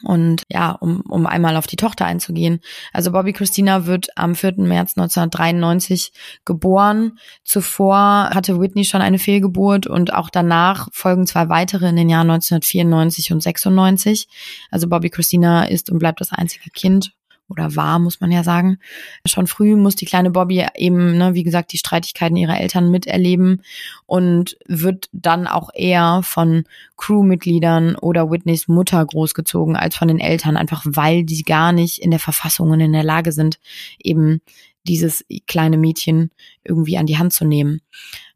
Und 0.05 0.45
ja, 0.49 0.73
um, 0.73 1.01
um 1.09 1.27
einmal 1.27 1.57
auf 1.57 1.67
die 1.67 1.77
Tochter 1.77 2.07
einzugehen. 2.07 2.61
Also 2.93 3.11
Bobby 3.11 3.33
Christina 3.33 3.87
wird 3.87 4.17
am 4.17 4.37
4. 4.37 4.55
März 4.59 4.97
1993 4.97 6.13
geboren. 6.45 7.19
Zuvor 7.43 8.31
hatte 8.33 8.61
Whitney 8.61 8.85
schon 8.85 9.03
eine 9.03 9.19
Fehlgeburt 9.19 9.89
und 9.89 10.13
auch 10.15 10.31
danach 10.31 10.89
folgen 10.93 11.27
zwei 11.27 11.49
weitere 11.49 11.89
in 11.89 11.97
den 11.97 12.09
Jahren 12.09 12.31
1994 12.31 13.33
und 13.33 13.43
96. 13.43 14.29
Also 14.71 14.89
Bobby 14.89 15.11
Christina 15.11 15.65
ist 15.65 15.91
und 15.91 15.99
bleibt 15.99 16.21
das 16.21 16.33
einzige 16.33 16.71
Kind 16.71 17.13
oder 17.49 17.75
war, 17.77 17.99
muss 17.99 18.21
man 18.21 18.31
ja 18.31 18.45
sagen. 18.45 18.79
Schon 19.25 19.47
früh 19.47 19.77
muss 19.77 19.97
die 19.97 20.05
kleine 20.05 20.31
Bobby 20.31 20.67
eben, 20.77 21.17
ne, 21.17 21.35
wie 21.35 21.43
gesagt, 21.43 21.73
die 21.73 21.79
Streitigkeiten 21.79 22.37
ihrer 22.37 22.61
Eltern 22.61 22.91
miterleben 22.91 23.63
und 24.07 24.57
wird 24.67 25.09
dann 25.13 25.47
auch 25.47 25.71
eher 25.75 26.21
von 26.23 26.65
Crewmitgliedern 26.97 27.97
oder 27.97 28.31
Whitneys 28.31 28.69
Mutter 28.69 29.05
großgezogen 29.05 29.77
als 29.77 29.97
von 29.97 30.09
den 30.09 30.21
Eltern, 30.21 30.57
einfach 30.57 30.85
weil 30.87 31.25
die 31.25 31.43
gar 31.43 31.73
nicht 31.73 31.99
in 31.99 32.11
der 32.11 32.21
Verfassung 32.21 32.71
und 32.71 32.81
in 32.81 32.93
der 32.93 33.05
Lage 33.05 33.33
sind, 33.33 33.59
eben 33.99 34.41
dieses 34.85 35.25
kleine 35.47 35.77
Mädchen 35.77 36.31
irgendwie 36.65 36.99
an 36.99 37.07
die 37.07 37.19
Hand 37.19 37.33
zu 37.33 37.45
nehmen. 37.45 37.81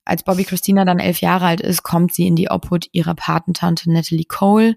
Als 0.05 0.25
Bobby 0.25 0.45
Christina 0.45 0.85
dann 0.85 0.99
elf 0.99 1.21
Jahre 1.21 1.47
alt 1.47 1.61
ist, 1.61 1.83
kommt 1.83 2.13
sie 2.13 2.27
in 2.27 2.37
die 2.37 2.51
Obhut 2.51 2.89
ihrer 2.93 3.15
Patentante 3.15 3.91
Natalie 3.91 4.25
Cole, 4.25 4.77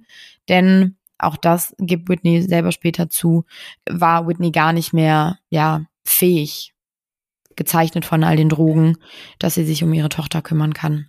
denn 0.50 0.98
auch 1.26 1.38
das 1.38 1.76
gibt 1.80 2.10
Whitney 2.10 2.42
selber 2.42 2.72
später 2.72 3.10
zu, 3.10 3.46
war 3.90 4.28
Whitney 4.28 4.52
gar 4.52 4.74
nicht 4.74 4.94
mehr, 4.94 5.38
ja, 5.50 5.86
fähig, 6.04 6.74
gezeichnet 7.56 8.06
von 8.06 8.24
all 8.24 8.36
den 8.36 8.50
Drogen, 8.50 8.98
dass 9.40 9.56
sie 9.56 9.66
sich 9.66 9.84
um 9.84 9.94
ihre 9.94 10.10
Tochter 10.10 10.42
kümmern 10.42 10.74
kann. 10.74 11.08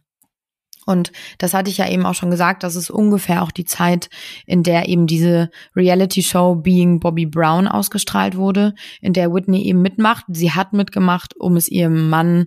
Und 0.86 1.10
das 1.38 1.52
hatte 1.52 1.68
ich 1.68 1.78
ja 1.78 1.88
eben 1.88 2.06
auch 2.06 2.14
schon 2.14 2.30
gesagt, 2.30 2.62
das 2.62 2.76
ist 2.76 2.90
ungefähr 2.90 3.42
auch 3.42 3.50
die 3.50 3.64
Zeit, 3.64 4.08
in 4.46 4.62
der 4.62 4.88
eben 4.88 5.08
diese 5.08 5.50
Reality-Show 5.74 6.54
Being 6.56 7.00
Bobby 7.00 7.26
Brown 7.26 7.66
ausgestrahlt 7.66 8.36
wurde, 8.36 8.72
in 9.00 9.12
der 9.12 9.32
Whitney 9.34 9.64
eben 9.64 9.82
mitmacht. 9.82 10.24
Sie 10.28 10.52
hat 10.52 10.72
mitgemacht, 10.72 11.34
um 11.36 11.56
es 11.56 11.68
ihrem 11.68 12.08
Mann 12.08 12.46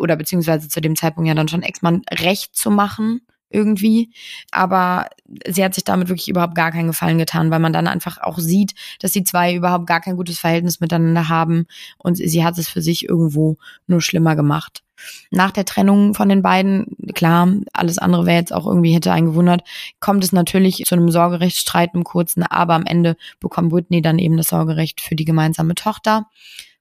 oder 0.00 0.16
beziehungsweise 0.16 0.68
zu 0.68 0.80
dem 0.80 0.96
Zeitpunkt 0.96 1.28
ja 1.28 1.34
dann 1.34 1.46
schon 1.46 1.62
Ex-Mann 1.62 2.02
recht 2.10 2.56
zu 2.56 2.72
machen 2.72 3.20
irgendwie. 3.50 4.10
Aber 4.50 5.06
sie 5.46 5.64
hat 5.64 5.74
sich 5.74 5.84
damit 5.84 6.08
wirklich 6.08 6.28
überhaupt 6.28 6.54
gar 6.54 6.72
keinen 6.72 6.88
Gefallen 6.88 7.18
getan, 7.18 7.50
weil 7.50 7.60
man 7.60 7.72
dann 7.72 7.86
einfach 7.86 8.18
auch 8.18 8.38
sieht, 8.38 8.74
dass 9.00 9.12
die 9.12 9.24
zwei 9.24 9.54
überhaupt 9.54 9.86
gar 9.86 10.00
kein 10.00 10.16
gutes 10.16 10.38
Verhältnis 10.38 10.80
miteinander 10.80 11.28
haben 11.28 11.66
und 11.98 12.16
sie 12.16 12.44
hat 12.44 12.58
es 12.58 12.68
für 12.68 12.82
sich 12.82 13.08
irgendwo 13.08 13.56
nur 13.86 14.00
schlimmer 14.00 14.36
gemacht. 14.36 14.82
Nach 15.30 15.52
der 15.52 15.64
Trennung 15.64 16.14
von 16.14 16.28
den 16.28 16.42
beiden, 16.42 16.96
klar, 17.14 17.48
alles 17.72 17.98
andere 17.98 18.26
wäre 18.26 18.38
jetzt 18.38 18.52
auch 18.52 18.66
irgendwie 18.66 18.94
hätte 18.94 19.12
einen 19.12 19.28
gewundert, 19.28 19.62
kommt 20.00 20.24
es 20.24 20.32
natürlich 20.32 20.84
zu 20.86 20.94
einem 20.94 21.10
Sorgerechtsstreit 21.10 21.90
im 21.94 22.04
kurzen, 22.04 22.42
aber 22.42 22.74
am 22.74 22.84
Ende 22.84 23.16
bekommt 23.38 23.72
Whitney 23.72 24.02
dann 24.02 24.18
eben 24.18 24.36
das 24.36 24.48
Sorgerecht 24.48 25.00
für 25.00 25.14
die 25.14 25.24
gemeinsame 25.24 25.74
Tochter. 25.74 26.26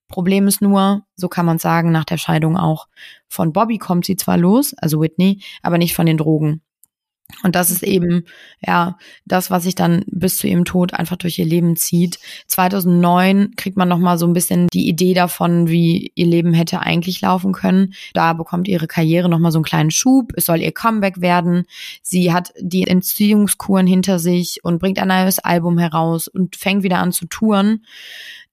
Problem 0.08 0.48
ist 0.48 0.62
nur, 0.62 1.04
so 1.16 1.28
kann 1.28 1.46
man 1.46 1.60
sagen, 1.60 1.92
nach 1.92 2.06
der 2.06 2.18
Scheidung 2.18 2.58
auch, 2.58 2.88
von 3.28 3.54
Bobby 3.54 3.78
kommt 3.78 4.06
sie 4.06 4.16
zwar 4.16 4.38
los, 4.38 4.74
also 4.76 5.02
Whitney, 5.02 5.42
aber 5.62 5.78
nicht 5.78 5.96
von 5.96 6.06
den 6.06 6.18
Drogen. 6.18 6.62
Und 7.44 7.56
das 7.56 7.72
ist 7.72 7.84
eben, 7.84 8.24
ja, 8.66 8.98
das, 9.26 9.52
was 9.52 9.64
sich 9.64 9.76
dann 9.76 10.04
bis 10.08 10.38
zu 10.38 10.48
ihrem 10.48 10.66
Tod 10.66 10.94
einfach 10.94 11.18
durch 11.18 11.38
ihr 11.38 11.46
Leben 11.46 11.76
zieht. 11.76 12.20
2009 12.48 13.52
kriegt 13.58 13.78
man 13.78 13.90
nochmal 13.90 14.18
so 14.18 14.26
ein 14.26 14.34
bisschen 14.34 14.68
die 14.74 14.88
Idee 14.88 15.14
davon, 15.14 15.68
wie 15.68 16.12
ihr 16.16 16.26
Leben 16.26 16.54
hätte 16.54 16.80
eigentlich 16.80 17.22
laufen 17.22 17.52
können. 17.52 17.94
Da 18.14 18.34
bekommt 18.34 18.68
ihre 18.68 18.88
Karriere 18.88 19.30
nochmal 19.30 19.52
so 19.52 19.60
einen 19.60 19.66
kleinen 19.66 19.92
Schub. 19.92 20.32
Es 20.36 20.46
soll 20.46 20.62
ihr 20.62 20.72
Comeback 20.72 21.20
werden. 21.20 21.66
Sie 22.02 22.32
hat 22.32 22.54
die 22.60 22.88
Entziehungskuren 22.88 23.88
hinter 23.88 24.20
sich 24.20 24.62
und 24.64 24.80
bringt 24.80 24.98
ein 24.98 25.10
neues 25.10 25.40
Album 25.40 25.78
heraus 25.78 26.30
und 26.30 26.56
fängt 26.56 26.84
wieder 26.84 27.00
an 27.00 27.12
zu 27.12 27.28
touren. 27.28 27.84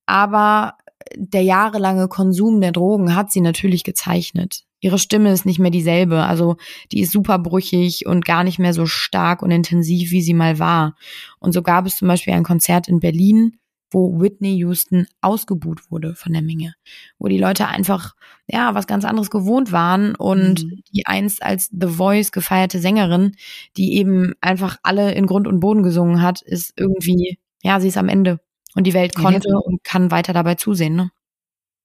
Aber 0.04 0.74
der 1.16 1.42
jahrelange 1.42 2.08
Konsum 2.08 2.60
der 2.60 2.72
Drogen 2.72 3.14
hat 3.14 3.30
sie 3.30 3.40
natürlich 3.40 3.84
gezeichnet. 3.84 4.64
Ihre 4.80 4.98
Stimme 4.98 5.32
ist 5.32 5.46
nicht 5.46 5.58
mehr 5.58 5.70
dieselbe, 5.70 6.24
also 6.24 6.56
die 6.92 7.00
ist 7.00 7.12
super 7.12 7.38
brüchig 7.38 8.06
und 8.06 8.24
gar 8.24 8.44
nicht 8.44 8.58
mehr 8.58 8.74
so 8.74 8.86
stark 8.86 9.42
und 9.42 9.50
intensiv, 9.50 10.10
wie 10.10 10.20
sie 10.20 10.34
mal 10.34 10.58
war. 10.58 10.94
Und 11.38 11.52
so 11.52 11.62
gab 11.62 11.86
es 11.86 11.96
zum 11.96 12.08
Beispiel 12.08 12.34
ein 12.34 12.44
Konzert 12.44 12.88
in 12.88 13.00
Berlin, 13.00 13.56
wo 13.94 14.20
Whitney 14.20 14.56
Houston 14.56 15.06
ausgebuht 15.22 15.90
wurde 15.90 16.14
von 16.14 16.32
der 16.32 16.42
Menge, 16.42 16.74
wo 17.18 17.28
die 17.28 17.38
Leute 17.38 17.68
einfach 17.68 18.14
ja 18.46 18.74
was 18.74 18.86
ganz 18.86 19.04
anderes 19.04 19.30
gewohnt 19.30 19.72
waren 19.72 20.14
und 20.16 20.64
mhm. 20.64 20.82
die 20.92 21.06
einst 21.06 21.42
als 21.42 21.70
The 21.70 21.86
Voice 21.86 22.32
gefeierte 22.32 22.80
Sängerin, 22.80 23.36
die 23.76 23.94
eben 23.94 24.34
einfach 24.40 24.76
alle 24.82 25.14
in 25.14 25.26
Grund 25.26 25.46
und 25.46 25.60
Boden 25.60 25.82
gesungen 25.82 26.20
hat, 26.20 26.42
ist 26.42 26.74
irgendwie 26.76 27.38
ja 27.62 27.80
sie 27.80 27.88
ist 27.88 27.96
am 27.96 28.08
Ende 28.08 28.40
und 28.74 28.84
die 28.84 28.94
Welt 28.94 29.14
konnte 29.14 29.48
ja, 29.48 29.56
und 29.56 29.82
kann 29.84 30.10
weiter 30.10 30.32
dabei 30.32 30.54
zusehen, 30.56 30.96
ne? 30.96 31.10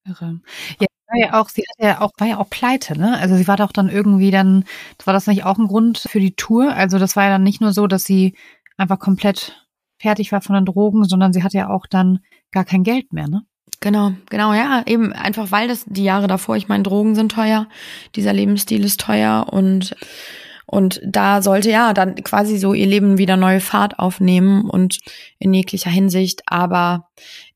Irre. 0.05 0.39
Ja, 0.79 0.87
war 1.07 1.19
ja 1.19 1.41
auch, 1.41 1.49
sie 1.49 1.61
hat 1.61 1.85
ja 1.85 2.01
auch, 2.01 2.11
war 2.17 2.27
ja 2.27 2.37
auch 2.37 2.49
pleite, 2.49 2.97
ne? 2.97 3.17
Also 3.19 3.35
sie 3.35 3.47
war 3.47 3.57
doch 3.57 3.71
dann 3.71 3.89
irgendwie 3.89 4.31
dann, 4.31 4.65
war 5.05 5.13
das 5.13 5.27
nicht 5.27 5.43
auch 5.43 5.57
ein 5.57 5.67
Grund 5.67 5.97
für 5.97 6.19
die 6.19 6.35
Tour? 6.35 6.73
Also 6.73 6.99
das 6.99 7.15
war 7.15 7.23
ja 7.25 7.29
dann 7.29 7.43
nicht 7.43 7.61
nur 7.61 7.73
so, 7.73 7.87
dass 7.87 8.03
sie 8.03 8.35
einfach 8.77 8.99
komplett 8.99 9.65
fertig 9.99 10.31
war 10.31 10.41
von 10.41 10.55
den 10.55 10.65
Drogen, 10.65 11.03
sondern 11.05 11.33
sie 11.33 11.43
hatte 11.43 11.57
ja 11.57 11.69
auch 11.69 11.85
dann 11.85 12.19
gar 12.51 12.65
kein 12.65 12.83
Geld 12.83 13.11
mehr, 13.13 13.27
ne? 13.27 13.43
Genau, 13.81 14.11
genau, 14.29 14.53
ja, 14.53 14.83
eben 14.87 15.13
einfach 15.13 15.51
weil 15.51 15.69
das 15.69 15.85
die 15.85 16.03
Jahre 16.03 16.27
davor, 16.27 16.57
ich 16.57 16.67
meine, 16.67 16.83
Drogen 16.83 17.15
sind 17.15 17.31
teuer, 17.31 17.67
dieser 18.15 18.33
Lebensstil 18.33 18.83
ist 18.83 18.99
teuer 18.99 19.47
und 19.51 19.95
und 20.69 21.01
da 21.03 21.41
sollte 21.41 21.71
ja 21.71 21.93
dann 21.93 22.15
quasi 22.15 22.57
so 22.57 22.73
ihr 22.73 22.85
Leben 22.85 23.17
wieder 23.17 23.37
neue 23.37 23.59
Fahrt 23.59 23.97
aufnehmen 23.97 24.69
und 24.69 24.99
in 25.39 25.53
jeglicher 25.53 25.89
Hinsicht, 25.89 26.43
aber 26.45 27.09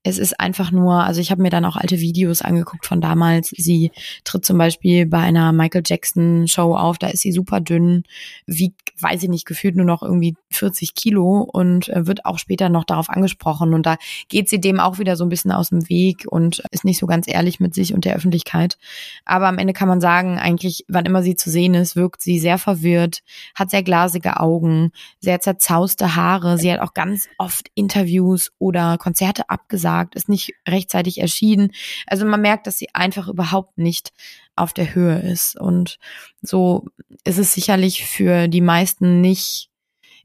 es 0.04 0.18
ist 0.18 0.38
einfach 0.38 0.72
nur, 0.72 0.96
also 0.96 1.22
ich 1.22 1.32
habe 1.32 1.42
mir 1.42 1.50
dann 1.50 1.64
auch 1.64 1.78
alte 1.78 2.00
Videos 2.00 2.42
angeguckt 2.42 2.86
von 2.86 3.00
damals. 3.00 3.54
Sie 3.56 3.92
tritt 4.26 4.46
zum 4.46 4.58
Beispiel 4.58 5.06
bei 5.06 5.20
einer 5.20 5.54
Michael 5.54 5.84
Jackson 5.86 6.46
Show 6.48 6.76
auf, 6.76 6.98
da 6.98 7.08
ist 7.08 7.22
sie 7.22 7.32
super 7.32 7.62
dünn, 7.62 8.04
wiegt, 8.46 9.02
weiß 9.02 9.24
ich 9.24 9.30
nicht, 9.30 9.46
gefühlt 9.46 9.78
nur 9.78 9.86
noch 9.86 10.04
irgendwie 10.04 10.36
40 10.52 10.94
Kilo 10.94 11.40
und 11.40 11.88
äh, 11.88 12.06
wird 12.06 12.26
auch 12.26 12.38
später 12.38 12.68
noch 12.68 12.84
darauf 12.84 13.10
angesprochen. 13.10 13.74
Und 13.74 13.86
da 13.86 13.96
geht 14.28 14.50
sie 14.50 14.60
dem 14.60 14.82
auch 14.82 15.00
wieder 15.00 15.16
so 15.16 15.24
ein 15.24 15.30
bisschen 15.30 15.54
aus 15.54 15.70
dem 15.70 15.88
Weg 15.88 16.26
und 16.28 16.62
ist 16.72 16.84
nicht 16.84 17.00
so 17.00 17.08
ganz 17.08 17.26
ehrlich 17.28 17.62
mit 17.62 17.74
sich 17.74 17.94
und 17.94 18.04
der 18.04 18.16
Öffentlichkeit. 18.16 18.78
Aber 19.24 19.48
am 19.48 19.58
Ende 19.58 19.72
kann 19.72 19.88
man 19.88 20.02
sagen, 20.02 20.38
eigentlich, 20.38 20.84
wann 20.90 21.06
immer 21.06 21.24
sie 21.24 21.36
zu 21.36 21.50
sehen 21.50 21.76
ist, 21.76 21.96
wirkt 21.96 22.22
sie 22.22 22.40
sehr 22.40 22.58
verwirrt, 22.58 23.22
hat 23.56 23.70
sehr 23.70 23.84
glasige 23.84 24.42
Augen, 24.42 24.92
sehr 25.22 25.40
zerzauste 25.40 26.18
Haare. 26.18 26.58
Sie 26.58 26.72
hat 26.72 26.82
auch 26.82 26.94
ganz 26.94 27.30
oft 27.38 27.70
Interviews 27.74 28.52
oder 28.60 28.98
Konzerte 28.98 29.50
abgesagt 29.50 29.93
gesagt, 29.94 30.16
ist 30.16 30.30
nicht 30.30 30.54
rechtzeitig 30.68 31.20
erschienen. 31.20 31.72
Also 32.08 32.26
man 32.26 32.42
merkt, 32.42 32.68
dass 32.68 32.78
sie 32.78 32.90
einfach 32.94 33.28
überhaupt 33.28 33.78
nicht 33.78 34.12
auf 34.56 34.74
der 34.74 34.96
Höhe 34.96 35.20
ist. 35.20 35.60
Und 35.60 35.98
so 36.42 36.86
ist 37.24 37.40
es 37.40 37.54
sicherlich 37.54 38.06
für 38.06 38.48
die 38.48 38.62
meisten 38.62 39.22
nicht 39.22 39.70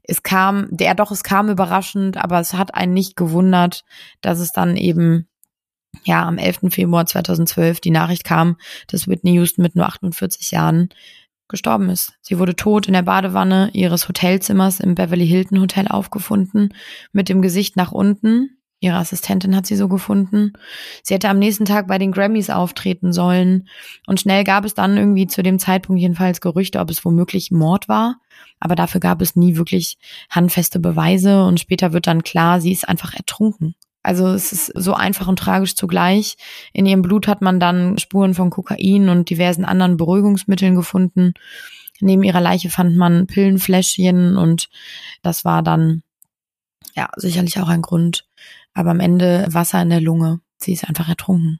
es 0.03 0.23
kam, 0.23 0.67
der 0.71 0.95
doch, 0.95 1.11
es 1.11 1.23
kam 1.23 1.49
überraschend, 1.49 2.17
aber 2.17 2.39
es 2.39 2.53
hat 2.53 2.73
einen 2.73 2.95
nicht 2.95 3.15
gewundert, 3.15 3.83
dass 4.21 4.39
es 4.39 4.51
dann 4.51 4.75
eben 4.75 5.27
ja 6.03 6.25
am 6.25 6.39
11. 6.39 6.71
Februar 6.71 7.05
2012 7.05 7.79
die 7.79 7.91
Nachricht 7.91 8.23
kam, 8.23 8.57
dass 8.87 9.07
Whitney 9.07 9.33
Houston 9.33 9.61
mit 9.61 9.75
nur 9.75 9.85
48 9.85 10.49
Jahren 10.49 10.89
gestorben 11.47 11.89
ist. 11.89 12.13
Sie 12.21 12.39
wurde 12.39 12.55
tot 12.55 12.87
in 12.87 12.93
der 12.93 13.03
Badewanne 13.03 13.69
ihres 13.73 14.07
Hotelzimmers 14.07 14.79
im 14.79 14.95
Beverly 14.95 15.27
Hilton 15.27 15.61
Hotel 15.61 15.87
aufgefunden, 15.87 16.73
mit 17.11 17.29
dem 17.29 17.43
Gesicht 17.43 17.75
nach 17.75 17.91
unten, 17.91 18.58
Ihre 18.81 18.95
Assistentin 18.95 19.55
hat 19.55 19.65
sie 19.65 19.75
so 19.75 19.89
gefunden. 19.89 20.53
Sie 21.03 21.13
hätte 21.13 21.29
am 21.29 21.39
nächsten 21.39 21.65
Tag 21.65 21.87
bei 21.87 21.97
den 21.97 22.13
Grammys 22.13 22.49
auftreten 22.49 23.11
sollen. 23.11 23.67
Und 24.07 24.21
schnell 24.21 24.45
gab 24.45 24.63
es 24.63 24.73
dann 24.73 24.95
irgendwie 24.95 25.27
zu 25.27 25.43
dem 25.43 25.59
Zeitpunkt 25.59 26.01
jedenfalls 26.01 26.39
Gerüchte, 26.39 26.79
ob 26.79 26.89
es 26.89 27.03
womöglich 27.03 27.51
Mord 27.51 27.89
war. 27.89 28.21
Aber 28.59 28.75
dafür 28.75 29.01
gab 29.01 29.21
es 29.21 29.35
nie 29.35 29.57
wirklich 29.57 29.97
handfeste 30.29 30.79
Beweise. 30.79 31.43
Und 31.43 31.59
später 31.59 31.91
wird 31.91 32.07
dann 32.07 32.23
klar, 32.23 32.61
sie 32.61 32.71
ist 32.71 32.87
einfach 32.87 33.13
ertrunken. 33.13 33.75
Also 34.01 34.27
es 34.27 34.53
ist 34.53 34.71
so 34.75 34.93
einfach 34.93 35.27
und 35.27 35.39
tragisch 35.39 35.75
zugleich. 35.75 36.37
In 36.71 36.85
ihrem 36.85 37.01
Blut 37.01 37.27
hat 37.27 37.41
man 37.41 37.59
dann 37.59 37.97
Spuren 37.97 38.33
von 38.33 38.49
Kokain 38.49 39.09
und 39.09 39.29
diversen 39.29 39.65
anderen 39.65 39.97
Beruhigungsmitteln 39.97 40.75
gefunden. 40.75 41.33
Neben 41.99 42.23
ihrer 42.23 42.39
Leiche 42.39 42.69
fand 42.69 42.95
man 42.95 43.27
Pillenfläschchen 43.27 44.37
und 44.37 44.69
das 45.21 45.43
war 45.43 45.63
dann 45.63 46.01
ja 46.95 47.09
sicherlich 47.17 47.59
auch 47.59 47.67
ein 47.67 47.81
Grund, 47.81 48.25
aber 48.73 48.91
am 48.91 48.99
Ende 48.99 49.47
Wasser 49.49 49.81
in 49.81 49.89
der 49.89 50.01
Lunge. 50.01 50.39
Sie 50.57 50.73
ist 50.73 50.87
einfach 50.87 51.07
ertrunken. 51.07 51.59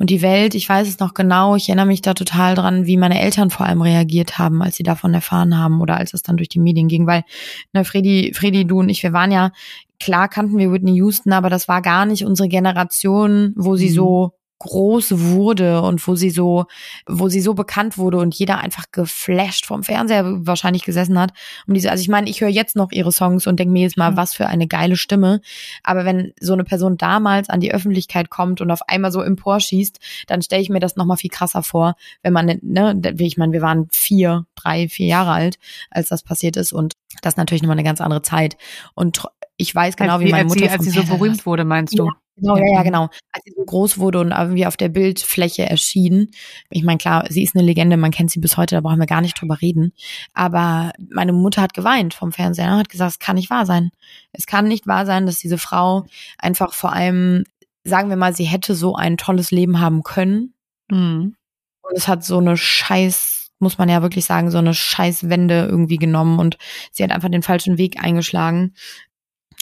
Und 0.00 0.10
die 0.10 0.22
Welt, 0.22 0.54
ich 0.54 0.68
weiß 0.68 0.86
es 0.86 1.00
noch 1.00 1.12
genau, 1.12 1.56
ich 1.56 1.68
erinnere 1.68 1.86
mich 1.86 2.02
da 2.02 2.14
total 2.14 2.54
dran, 2.54 2.86
wie 2.86 2.96
meine 2.96 3.20
Eltern 3.20 3.50
vor 3.50 3.66
allem 3.66 3.82
reagiert 3.82 4.38
haben, 4.38 4.62
als 4.62 4.76
sie 4.76 4.84
davon 4.84 5.12
erfahren 5.12 5.58
haben 5.58 5.80
oder 5.80 5.96
als 5.96 6.14
es 6.14 6.22
dann 6.22 6.36
durch 6.36 6.48
die 6.48 6.60
Medien 6.60 6.86
ging, 6.86 7.08
weil, 7.08 7.24
ne, 7.72 7.84
Freddy, 7.84 8.32
Freddy, 8.32 8.64
du 8.64 8.78
und 8.78 8.90
ich, 8.90 9.02
wir 9.02 9.12
waren 9.12 9.32
ja, 9.32 9.50
klar 9.98 10.28
kannten 10.28 10.56
wir 10.56 10.70
Whitney 10.70 10.94
Houston, 10.94 11.32
aber 11.32 11.50
das 11.50 11.66
war 11.66 11.82
gar 11.82 12.06
nicht 12.06 12.24
unsere 12.24 12.48
Generation, 12.48 13.52
wo 13.56 13.74
sie 13.74 13.90
mhm. 13.90 13.94
so 13.94 14.37
groß 14.58 15.18
wurde 15.18 15.82
und 15.82 16.06
wo 16.06 16.16
sie 16.16 16.30
so, 16.30 16.66
wo 17.06 17.28
sie 17.28 17.40
so 17.40 17.54
bekannt 17.54 17.96
wurde 17.96 18.18
und 18.18 18.34
jeder 18.34 18.58
einfach 18.58 18.86
geflasht 18.90 19.66
vom 19.66 19.82
Fernseher 19.82 20.24
wahrscheinlich 20.46 20.84
gesessen 20.84 21.18
hat. 21.18 21.32
Um 21.66 21.74
diese, 21.74 21.90
also 21.90 22.00
ich 22.00 22.08
meine, 22.08 22.28
ich 22.28 22.40
höre 22.40 22.48
jetzt 22.48 22.74
noch 22.74 22.90
ihre 22.90 23.12
Songs 23.12 23.46
und 23.46 23.58
denke 23.60 23.72
mir 23.72 23.82
jetzt 23.82 23.96
mal, 23.96 24.16
was 24.16 24.34
für 24.34 24.46
eine 24.46 24.66
geile 24.66 24.96
Stimme. 24.96 25.40
Aber 25.82 26.04
wenn 26.04 26.32
so 26.40 26.52
eine 26.52 26.64
Person 26.64 26.96
damals 26.96 27.48
an 27.48 27.60
die 27.60 27.72
Öffentlichkeit 27.72 28.30
kommt 28.30 28.60
und 28.60 28.70
auf 28.70 28.80
einmal 28.88 29.12
so 29.12 29.20
emporschießt, 29.20 29.98
dann 30.26 30.42
stelle 30.42 30.62
ich 30.62 30.70
mir 30.70 30.80
das 30.80 30.96
nochmal 30.96 31.16
viel 31.16 31.30
krasser 31.30 31.62
vor, 31.62 31.94
wenn 32.22 32.32
man, 32.32 32.58
ne, 32.62 33.00
ich 33.18 33.36
meine, 33.36 33.52
wir 33.52 33.62
waren 33.62 33.88
vier, 33.90 34.46
drei, 34.54 34.88
vier 34.88 35.06
Jahre 35.06 35.32
alt, 35.32 35.58
als 35.90 36.08
das 36.08 36.22
passiert 36.22 36.56
ist 36.56 36.72
und 36.72 36.94
das 37.22 37.34
ist 37.34 37.38
natürlich 37.38 37.62
nochmal 37.62 37.76
eine 37.76 37.84
ganz 37.84 38.00
andere 38.00 38.22
Zeit. 38.22 38.56
Und 38.94 39.22
ich 39.56 39.74
weiß 39.74 39.96
genau, 39.96 40.14
als 40.14 40.24
wie 40.24 40.30
meine 40.30 40.44
Mutter. 40.44 40.60
Sie, 40.60 40.68
als 40.68 40.84
sie 40.84 40.90
so 40.90 41.04
berühmt 41.04 41.46
wurde, 41.46 41.64
meinst 41.64 41.98
du? 41.98 42.06
Ja. 42.06 42.12
Genau, 42.40 42.56
ja, 42.56 42.74
ja, 42.74 42.82
genau. 42.82 43.08
Als 43.32 43.44
sie 43.44 43.52
so 43.56 43.64
groß 43.64 43.98
wurde 43.98 44.20
und 44.20 44.30
irgendwie 44.30 44.66
auf 44.66 44.76
der 44.76 44.88
Bildfläche 44.88 45.68
erschien. 45.68 46.30
Ich 46.70 46.84
meine, 46.84 46.98
klar, 46.98 47.24
sie 47.28 47.42
ist 47.42 47.56
eine 47.56 47.64
Legende, 47.64 47.96
man 47.96 48.10
kennt 48.10 48.30
sie 48.30 48.40
bis 48.40 48.56
heute, 48.56 48.76
da 48.76 48.80
brauchen 48.80 48.98
wir 48.98 49.06
gar 49.06 49.20
nicht 49.20 49.40
drüber 49.40 49.60
reden. 49.60 49.92
Aber 50.34 50.92
meine 51.10 51.32
Mutter 51.32 51.62
hat 51.62 51.74
geweint 51.74 52.14
vom 52.14 52.32
Fernseher, 52.32 52.76
hat 52.76 52.88
gesagt, 52.88 53.12
es 53.12 53.18
kann 53.18 53.36
nicht 53.36 53.50
wahr 53.50 53.66
sein. 53.66 53.90
Es 54.32 54.46
kann 54.46 54.68
nicht 54.68 54.86
wahr 54.86 55.06
sein, 55.06 55.26
dass 55.26 55.38
diese 55.38 55.58
Frau 55.58 56.06
einfach 56.38 56.74
vor 56.74 56.92
allem, 56.92 57.44
sagen 57.84 58.08
wir 58.08 58.16
mal, 58.16 58.34
sie 58.34 58.44
hätte 58.44 58.74
so 58.74 58.94
ein 58.94 59.16
tolles 59.16 59.50
Leben 59.50 59.80
haben 59.80 60.02
können. 60.02 60.54
Mhm. 60.90 61.34
Und 61.82 61.96
es 61.96 62.08
hat 62.08 62.24
so 62.24 62.38
eine 62.38 62.56
Scheiß, 62.56 63.50
muss 63.58 63.78
man 63.78 63.88
ja 63.88 64.02
wirklich 64.02 64.24
sagen, 64.24 64.50
so 64.50 64.58
eine 64.58 64.74
Scheißwende 64.74 65.66
irgendwie 65.68 65.96
genommen 65.96 66.38
und 66.38 66.58
sie 66.92 67.02
hat 67.02 67.10
einfach 67.10 67.30
den 67.30 67.42
falschen 67.42 67.78
Weg 67.78 68.02
eingeschlagen. 68.02 68.74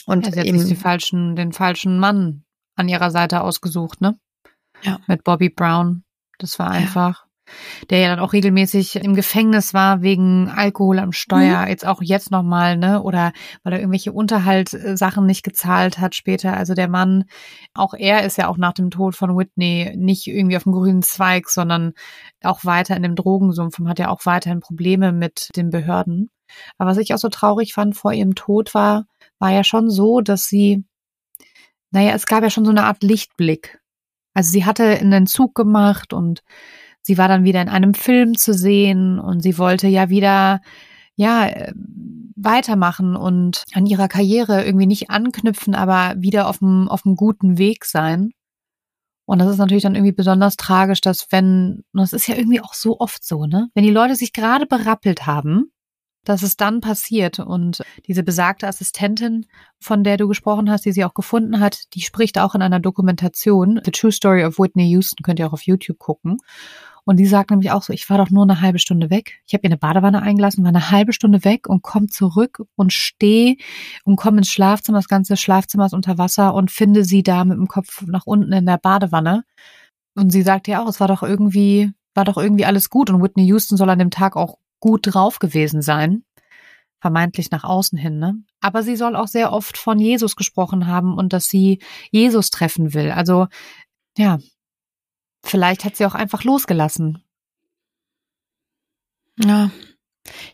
Und 0.05 0.25
ja, 0.25 0.31
sie 0.31 0.39
hat 0.39 0.45
eben, 0.47 0.59
sich 0.59 0.69
den 0.69 0.77
falschen, 0.77 1.35
den 1.35 1.53
falschen 1.53 1.99
Mann 1.99 2.43
an 2.77 2.87
ihrer 2.87 3.11
Seite 3.11 3.41
ausgesucht, 3.41 4.01
ne? 4.01 4.17
Ja. 4.83 4.99
Mit 5.07 5.23
Bobby 5.23 5.49
Brown. 5.49 6.03
Das 6.37 6.59
war 6.59 6.69
einfach, 6.69 7.25
ja. 7.25 7.87
der 7.89 7.99
ja 7.99 8.09
dann 8.09 8.19
auch 8.19 8.31
regelmäßig 8.31 8.97
im 8.97 9.15
Gefängnis 9.15 9.73
war 9.73 10.03
wegen 10.03 10.49
Alkohol 10.49 10.99
am 10.99 11.11
Steuer, 11.11 11.63
mhm. 11.63 11.67
jetzt 11.67 11.85
auch 11.85 12.01
jetzt 12.03 12.29
nochmal, 12.29 12.77
ne? 12.77 13.01
Oder 13.01 13.33
weil 13.63 13.73
er 13.73 13.79
irgendwelche 13.79 14.13
Unterhaltssachen 14.13 15.25
nicht 15.25 15.43
gezahlt 15.43 15.97
hat 15.97 16.13
später. 16.13 16.55
Also 16.55 16.75
der 16.75 16.87
Mann, 16.87 17.25
auch 17.73 17.95
er 17.95 18.23
ist 18.23 18.37
ja 18.37 18.47
auch 18.47 18.57
nach 18.57 18.73
dem 18.73 18.91
Tod 18.91 19.15
von 19.15 19.35
Whitney 19.35 19.93
nicht 19.97 20.27
irgendwie 20.27 20.57
auf 20.57 20.63
dem 20.63 20.73
grünen 20.73 21.01
Zweig, 21.01 21.49
sondern 21.49 21.93
auch 22.43 22.63
weiter 22.63 22.95
in 22.95 23.03
dem 23.03 23.15
Drogensumpf 23.15 23.79
und 23.79 23.89
hat 23.89 23.97
ja 23.97 24.09
auch 24.09 24.25
weiterhin 24.25 24.59
Probleme 24.59 25.11
mit 25.11 25.49
den 25.55 25.71
Behörden. 25.71 26.29
Aber 26.77 26.91
was 26.91 26.97
ich 26.97 27.13
auch 27.13 27.17
so 27.17 27.29
traurig 27.29 27.73
fand 27.73 27.97
vor 27.97 28.13
ihrem 28.13 28.35
Tod 28.35 28.73
war, 28.73 29.05
war 29.39 29.51
ja 29.51 29.63
schon 29.63 29.89
so, 29.89 30.21
dass 30.21 30.45
sie 30.45 30.85
naja, 31.97 32.13
es 32.13 32.27
gab 32.27 32.43
ja 32.43 32.51
schon 32.51 32.63
so 32.63 32.69
eine 32.69 32.83
Art 32.83 33.01
Lichtblick. 33.01 33.79
Also 34.35 34.51
sie 34.51 34.65
hatte 34.65 34.83
in 34.83 35.09
den 35.09 35.25
Zug 35.25 35.55
gemacht 35.55 36.13
und 36.13 36.43
sie 37.01 37.17
war 37.17 37.27
dann 37.27 37.43
wieder 37.43 37.59
in 37.59 37.69
einem 37.69 37.95
Film 37.95 38.37
zu 38.37 38.53
sehen 38.53 39.17
und 39.17 39.41
sie 39.41 39.57
wollte 39.57 39.87
ja 39.87 40.07
wieder, 40.07 40.61
ja, 41.15 41.47
äh, 41.47 41.73
weitermachen 42.35 43.15
und 43.15 43.63
an 43.73 43.87
ihrer 43.87 44.07
Karriere 44.09 44.63
irgendwie 44.63 44.85
nicht 44.85 45.09
anknüpfen, 45.09 45.73
aber 45.73 46.13
wieder 46.21 46.47
auf 46.47 46.59
dem, 46.59 46.87
auf 46.87 47.01
dem 47.01 47.15
guten 47.15 47.57
Weg 47.57 47.83
sein. 47.83 48.29
Und 49.25 49.39
das 49.39 49.49
ist 49.49 49.57
natürlich 49.57 49.81
dann 49.81 49.95
irgendwie 49.95 50.13
besonders 50.13 50.55
tragisch, 50.55 51.01
dass 51.01 51.31
wenn, 51.31 51.83
und 51.93 52.01
das 52.01 52.13
ist 52.13 52.27
ja 52.27 52.35
irgendwie 52.35 52.61
auch 52.61 52.75
so 52.75 52.99
oft 52.99 53.25
so, 53.25 53.47
ne? 53.47 53.69
Wenn 53.73 53.85
die 53.85 53.89
Leute 53.89 54.15
sich 54.15 54.33
gerade 54.33 54.67
berappelt 54.67 55.25
haben, 55.25 55.71
dass 56.27 56.43
es 56.43 56.57
dann 56.57 56.81
passiert. 56.81 57.39
Und 57.39 57.83
diese 58.05 58.23
besagte 58.23 58.67
Assistentin, 58.67 59.45
von 59.79 60.03
der 60.03 60.17
du 60.17 60.27
gesprochen 60.27 60.69
hast, 60.69 60.85
die 60.85 60.91
sie 60.91 61.05
auch 61.05 61.13
gefunden 61.13 61.59
hat, 61.59 61.93
die 61.93 62.01
spricht 62.01 62.37
auch 62.37 62.55
in 62.55 62.61
einer 62.61 62.79
Dokumentation, 62.79 63.79
The 63.83 63.91
True 63.91 64.11
Story 64.11 64.43
of 64.43 64.59
Whitney 64.59 64.89
Houston, 64.89 65.23
könnt 65.23 65.39
ihr 65.39 65.47
auch 65.47 65.53
auf 65.53 65.61
YouTube 65.61 65.99
gucken. 65.99 66.37
Und 67.05 67.15
die 67.15 67.25
sagt 67.25 67.51
nämlich 67.51 67.71
auch 67.71 67.83
so, 67.83 67.93
ich 67.93 68.09
war 68.09 68.17
doch 68.17 68.29
nur 68.29 68.43
eine 68.43 68.59
halbe 68.59 68.79
Stunde 68.79 69.09
weg. 69.09 69.39
Ich 69.47 69.53
habe 69.53 69.61
ihr 69.63 69.69
eine 69.69 69.77
Badewanne 69.77 70.21
eingelassen, 70.21 70.65
war 70.65 70.69
eine 70.69 70.91
halbe 70.91 71.13
Stunde 71.13 71.45
weg 71.45 71.69
und 71.69 71.81
komme 71.81 72.07
zurück 72.07 72.63
und 72.75 72.91
stehe 72.91 73.55
und 74.03 74.17
komme 74.17 74.39
ins 74.39 74.49
Schlafzimmer, 74.49 74.97
das 74.97 75.07
ganze 75.07 75.37
Schlafzimmer 75.37 75.85
ist 75.85 75.93
unter 75.93 76.17
Wasser 76.17 76.53
und 76.53 76.69
finde 76.69 77.05
sie 77.05 77.23
da 77.23 77.45
mit 77.45 77.57
dem 77.57 77.67
Kopf 77.67 78.01
nach 78.07 78.25
unten 78.25 78.51
in 78.51 78.65
der 78.65 78.77
Badewanne. 78.77 79.45
Und 80.15 80.31
sie 80.31 80.41
sagt 80.41 80.67
ja 80.67 80.83
auch, 80.83 80.89
es 80.89 80.99
war 80.99 81.07
doch 81.07 81.23
irgendwie, 81.23 81.93
war 82.13 82.25
doch 82.25 82.37
irgendwie 82.37 82.65
alles 82.65 82.89
gut 82.89 83.09
und 83.09 83.23
Whitney 83.23 83.45
Houston 83.45 83.77
soll 83.77 83.89
an 83.89 83.99
dem 83.99 84.11
Tag 84.11 84.35
auch 84.35 84.57
gut 84.79 85.13
drauf 85.13 85.39
gewesen 85.39 85.81
sein, 85.81 86.23
vermeintlich 86.99 87.51
nach 87.51 87.63
außen 87.63 87.97
hin, 87.97 88.19
ne? 88.19 88.35
Aber 88.59 88.83
sie 88.83 88.95
soll 88.95 89.15
auch 89.15 89.27
sehr 89.27 89.51
oft 89.53 89.77
von 89.77 89.99
Jesus 89.99 90.35
gesprochen 90.35 90.87
haben 90.87 91.15
und 91.15 91.33
dass 91.33 91.47
sie 91.47 91.79
Jesus 92.11 92.49
treffen 92.49 92.93
will. 92.93 93.11
Also, 93.11 93.47
ja, 94.17 94.39
vielleicht 95.43 95.85
hat 95.85 95.95
sie 95.95 96.05
auch 96.05 96.15
einfach 96.15 96.43
losgelassen. 96.43 97.23
Ja. 99.43 99.71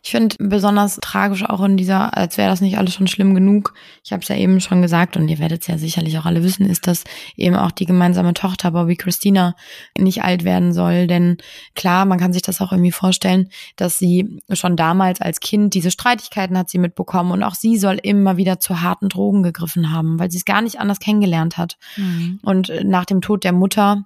Ich 0.04 0.12
finde 0.12 0.36
besonders 0.40 0.98
tragisch 1.02 1.44
auch 1.44 1.62
in 1.64 1.78
dieser, 1.78 2.16
als 2.16 2.38
wäre 2.38 2.50
das 2.50 2.62
nicht 2.62 2.78
alles 2.78 2.94
schon 2.94 3.08
schlimm 3.08 3.36
genug. 3.36 3.74
Ich 4.04 4.12
habe 4.12 4.22
es 4.22 4.28
ja 4.28 4.36
eben 4.36 4.60
schon 4.60 4.82
gesagt 4.82 5.18
und 5.18 5.28
ihr 5.28 5.40
werdet 5.40 5.62
es 5.62 5.68
ja 5.68 5.78
sicherlich 5.78 6.18
auch 6.18 6.26
alle 6.26 6.44
wissen, 6.44 6.66
ist, 6.66 6.88
dass 6.88 7.04
eben 7.36 7.56
auch 7.56 7.72
die 7.72 7.86
gemeinsame 7.86 8.34
Tochter 8.34 8.72
Bobby 8.72 8.96
Christina 8.96 9.56
nicht 9.98 10.24
alt 10.24 10.44
werden 10.44 10.74
soll. 10.74 11.08
Denn 11.08 11.38
klar, 11.76 12.06
man 12.06 12.20
kann 12.20 12.34
sich 12.34 12.42
das 12.42 12.62
auch 12.62 12.72
irgendwie 12.72 12.92
vorstellen, 12.92 13.50
dass 13.76 13.98
sie 13.98 14.40
schon 14.52 14.76
damals 14.76 15.22
als 15.22 15.40
Kind 15.40 15.74
diese 15.74 15.92
Streitigkeiten 15.92 16.58
hat 16.58 16.70
sie 16.70 16.80
mitbekommen 16.80 17.32
und 17.32 17.44
auch 17.44 17.56
sie 17.56 17.78
soll 17.78 18.00
immer 18.02 18.38
wieder 18.38 18.60
zu 18.60 18.82
harten 18.82 19.10
Drogen 19.10 19.44
gegriffen 19.44 19.92
haben, 19.92 20.20
weil 20.20 20.32
sie 20.32 20.38
es 20.38 20.46
gar 20.46 20.62
nicht 20.62 20.80
anders 20.80 21.00
kennengelernt 21.00 21.58
hat. 21.58 21.78
Mhm. 21.98 22.40
Und 22.44 22.72
nach 22.84 23.06
dem 23.06 23.22
Tod 23.22 23.44
der 23.44 23.54
Mutter 23.54 24.06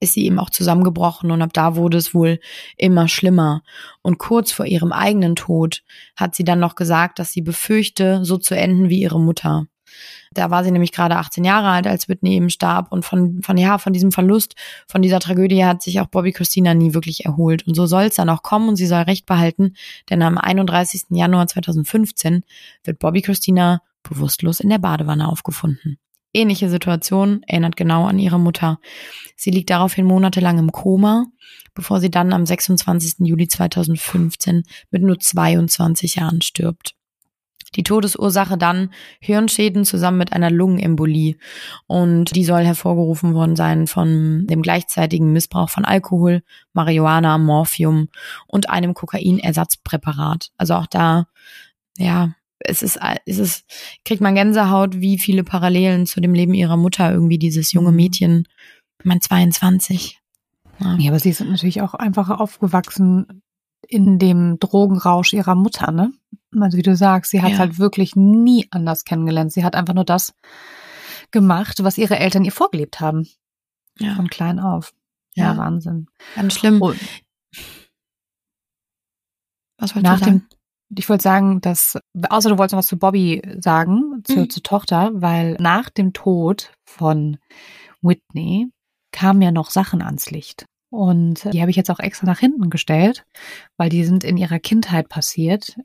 ist 0.00 0.14
sie 0.14 0.24
eben 0.24 0.38
auch 0.38 0.50
zusammengebrochen 0.50 1.30
und 1.30 1.42
ab 1.42 1.52
da 1.52 1.76
wurde 1.76 1.98
es 1.98 2.14
wohl 2.14 2.40
immer 2.76 3.08
schlimmer. 3.08 3.62
Und 4.02 4.18
kurz 4.18 4.52
vor 4.52 4.66
ihrem 4.66 4.92
eigenen 4.92 5.36
Tod 5.36 5.82
hat 6.16 6.34
sie 6.34 6.44
dann 6.44 6.60
noch 6.60 6.74
gesagt, 6.74 7.18
dass 7.18 7.32
sie 7.32 7.42
befürchte, 7.42 8.24
so 8.24 8.38
zu 8.38 8.56
enden 8.56 8.88
wie 8.88 9.00
ihre 9.00 9.20
Mutter. 9.20 9.66
Da 10.32 10.50
war 10.50 10.62
sie 10.64 10.70
nämlich 10.70 10.92
gerade 10.92 11.16
18 11.16 11.44
Jahre 11.44 11.68
alt, 11.68 11.86
als 11.86 12.08
Whitney 12.08 12.34
eben 12.34 12.50
starb 12.50 12.92
und 12.92 13.04
von, 13.04 13.40
von, 13.42 13.56
ja, 13.56 13.78
von 13.78 13.92
diesem 13.92 14.12
Verlust, 14.12 14.54
von 14.86 15.02
dieser 15.02 15.20
Tragödie 15.20 15.64
hat 15.64 15.82
sich 15.82 16.00
auch 16.00 16.06
Bobby 16.06 16.32
Christina 16.32 16.74
nie 16.74 16.94
wirklich 16.94 17.24
erholt. 17.24 17.66
Und 17.66 17.74
so 17.74 17.86
soll 17.86 18.04
es 18.04 18.16
dann 18.16 18.28
auch 18.28 18.42
kommen 18.42 18.68
und 18.68 18.76
sie 18.76 18.86
soll 18.86 19.02
Recht 19.02 19.26
behalten, 19.26 19.74
denn 20.10 20.22
am 20.22 20.38
31. 20.38 21.04
Januar 21.10 21.46
2015 21.46 22.44
wird 22.84 22.98
Bobby 22.98 23.22
Christina 23.22 23.82
bewusstlos 24.02 24.60
in 24.60 24.68
der 24.68 24.78
Badewanne 24.78 25.28
aufgefunden. 25.28 25.98
Ähnliche 26.34 26.68
Situation, 26.68 27.42
erinnert 27.46 27.76
genau 27.76 28.06
an 28.06 28.18
ihre 28.18 28.38
Mutter. 28.38 28.80
Sie 29.36 29.50
liegt 29.50 29.70
daraufhin 29.70 30.04
monatelang 30.04 30.58
im 30.58 30.72
Koma, 30.72 31.26
bevor 31.74 32.00
sie 32.00 32.10
dann 32.10 32.32
am 32.32 32.44
26. 32.44 33.26
Juli 33.26 33.48
2015 33.48 34.64
mit 34.90 35.02
nur 35.02 35.18
22 35.18 36.16
Jahren 36.16 36.42
stirbt. 36.42 36.94
Die 37.74 37.82
Todesursache 37.82 38.56
dann 38.56 38.92
Hirnschäden 39.20 39.84
zusammen 39.84 40.18
mit 40.18 40.32
einer 40.32 40.50
Lungenembolie. 40.50 41.36
Und 41.86 42.34
die 42.34 42.44
soll 42.44 42.64
hervorgerufen 42.64 43.34
worden 43.34 43.56
sein 43.56 43.86
von 43.86 44.46
dem 44.46 44.62
gleichzeitigen 44.62 45.32
Missbrauch 45.32 45.68
von 45.68 45.84
Alkohol, 45.84 46.42
Marihuana, 46.72 47.36
Morphium 47.38 48.08
und 48.46 48.70
einem 48.70 48.94
Kokainersatzpräparat. 48.94 50.50
Also 50.56 50.74
auch 50.74 50.86
da, 50.86 51.26
ja, 51.98 52.34
es 52.60 52.82
ist, 52.82 52.98
es 53.26 53.38
ist, 53.38 53.64
kriegt 54.04 54.20
man 54.20 54.34
Gänsehaut, 54.34 55.00
wie 55.00 55.18
viele 55.18 55.44
Parallelen 55.44 56.06
zu 56.06 56.20
dem 56.20 56.34
Leben 56.34 56.54
ihrer 56.54 56.76
Mutter 56.76 57.12
irgendwie 57.12 57.38
dieses 57.38 57.72
junge 57.72 57.90
mhm. 57.90 57.96
Mädchen, 57.96 58.48
mein 59.04 59.20
22. 59.20 60.20
Ja. 60.80 60.96
ja, 60.96 61.10
aber 61.10 61.20
sie 61.20 61.32
sind 61.32 61.50
natürlich 61.50 61.82
auch 61.82 61.94
einfach 61.94 62.30
aufgewachsen 62.30 63.42
in 63.86 64.18
dem 64.18 64.58
Drogenrausch 64.58 65.32
ihrer 65.32 65.54
Mutter, 65.54 65.92
ne? 65.92 66.12
Also 66.58 66.76
wie 66.76 66.82
du 66.82 66.96
sagst, 66.96 67.30
sie 67.30 67.42
hat 67.42 67.52
ja. 67.52 67.58
halt 67.58 67.78
wirklich 67.78 68.16
nie 68.16 68.66
anders 68.70 69.04
kennengelernt. 69.04 69.52
Sie 69.52 69.64
hat 69.64 69.76
einfach 69.76 69.94
nur 69.94 70.04
das 70.04 70.34
gemacht, 71.30 71.82
was 71.82 71.98
ihre 71.98 72.18
Eltern 72.18 72.44
ihr 72.44 72.52
vorgelebt 72.52 73.00
haben. 73.00 73.28
Ja. 73.98 74.14
Von 74.14 74.28
klein 74.28 74.58
auf. 74.58 74.94
Ja, 75.34 75.52
ja 75.52 75.56
Wahnsinn. 75.56 76.08
Ganz 76.34 76.54
schlimm. 76.54 76.80
Und 76.80 76.98
was 79.78 79.94
wolltest 79.94 80.12
nach 80.12 80.18
sagen? 80.18 80.48
Dem, 80.50 80.57
ich 80.96 81.08
wollte 81.08 81.22
sagen, 81.22 81.60
dass, 81.60 81.98
außer 82.28 82.50
du 82.50 82.58
wolltest 82.58 82.72
noch 82.72 82.78
was 82.78 82.86
zu 82.86 82.98
Bobby 82.98 83.42
sagen, 83.60 84.22
zu, 84.24 84.40
mhm. 84.40 84.50
zur 84.50 84.62
Tochter, 84.62 85.10
weil 85.14 85.56
nach 85.60 85.90
dem 85.90 86.12
Tod 86.12 86.72
von 86.84 87.38
Whitney 88.00 88.70
kamen 89.12 89.42
ja 89.42 89.50
noch 89.50 89.70
Sachen 89.70 90.02
ans 90.02 90.30
Licht. 90.30 90.66
Und 90.90 91.52
die 91.52 91.60
habe 91.60 91.70
ich 91.70 91.76
jetzt 91.76 91.90
auch 91.90 91.98
extra 91.98 92.26
nach 92.26 92.38
hinten 92.38 92.70
gestellt, 92.70 93.26
weil 93.76 93.90
die 93.90 94.04
sind 94.04 94.24
in 94.24 94.38
ihrer 94.38 94.58
Kindheit 94.58 95.10
passiert. 95.10 95.76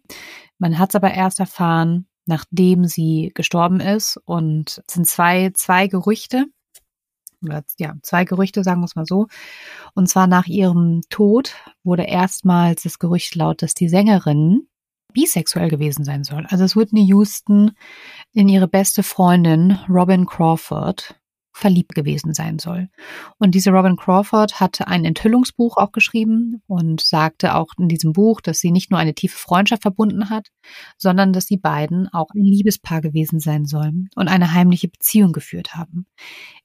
Man 0.60 0.80
hat 0.80 0.90
es 0.90 0.96
aber 0.96 1.14
erst 1.14 1.42
erfahren, 1.42 2.06
nachdem 2.26 2.86
sie 2.86 3.32
gestorben 3.36 3.82
ist. 3.82 4.18
Und 4.24 4.82
es 4.88 4.94
sind 4.94 5.08
zwei, 5.08 5.52
zwei 5.54 5.88
Gerüchte, 5.88 6.46
oder 7.44 7.64
ja, 7.78 7.96
zwei 8.02 8.24
Gerüchte, 8.24 8.64
sagen 8.64 8.80
wir 8.80 8.86
es 8.86 8.96
mal 8.96 9.06
so. 9.06 9.28
Und 9.94 10.08
zwar 10.08 10.28
nach 10.28 10.48
ihrem 10.48 11.02
Tod 11.10 11.56
wurde 11.84 12.04
erstmals 12.04 12.84
das 12.84 13.00
Gerücht 13.00 13.36
laut, 13.36 13.62
dass 13.62 13.74
die 13.74 13.90
Sängerin 13.90 14.68
bisexuell 15.14 15.70
gewesen 15.70 16.04
sein 16.04 16.24
soll. 16.24 16.46
Also 16.50 16.64
es 16.64 16.76
Whitney 16.76 17.06
Houston 17.08 17.72
in 18.34 18.50
ihre 18.50 18.68
beste 18.68 19.04
Freundin 19.04 19.80
Robin 19.88 20.26
Crawford 20.26 21.16
verliebt 21.54 21.96
gewesen 21.96 22.34
sein 22.34 22.60
soll. 22.60 22.90
Und 23.38 23.56
diese 23.56 23.72
Robin 23.72 23.96
Crawford 23.96 24.60
hatte 24.60 24.88
ein 24.88 25.06
Enthüllungsbuch 25.06 25.78
auch 25.78 25.92
geschrieben 25.92 26.62
und 26.68 27.02
sagte 27.02 27.56
auch 27.56 27.68
in 27.78 27.88
diesem 27.88 28.14
Buch, 28.14 28.42
dass 28.42 28.60
sie 28.60 28.72
nicht 28.72 28.92
nur 28.92 29.00
eine 29.00 29.14
tiefe 29.14 29.38
Freundschaft 29.38 29.84
verbunden 29.84 30.30
hat, 30.30 30.48
sondern 30.98 31.32
dass 31.32 31.46
die 31.46 31.58
beiden 31.58 32.08
auch 32.12 32.30
ein 32.36 32.44
Liebespaar 32.44 33.02
gewesen 33.02 33.40
sein 33.40 33.66
sollen 33.66 34.10
und 34.16 34.28
eine 34.28 34.54
heimliche 34.54 34.88
Beziehung 34.88 35.32
geführt 35.32 35.76
haben. 35.76 36.08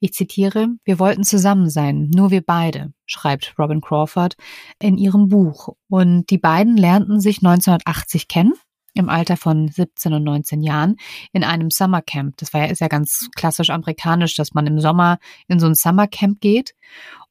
Ich 0.01 0.13
zitiere, 0.13 0.69
wir 0.85 0.99
wollten 0.99 1.25
zusammen 1.25 1.69
sein, 1.69 2.11
nur 2.15 2.31
wir 2.31 2.43
beide, 2.43 2.93
schreibt 3.07 3.55
Robin 3.59 3.81
Crawford 3.81 4.37
in 4.81 4.97
ihrem 4.97 5.29
Buch. 5.29 5.75
Und 5.89 6.31
die 6.31 6.39
beiden 6.39 6.77
lernten 6.77 7.21
sich 7.21 7.39
1980 7.39 8.29
kennen 8.29 8.55
im 8.99 9.09
Alter 9.09 9.37
von 9.37 9.69
17 9.69 10.13
und 10.13 10.25
19 10.25 10.63
Jahren 10.63 10.97
in 11.33 11.45
einem 11.45 11.71
Summercamp. 11.71 12.37
Das 12.37 12.53
war 12.53 12.63
ja, 12.63 12.67
ist 12.67 12.81
ja 12.81 12.89
ganz 12.89 13.29
klassisch 13.37 13.71
amerikanisch, 13.71 14.35
dass 14.37 14.55
man 14.55 14.67
im 14.67 14.81
Sommer 14.81 15.19
in 15.47 15.59
so 15.61 15.67
ein 15.67 15.75
Summercamp 15.75 16.41
geht. 16.41 16.75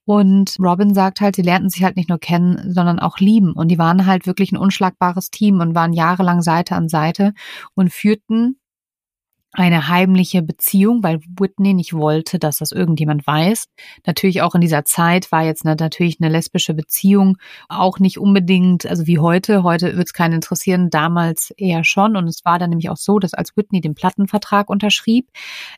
Und 0.05 0.55
Robin 0.59 0.93
sagt 0.93 1.19
halt, 1.19 1.35
sie 1.35 1.41
lernten 1.41 1.69
sich 1.69 1.83
halt 1.83 1.97
nicht 1.97 2.07
nur 2.07 2.19
kennen, 2.19 2.73
sondern 2.73 2.97
auch 2.97 3.17
lieben. 3.17 3.51
Und 3.51 3.67
die 3.67 3.77
waren 3.77 4.05
halt 4.05 4.25
wirklich 4.25 4.53
ein 4.53 4.57
unschlagbares 4.57 5.31
Team 5.31 5.59
und 5.59 5.75
waren 5.75 5.91
jahrelang 5.91 6.41
Seite 6.41 6.75
an 6.75 6.87
Seite 6.87 7.33
und 7.75 7.91
führten 7.91 8.57
eine 9.57 9.87
heimliche 9.87 10.43
Beziehung, 10.43 11.01
weil 11.01 11.19
Whitney 11.39 11.73
nicht 11.73 11.93
wollte, 11.93 12.37
dass 12.37 12.59
das 12.59 12.71
irgendjemand 12.71 13.25
weiß. 13.25 13.65
Natürlich 14.05 14.43
auch 14.43 14.53
in 14.53 14.61
dieser 14.61 14.85
Zeit 14.85 15.31
war 15.31 15.43
jetzt 15.43 15.65
natürlich 15.65 16.17
eine 16.21 16.29
lesbische 16.29 16.75
Beziehung 16.75 17.39
auch 17.67 17.97
nicht 17.97 18.19
unbedingt, 18.19 18.85
also 18.85 19.07
wie 19.07 19.17
heute, 19.17 19.63
heute 19.63 19.97
wird 19.97 20.09
es 20.09 20.13
keinen 20.13 20.33
interessieren, 20.33 20.91
damals 20.91 21.49
eher 21.57 21.83
schon. 21.83 22.15
Und 22.15 22.27
es 22.27 22.45
war 22.45 22.59
dann 22.59 22.69
nämlich 22.69 22.91
auch 22.91 22.97
so, 22.97 23.17
dass 23.17 23.33
als 23.33 23.57
Whitney 23.57 23.81
den 23.81 23.95
Plattenvertrag 23.95 24.69
unterschrieb, 24.69 25.27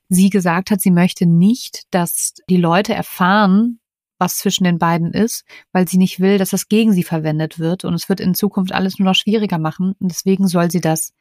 sie 0.10 0.30
gesagt 0.30 0.72
hat, 0.72 0.82
sie 0.82 0.92
möchte 0.92 1.26
nicht, 1.26 1.84
dass 1.92 2.34
die 2.50 2.58
Leute 2.58 2.94
erfahren, 2.94 3.79
was 4.20 4.38
zwischen 4.38 4.66
den 4.66 4.78
beiden 4.78 5.14
ist, 5.14 5.46
weil 5.72 5.88
sie 5.88 5.98
nicht 5.98 6.20
will, 6.20 6.38
dass 6.38 6.52
das 6.52 6.68
gegen 6.68 6.94
sie 6.94 7.04
verwendet 7.04 7.58
wird. 7.58 7.86
Und 7.86 7.94
es 7.94 8.10
wird 8.10 8.20
in 8.20 8.36
Zukunft 8.36 8.74
alles 8.74 9.00
nur 9.00 9.08
noch 9.08 9.16
schwieriger 9.16 9.58
machen. 9.58 9.96
Und 10.00 10.12
deswegen 10.12 10.48
soll 10.48 10.70
sie 10.70 10.82
das 10.82 11.14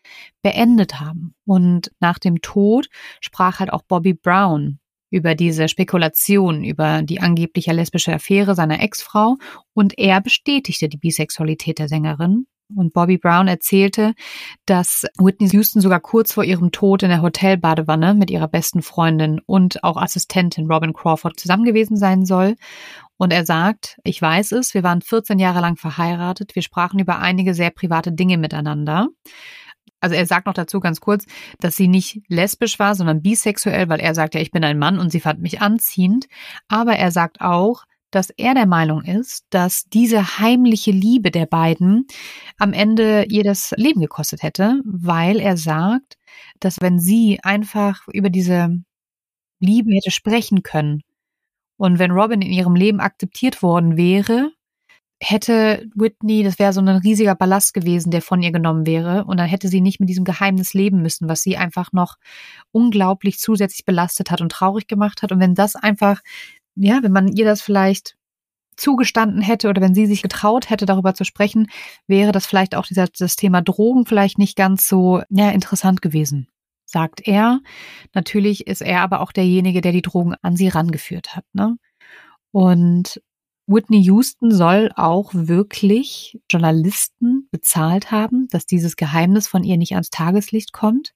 beendet 0.42 1.00
haben. 1.00 1.34
Und 1.46 1.90
nach 2.00 2.18
dem 2.18 2.42
Tod 2.42 2.88
sprach 3.20 3.60
halt 3.60 3.72
auch 3.72 3.82
Bobby 3.82 4.14
Brown 4.14 4.80
über 5.10 5.34
diese 5.34 5.68
Spekulation 5.68 6.64
über 6.64 7.02
die 7.02 7.20
angebliche 7.20 7.72
lesbische 7.72 8.12
Affäre 8.12 8.54
seiner 8.54 8.82
Ex-Frau. 8.82 9.36
Und 9.72 9.98
er 9.98 10.20
bestätigte 10.20 10.88
die 10.88 10.98
Bisexualität 10.98 11.78
der 11.78 11.88
Sängerin 11.88 12.46
und 12.74 12.92
Bobby 12.92 13.18
Brown 13.18 13.48
erzählte, 13.48 14.14
dass 14.66 15.06
Whitney 15.18 15.48
Houston 15.50 15.80
sogar 15.80 16.00
kurz 16.00 16.32
vor 16.32 16.44
ihrem 16.44 16.70
Tod 16.70 17.02
in 17.02 17.08
der 17.08 17.22
Hotelbadewanne 17.22 18.14
mit 18.14 18.30
ihrer 18.30 18.48
besten 18.48 18.82
Freundin 18.82 19.40
und 19.46 19.82
auch 19.84 19.96
Assistentin 19.96 20.70
Robin 20.70 20.92
Crawford 20.92 21.38
zusammen 21.38 21.64
gewesen 21.64 21.96
sein 21.96 22.24
soll. 22.24 22.56
Und 23.16 23.32
er 23.32 23.44
sagt, 23.44 23.98
ich 24.04 24.20
weiß 24.20 24.52
es, 24.52 24.74
wir 24.74 24.82
waren 24.82 25.02
14 25.02 25.38
Jahre 25.38 25.60
lang 25.60 25.76
verheiratet, 25.76 26.54
wir 26.54 26.62
sprachen 26.62 27.00
über 27.00 27.18
einige 27.18 27.54
sehr 27.54 27.70
private 27.70 28.12
Dinge 28.12 28.38
miteinander. 28.38 29.08
Also 30.00 30.14
er 30.14 30.26
sagt 30.26 30.46
noch 30.46 30.54
dazu 30.54 30.78
ganz 30.78 31.00
kurz, 31.00 31.24
dass 31.58 31.74
sie 31.74 31.88
nicht 31.88 32.20
lesbisch 32.28 32.78
war, 32.78 32.94
sondern 32.94 33.22
bisexuell, 33.22 33.88
weil 33.88 34.00
er 34.00 34.14
sagt 34.14 34.34
ja, 34.34 34.40
ich 34.40 34.52
bin 34.52 34.62
ein 34.62 34.78
Mann 34.78 35.00
und 35.00 35.10
sie 35.10 35.20
fand 35.20 35.40
mich 35.40 35.60
anziehend. 35.60 36.26
Aber 36.68 36.94
er 36.96 37.10
sagt 37.10 37.40
auch, 37.40 37.84
dass 38.10 38.30
er 38.30 38.54
der 38.54 38.66
Meinung 38.66 39.02
ist, 39.02 39.44
dass 39.50 39.84
diese 39.84 40.38
heimliche 40.38 40.90
Liebe 40.90 41.30
der 41.30 41.46
beiden 41.46 42.06
am 42.58 42.72
Ende 42.72 43.24
ihr 43.28 43.44
das 43.44 43.72
Leben 43.76 44.00
gekostet 44.00 44.42
hätte, 44.42 44.80
weil 44.84 45.40
er 45.40 45.56
sagt, 45.56 46.16
dass 46.60 46.80
wenn 46.80 46.98
sie 46.98 47.40
einfach 47.42 48.06
über 48.12 48.30
diese 48.30 48.82
Liebe 49.60 49.92
hätte 49.92 50.10
sprechen 50.10 50.62
können 50.62 51.02
und 51.76 51.98
wenn 51.98 52.10
Robin 52.10 52.42
in 52.42 52.52
ihrem 52.52 52.74
Leben 52.74 53.00
akzeptiert 53.00 53.62
worden 53.62 53.96
wäre, 53.96 54.52
hätte 55.20 55.88
Whitney, 55.94 56.42
das 56.44 56.58
wäre 56.58 56.72
so 56.72 56.80
ein 56.80 56.88
riesiger 56.88 57.34
Ballast 57.34 57.74
gewesen, 57.74 58.10
der 58.10 58.22
von 58.22 58.42
ihr 58.42 58.52
genommen 58.52 58.86
wäre. 58.86 59.24
Und 59.24 59.38
dann 59.38 59.48
hätte 59.48 59.68
sie 59.68 59.80
nicht 59.80 60.00
mit 60.00 60.08
diesem 60.08 60.24
Geheimnis 60.24 60.74
leben 60.74 61.02
müssen, 61.02 61.28
was 61.28 61.42
sie 61.42 61.56
einfach 61.56 61.92
noch 61.92 62.16
unglaublich 62.70 63.38
zusätzlich 63.38 63.84
belastet 63.84 64.30
hat 64.30 64.40
und 64.40 64.52
traurig 64.52 64.86
gemacht 64.86 65.22
hat. 65.22 65.32
Und 65.32 65.40
wenn 65.40 65.54
das 65.54 65.74
einfach 65.74 66.20
ja, 66.78 67.02
wenn 67.02 67.12
man 67.12 67.28
ihr 67.28 67.44
das 67.44 67.60
vielleicht 67.60 68.16
zugestanden 68.76 69.42
hätte 69.42 69.68
oder 69.68 69.82
wenn 69.82 69.94
sie 69.94 70.06
sich 70.06 70.22
getraut 70.22 70.70
hätte, 70.70 70.86
darüber 70.86 71.14
zu 71.14 71.24
sprechen, 71.24 71.68
wäre 72.06 72.32
das 72.32 72.46
vielleicht 72.46 72.74
auch 72.74 72.86
dieser, 72.86 73.08
das 73.08 73.36
Thema 73.36 73.60
Drogen 73.60 74.06
vielleicht 74.06 74.38
nicht 74.38 74.56
ganz 74.56 74.88
so 74.88 75.20
ja, 75.30 75.50
interessant 75.50 76.00
gewesen, 76.00 76.48
sagt 76.84 77.26
er. 77.26 77.60
Natürlich 78.14 78.66
ist 78.66 78.80
er 78.80 79.00
aber 79.00 79.20
auch 79.20 79.32
derjenige, 79.32 79.80
der 79.80 79.92
die 79.92 80.02
Drogen 80.02 80.34
an 80.42 80.56
sie 80.56 80.68
rangeführt 80.68 81.34
hat. 81.34 81.44
Ne? 81.52 81.76
Und 82.52 83.20
Whitney 83.70 84.00
Houston 84.00 84.50
soll 84.50 84.90
auch 84.96 85.30
wirklich 85.34 86.40
Journalisten 86.50 87.48
bezahlt 87.50 88.10
haben, 88.10 88.48
dass 88.48 88.64
dieses 88.64 88.96
Geheimnis 88.96 89.46
von 89.46 89.62
ihr 89.62 89.76
nicht 89.76 89.92
ans 89.92 90.08
Tageslicht 90.08 90.72
kommt, 90.72 91.12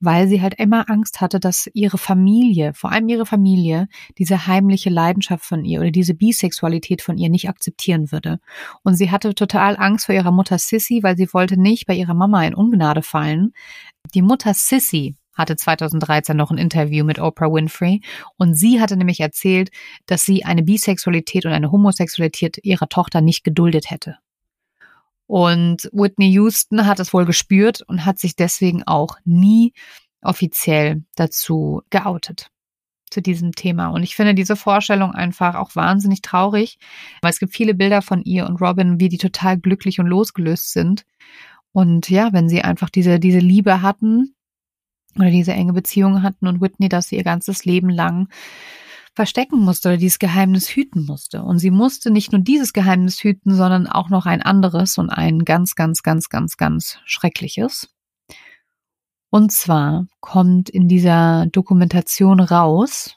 weil 0.00 0.26
sie 0.26 0.42
halt 0.42 0.54
immer 0.58 0.90
Angst 0.90 1.20
hatte, 1.20 1.38
dass 1.38 1.70
ihre 1.72 1.96
Familie, 1.96 2.74
vor 2.74 2.90
allem 2.90 3.08
ihre 3.08 3.26
Familie, 3.26 3.86
diese 4.18 4.48
heimliche 4.48 4.90
Leidenschaft 4.90 5.44
von 5.44 5.64
ihr 5.64 5.80
oder 5.80 5.92
diese 5.92 6.14
Bisexualität 6.14 7.00
von 7.00 7.16
ihr 7.16 7.30
nicht 7.30 7.48
akzeptieren 7.48 8.10
würde. 8.10 8.40
Und 8.82 8.96
sie 8.96 9.12
hatte 9.12 9.32
total 9.36 9.76
Angst 9.76 10.06
vor 10.06 10.16
ihrer 10.16 10.32
Mutter 10.32 10.58
Sissy, 10.58 11.04
weil 11.04 11.16
sie 11.16 11.32
wollte 11.32 11.56
nicht 11.56 11.86
bei 11.86 11.94
ihrer 11.94 12.14
Mama 12.14 12.44
in 12.44 12.56
Ungnade 12.56 13.02
fallen. 13.02 13.52
Die 14.14 14.22
Mutter 14.22 14.52
Sissy 14.52 15.14
hatte 15.34 15.56
2013 15.56 16.36
noch 16.36 16.50
ein 16.50 16.58
Interview 16.58 17.04
mit 17.04 17.18
Oprah 17.18 17.52
Winfrey 17.52 18.00
und 18.36 18.54
sie 18.54 18.80
hatte 18.80 18.96
nämlich 18.96 19.20
erzählt, 19.20 19.70
dass 20.06 20.24
sie 20.24 20.44
eine 20.44 20.62
Bisexualität 20.62 21.46
und 21.46 21.52
eine 21.52 21.70
Homosexualität 21.70 22.58
ihrer 22.62 22.88
Tochter 22.88 23.20
nicht 23.20 23.44
geduldet 23.44 23.90
hätte. 23.90 24.16
Und 25.26 25.88
Whitney 25.92 26.30
Houston 26.32 26.86
hat 26.86 27.00
es 27.00 27.12
wohl 27.14 27.24
gespürt 27.24 27.82
und 27.82 28.04
hat 28.04 28.18
sich 28.18 28.36
deswegen 28.36 28.82
auch 28.84 29.16
nie 29.24 29.72
offiziell 30.20 31.02
dazu 31.16 31.82
geoutet 31.90 32.50
zu 33.10 33.22
diesem 33.22 33.52
Thema. 33.52 33.88
Und 33.88 34.02
ich 34.02 34.16
finde 34.16 34.34
diese 34.34 34.56
Vorstellung 34.56 35.12
einfach 35.12 35.54
auch 35.54 35.74
wahnsinnig 35.76 36.20
traurig, 36.20 36.78
weil 37.22 37.30
es 37.30 37.38
gibt 37.38 37.54
viele 37.54 37.74
Bilder 37.74 38.02
von 38.02 38.22
ihr 38.22 38.46
und 38.46 38.60
Robin, 38.60 39.00
wie 39.00 39.08
die 39.08 39.18
total 39.18 39.58
glücklich 39.58 40.00
und 40.00 40.06
losgelöst 40.06 40.72
sind. 40.72 41.04
Und 41.72 42.10
ja, 42.10 42.32
wenn 42.32 42.48
sie 42.48 42.62
einfach 42.62 42.90
diese, 42.90 43.18
diese 43.18 43.38
Liebe 43.38 43.82
hatten, 43.82 44.34
oder 45.20 45.30
diese 45.30 45.52
enge 45.52 45.72
Beziehung 45.72 46.22
hatten 46.22 46.46
und 46.46 46.60
Whitney 46.60 46.88
das 46.88 47.12
ihr 47.12 47.24
ganzes 47.24 47.64
Leben 47.64 47.88
lang 47.88 48.28
verstecken 49.14 49.60
musste 49.60 49.88
oder 49.90 49.96
dieses 49.96 50.18
Geheimnis 50.18 50.68
hüten 50.68 51.06
musste. 51.06 51.42
Und 51.42 51.58
sie 51.58 51.70
musste 51.70 52.10
nicht 52.10 52.32
nur 52.32 52.40
dieses 52.40 52.72
Geheimnis 52.72 53.22
hüten, 53.22 53.54
sondern 53.54 53.86
auch 53.86 54.10
noch 54.10 54.26
ein 54.26 54.42
anderes 54.42 54.98
und 54.98 55.10
ein 55.10 55.44
ganz, 55.44 55.74
ganz, 55.74 56.02
ganz, 56.02 56.28
ganz, 56.28 56.56
ganz 56.56 56.98
schreckliches. 57.04 57.88
Und 59.30 59.52
zwar 59.52 60.06
kommt 60.20 60.68
in 60.68 60.88
dieser 60.88 61.46
Dokumentation 61.46 62.40
raus, 62.40 63.16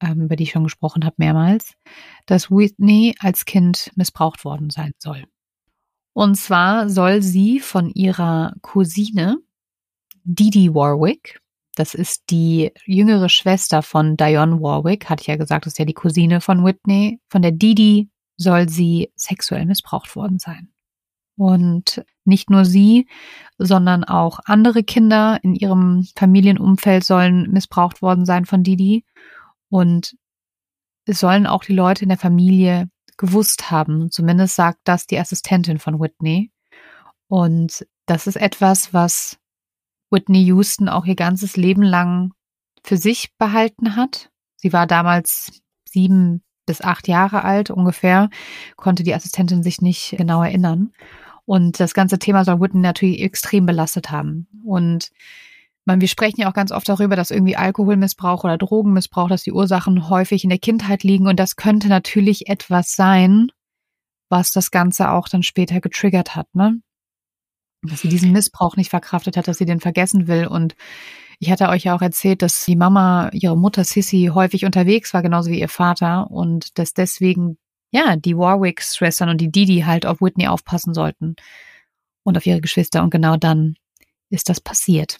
ähm, 0.00 0.22
über 0.22 0.36
die 0.36 0.44
ich 0.44 0.50
schon 0.50 0.64
gesprochen 0.64 1.04
habe 1.04 1.16
mehrmals, 1.18 1.74
dass 2.26 2.50
Whitney 2.50 3.14
als 3.20 3.44
Kind 3.44 3.90
missbraucht 3.96 4.44
worden 4.44 4.70
sein 4.70 4.92
soll. 4.98 5.24
Und 6.12 6.34
zwar 6.34 6.88
soll 6.88 7.22
sie 7.22 7.60
von 7.60 7.90
ihrer 7.90 8.54
Cousine, 8.62 9.38
Didi 10.30 10.74
Warwick. 10.74 11.40
Das 11.74 11.94
ist 11.94 12.24
die 12.28 12.70
jüngere 12.84 13.30
Schwester 13.30 13.82
von 13.82 14.16
Dionne 14.18 14.60
Warwick, 14.60 15.08
hatte 15.08 15.22
ich 15.22 15.26
ja 15.26 15.36
gesagt, 15.36 15.64
das 15.64 15.72
ist 15.72 15.78
ja 15.78 15.86
die 15.86 15.94
Cousine 15.94 16.42
von 16.42 16.64
Whitney. 16.64 17.18
Von 17.30 17.40
der 17.40 17.52
Didi 17.52 18.10
soll 18.36 18.68
sie 18.68 19.10
sexuell 19.16 19.64
missbraucht 19.64 20.14
worden 20.16 20.38
sein. 20.38 20.68
Und 21.36 22.04
nicht 22.26 22.50
nur 22.50 22.66
sie, 22.66 23.08
sondern 23.56 24.04
auch 24.04 24.40
andere 24.44 24.82
Kinder 24.82 25.38
in 25.42 25.54
ihrem 25.54 26.06
Familienumfeld 26.14 27.04
sollen 27.04 27.50
missbraucht 27.50 28.02
worden 28.02 28.26
sein 28.26 28.44
von 28.44 28.62
Didi. 28.62 29.06
Und 29.70 30.14
es 31.06 31.20
sollen 31.20 31.46
auch 31.46 31.64
die 31.64 31.72
Leute 31.72 32.02
in 32.02 32.10
der 32.10 32.18
Familie 32.18 32.90
gewusst 33.16 33.70
haben. 33.70 34.10
Zumindest 34.10 34.56
sagt 34.56 34.80
das 34.84 35.06
die 35.06 35.18
Assistentin 35.18 35.78
von 35.78 35.98
Whitney. 35.98 36.52
Und 37.28 37.86
das 38.04 38.26
ist 38.26 38.36
etwas, 38.36 38.92
was 38.92 39.37
Whitney 40.10 40.42
Houston 40.44 40.88
auch 40.88 41.04
ihr 41.04 41.16
ganzes 41.16 41.56
Leben 41.56 41.82
lang 41.82 42.32
für 42.82 42.96
sich 42.96 43.36
behalten 43.38 43.96
hat. 43.96 44.30
Sie 44.56 44.72
war 44.72 44.86
damals 44.86 45.60
sieben 45.88 46.42
bis 46.66 46.80
acht 46.82 47.08
Jahre 47.08 47.44
alt 47.44 47.70
ungefähr, 47.70 48.28
konnte 48.76 49.02
die 49.02 49.14
Assistentin 49.14 49.62
sich 49.62 49.80
nicht 49.80 50.14
genau 50.16 50.42
erinnern. 50.42 50.92
Und 51.44 51.80
das 51.80 51.94
ganze 51.94 52.18
Thema 52.18 52.44
soll 52.44 52.60
Whitney 52.60 52.80
natürlich 52.80 53.22
extrem 53.22 53.64
belastet 53.64 54.10
haben. 54.10 54.46
Und 54.64 55.10
man, 55.86 56.02
wir 56.02 56.08
sprechen 56.08 56.42
ja 56.42 56.50
auch 56.50 56.54
ganz 56.54 56.70
oft 56.70 56.86
darüber, 56.86 57.16
dass 57.16 57.30
irgendwie 57.30 57.56
Alkoholmissbrauch 57.56 58.44
oder 58.44 58.58
Drogenmissbrauch, 58.58 59.28
dass 59.28 59.44
die 59.44 59.52
Ursachen 59.52 60.10
häufig 60.10 60.44
in 60.44 60.50
der 60.50 60.58
Kindheit 60.58 61.02
liegen. 61.02 61.26
Und 61.26 61.40
das 61.40 61.56
könnte 61.56 61.88
natürlich 61.88 62.48
etwas 62.48 62.94
sein, 62.94 63.48
was 64.28 64.52
das 64.52 64.70
Ganze 64.70 65.10
auch 65.10 65.28
dann 65.28 65.42
später 65.42 65.80
getriggert 65.80 66.36
hat, 66.36 66.54
ne? 66.54 66.82
Dass 67.82 68.00
sie 68.00 68.08
diesen 68.08 68.32
Missbrauch 68.32 68.76
nicht 68.76 68.90
verkraftet 68.90 69.36
hat, 69.36 69.48
dass 69.48 69.58
sie 69.58 69.66
den 69.66 69.80
vergessen 69.80 70.26
will. 70.26 70.46
Und 70.46 70.74
ich 71.38 71.50
hatte 71.50 71.68
euch 71.68 71.84
ja 71.84 71.94
auch 71.94 72.02
erzählt, 72.02 72.42
dass 72.42 72.64
die 72.64 72.76
Mama, 72.76 73.30
ihre 73.32 73.56
Mutter 73.56 73.84
Sissy, 73.84 74.30
häufig 74.34 74.64
unterwegs 74.64 75.14
war, 75.14 75.22
genauso 75.22 75.50
wie 75.50 75.60
ihr 75.60 75.68
Vater. 75.68 76.30
Und 76.30 76.78
dass 76.78 76.94
deswegen, 76.94 77.58
ja, 77.90 78.16
die 78.16 78.36
Warwick-Schwestern 78.36 79.28
und 79.28 79.40
die 79.40 79.50
Didi 79.50 79.82
halt 79.86 80.06
auf 80.06 80.20
Whitney 80.20 80.48
aufpassen 80.48 80.94
sollten. 80.94 81.36
Und 82.24 82.36
auf 82.36 82.46
ihre 82.46 82.60
Geschwister. 82.60 83.02
Und 83.02 83.10
genau 83.10 83.36
dann 83.36 83.76
ist 84.30 84.48
das 84.48 84.60
passiert. 84.60 85.16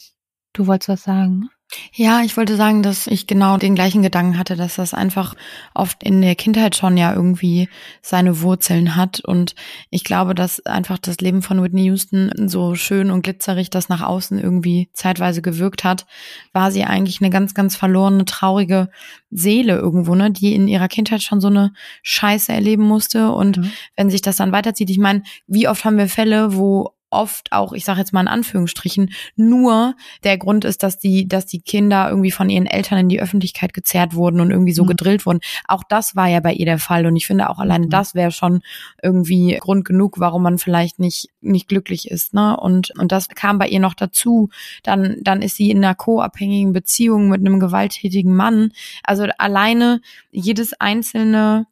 Du 0.53 0.67
wolltest 0.67 0.89
was 0.89 1.03
sagen? 1.03 1.49
Ja, 1.93 2.21
ich 2.23 2.35
wollte 2.35 2.55
sagen, 2.55 2.81
dass 2.81 3.05
ich 3.05 3.27
genau 3.27 3.57
den 3.57 3.75
gleichen 3.75 4.01
Gedanken 4.01 4.39
hatte, 4.39 4.55
dass 4.55 4.77
das 4.77 4.95
einfach 4.95 5.35
oft 5.75 6.01
in 6.01 6.21
der 6.21 6.33
Kindheit 6.33 6.75
schon 6.75 6.97
ja 6.97 7.13
irgendwie 7.13 7.69
seine 8.01 8.41
Wurzeln 8.41 8.95
hat. 8.95 9.19
Und 9.19 9.53
ich 9.91 10.03
glaube, 10.03 10.33
dass 10.33 10.65
einfach 10.65 10.97
das 10.97 11.17
Leben 11.19 11.43
von 11.43 11.61
Whitney 11.61 11.83
Houston 11.83 12.31
so 12.47 12.73
schön 12.73 13.11
und 13.11 13.21
glitzerig 13.21 13.69
das 13.69 13.87
nach 13.87 14.01
außen 14.01 14.39
irgendwie 14.39 14.89
zeitweise 14.93 15.43
gewirkt 15.43 15.83
hat, 15.83 16.07
war 16.53 16.71
sie 16.71 16.85
eigentlich 16.85 17.21
eine 17.21 17.29
ganz, 17.29 17.53
ganz 17.53 17.75
verlorene, 17.75 18.25
traurige 18.25 18.89
Seele 19.29 19.77
irgendwo, 19.77 20.15
ne, 20.15 20.31
die 20.31 20.55
in 20.55 20.67
ihrer 20.67 20.87
Kindheit 20.87 21.21
schon 21.21 21.39
so 21.39 21.49
eine 21.49 21.73
Scheiße 22.01 22.51
erleben 22.51 22.83
musste. 22.83 23.31
Und 23.31 23.59
mhm. 23.59 23.71
wenn 23.95 24.09
sich 24.09 24.23
das 24.23 24.37
dann 24.37 24.51
weiterzieht, 24.51 24.89
ich 24.89 24.97
meine, 24.97 25.21
wie 25.45 25.67
oft 25.67 25.85
haben 25.85 25.97
wir 25.99 26.09
Fälle, 26.09 26.55
wo 26.55 26.95
oft 27.09 27.51
auch, 27.51 27.73
ich 27.73 27.85
sage 27.85 27.99
jetzt 27.99 28.13
mal 28.13 28.21
in 28.21 28.27
Anführungsstrichen, 28.27 29.11
nur 29.35 29.95
der 30.23 30.37
Grund 30.37 30.65
ist, 30.65 30.83
dass 30.83 30.99
die, 30.99 31.27
dass 31.27 31.45
die 31.45 31.61
Kinder 31.61 32.09
irgendwie 32.09 32.31
von 32.31 32.49
ihren 32.49 32.65
Eltern 32.65 32.99
in 32.99 33.09
die 33.09 33.21
Öffentlichkeit 33.21 33.73
gezerrt 33.73 34.13
wurden 34.13 34.39
und 34.41 34.51
irgendwie 34.51 34.73
so 34.73 34.83
mhm. 34.83 34.89
gedrillt 34.89 35.25
wurden. 35.25 35.39
Auch 35.67 35.83
das 35.87 36.15
war 36.15 36.27
ja 36.27 36.39
bei 36.39 36.53
ihr 36.53 36.65
der 36.65 36.79
Fall 36.79 37.05
und 37.05 37.15
ich 37.15 37.27
finde 37.27 37.49
auch 37.49 37.59
alleine 37.59 37.85
mhm. 37.85 37.89
das 37.89 38.15
wäre 38.15 38.31
schon 38.31 38.61
irgendwie 39.01 39.57
Grund 39.59 39.85
genug, 39.85 40.19
warum 40.19 40.43
man 40.43 40.57
vielleicht 40.57 40.99
nicht 40.99 41.29
nicht 41.41 41.67
glücklich 41.67 42.11
ist, 42.11 42.33
ne? 42.33 42.57
Und 42.57 42.91
und 42.97 43.11
das 43.11 43.27
kam 43.29 43.57
bei 43.57 43.67
ihr 43.67 43.79
noch 43.79 43.93
dazu. 43.93 44.49
Dann 44.83 45.17
dann 45.21 45.41
ist 45.41 45.55
sie 45.55 45.71
in 45.71 45.83
einer 45.83 45.95
co-abhängigen 45.95 46.73
Beziehung 46.73 47.29
mit 47.29 47.39
einem 47.39 47.59
gewalttätigen 47.59 48.35
Mann. 48.35 48.71
Also 49.03 49.27
alleine 49.37 50.01
jedes 50.31 50.73
einzelne 50.79 51.65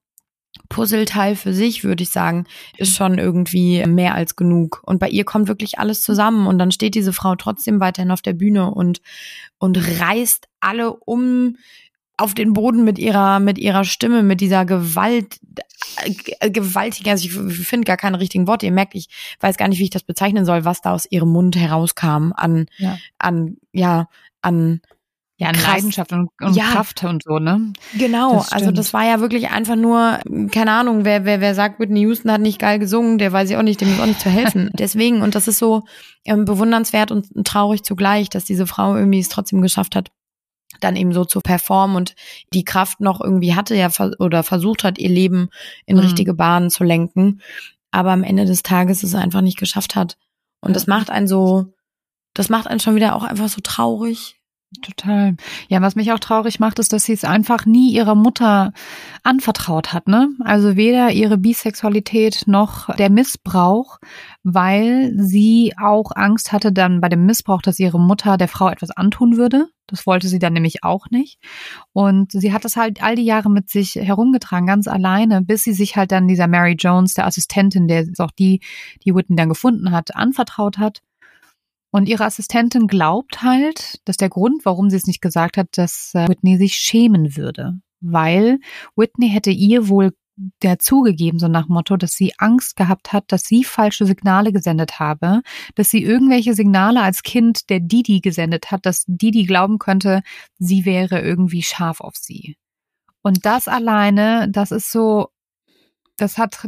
Puzzleteil 0.70 1.36
für 1.36 1.54
sich, 1.54 1.84
würde 1.84 2.04
ich 2.04 2.10
sagen, 2.10 2.46
ist 2.78 2.96
schon 2.96 3.18
irgendwie 3.18 3.86
mehr 3.86 4.16
als 4.16 4.36
genug. 4.36 4.82
Und 4.86 5.00
bei 5.00 5.10
ihr 5.10 5.26
kommt 5.26 5.48
wirklich 5.48 5.80
alles 5.80 6.02
zusammen 6.02 6.48
und 6.48 6.60
dann 6.60 6.72
steht 6.72 6.96
diese 6.96 7.14
Frau 7.14 7.36
trotzdem 7.36 7.80
weiterhin 7.80 8.12
auf 8.12 8.22
der 8.22 8.34
Bühne 8.34 8.72
und, 8.72 9.02
und 9.58 9.78
reißt 10.00 10.48
alle 10.60 10.94
um 10.94 11.58
auf 12.18 12.34
den 12.34 12.54
Boden 12.54 12.84
mit 12.84 12.98
ihrer, 12.98 13.40
mit 13.40 13.60
ihrer 13.60 13.84
Stimme, 13.84 14.24
mit 14.24 14.42
dieser 14.42 14.66
Gewalt, 14.66 15.40
äh, 16.40 16.50
gewaltigen, 16.50 17.12
also 17.12 17.28
ich 17.28 17.34
finde 17.34 17.86
gar 17.86 17.98
keine 17.98 18.20
richtigen 18.20 18.48
Worte. 18.48 18.66
Ihr 18.66 18.72
merkt, 18.72 18.96
ich 18.96 19.08
weiß 19.40 19.58
gar 19.58 19.68
nicht, 19.68 19.80
wie 19.80 19.84
ich 19.84 19.92
das 19.92 20.04
bezeichnen 20.04 20.44
soll, 20.44 20.66
was 20.66 20.82
da 20.82 20.94
aus 20.94 21.06
ihrem 21.10 21.30
Mund 21.30 21.56
herauskam 21.56 22.34
an, 22.36 22.66
ja. 22.78 22.98
an, 23.20 23.58
ja, 23.72 24.10
an 24.42 24.82
ja, 25.40 25.52
Krass. 25.52 25.68
Leidenschaft 25.68 26.12
und, 26.14 26.30
und 26.42 26.56
ja. 26.56 26.64
Kraft 26.72 27.04
und 27.04 27.22
so, 27.24 27.38
ne? 27.38 27.72
Genau, 27.96 28.38
das 28.38 28.52
also 28.52 28.72
das 28.72 28.92
war 28.92 29.06
ja 29.06 29.20
wirklich 29.20 29.50
einfach 29.50 29.76
nur, 29.76 30.20
keine 30.52 30.72
Ahnung, 30.72 31.06
wer, 31.06 31.26
wer, 31.26 31.42
wer 31.42 31.54
sagt, 31.54 31.80
Whitney 31.80 32.02
Houston 32.02 32.32
hat 32.32 32.42
nicht 32.42 32.58
geil 32.58 32.80
gesungen, 32.80 33.20
der 33.20 33.32
weiß 33.32 33.52
ich 33.52 33.56
auch 33.56 33.62
nicht, 33.62 33.80
dem 33.80 33.92
ist 33.92 34.00
auch 34.00 34.08
nicht 34.08 34.20
zu 34.20 34.32
helfen. 34.32 34.72
Deswegen, 34.80 35.22
und 35.22 35.36
das 35.36 35.48
ist 35.48 35.60
so 35.60 35.84
ähm, 36.26 36.46
bewundernswert 36.46 37.12
und 37.12 37.28
traurig 37.46 37.84
zugleich, 37.84 38.30
dass 38.30 38.46
diese 38.46 38.66
Frau 38.66 38.96
irgendwie 38.96 39.20
es 39.20 39.30
trotzdem 39.30 39.62
geschafft 39.62 39.96
hat, 39.96 40.10
dann 40.80 40.96
eben 40.96 41.14
so 41.14 41.24
zu 41.24 41.40
performen 41.40 41.96
und 41.96 42.16
die 42.52 42.66
Kraft 42.66 43.00
noch 43.00 43.22
irgendwie 43.22 43.54
hatte 43.54 43.76
ja 43.76 43.90
oder 44.18 44.42
versucht 44.42 44.84
hat, 44.84 44.98
ihr 44.98 45.10
Leben 45.10 45.50
in 45.86 45.98
mhm. 45.98 46.02
richtige 46.02 46.34
Bahnen 46.34 46.72
zu 46.72 46.84
lenken, 46.84 47.42
aber 47.92 48.10
am 48.10 48.24
Ende 48.24 48.46
des 48.46 48.64
Tages 48.64 49.04
es 49.04 49.14
einfach 49.14 49.42
nicht 49.42 49.60
geschafft 49.60 49.96
hat. 49.96 50.18
Und 50.62 50.76
das 50.76 50.88
macht 50.88 51.12
einen 51.12 51.28
so, 51.28 51.74
das 52.34 52.50
macht 52.50 52.66
einen 52.66 52.80
schon 52.80 52.96
wieder 52.96 53.16
auch 53.16 53.24
einfach 53.24 53.50
so 53.50 53.62
traurig, 53.62 54.38
Total. 54.82 55.38
Ja, 55.70 55.82
was 55.82 55.96
mich 55.96 56.12
auch 56.12 56.20
traurig 56.20 56.60
macht, 56.60 56.80
ist, 56.80 56.92
dass 56.92 57.06
sie 57.06 57.14
es 57.14 57.24
einfach 57.24 57.66
nie 57.66 57.94
ihrer 57.94 58.16
Mutter 58.16 58.74
anvertraut 59.24 59.94
hat, 59.94 60.10
ne? 60.10 60.30
Also 60.44 60.76
weder 60.76 61.10
ihre 61.12 61.38
Bisexualität 61.38 62.44
noch 62.48 62.94
der 62.98 63.10
Missbrauch, 63.10 64.00
weil 64.44 65.14
sie 65.16 65.74
auch 65.82 66.12
Angst 66.14 66.52
hatte 66.52 66.74
dann 66.74 67.00
bei 67.00 67.08
dem 67.08 67.26
Missbrauch, 67.26 67.62
dass 67.62 67.80
ihre 67.80 68.00
Mutter 68.00 68.38
der 68.38 68.50
Frau 68.50 68.68
etwas 68.68 68.92
antun 68.92 69.38
würde. 69.38 69.68
Das 69.88 70.06
wollte 70.06 70.28
sie 70.28 70.40
dann 70.40 70.52
nämlich 70.52 70.84
auch 70.84 71.10
nicht. 71.12 71.40
Und 71.94 72.34
sie 72.34 72.52
hat 72.52 72.66
es 72.66 72.76
halt 72.76 73.02
all 73.02 73.16
die 73.16 73.24
Jahre 73.24 73.50
mit 73.50 73.70
sich 73.70 73.96
herumgetragen, 73.96 74.68
ganz 74.68 74.90
alleine, 74.90 75.42
bis 75.42 75.64
sie 75.64 75.74
sich 75.74 75.96
halt 75.96 76.12
dann 76.12 76.28
dieser 76.28 76.48
Mary 76.48 76.76
Jones, 76.78 77.14
der 77.14 77.26
Assistentin, 77.26 77.88
der 77.88 78.02
ist 78.02 78.20
auch 78.20 78.32
die, 78.32 78.60
die 79.06 79.16
Whitney 79.16 79.38
dann 79.38 79.48
gefunden 79.48 79.92
hat, 79.92 80.14
anvertraut 80.14 80.78
hat. 80.78 81.04
Und 81.92 82.10
ihre 82.10 82.26
Assistentin 82.26 82.88
glaubt 82.88 83.42
halt, 83.42 84.02
dass 84.06 84.18
der 84.18 84.30
Grund, 84.30 84.66
warum 84.66 84.90
sie 84.90 84.98
es 84.98 85.08
nicht 85.08 85.22
gesagt 85.22 85.58
hat, 85.58 85.70
dass 85.78 86.12
äh, 86.14 86.28
Whitney 86.28 86.58
sich 86.58 86.76
schämen 86.76 87.38
würde. 87.38 87.80
Weil 88.02 88.60
Whitney 88.96 89.30
hätte 89.30 89.52
ihr 89.52 89.88
wohl 89.88 90.14
der 90.62 90.78
zugegeben, 90.80 91.40
so 91.40 91.48
nach 91.48 91.68
Motto, 91.68 91.98
dass 91.98 92.12
sie 92.12 92.34
Angst 92.38 92.76
gehabt 92.76 93.12
hat, 93.12 93.32
dass 93.32 93.44
sie 93.44 93.64
falsche 93.64 94.06
Signale 94.06 94.52
gesendet 94.52 95.00
habe, 95.00 95.42
dass 95.76 95.90
sie 95.90 96.04
irgendwelche 96.04 96.54
Signale 96.54 97.02
als 97.02 97.24
Kind 97.24 97.70
der 97.70 97.80
Didi 97.80 98.20
gesendet 98.20 98.70
hat, 98.70 98.86
dass 98.86 99.04
Didi 99.08 99.46
glauben 99.46 99.80
könnte, 99.80 100.22
sie 100.60 100.86
wäre 100.86 101.22
irgendwie 101.22 101.64
scharf 101.64 102.02
auf 102.02 102.16
sie. 102.16 102.56
Und 103.24 103.46
das 103.46 103.68
alleine, 103.68 104.48
das 104.52 104.72
ist 104.72 104.92
so, 104.92 105.30
das 106.18 106.38
hat, 106.38 106.68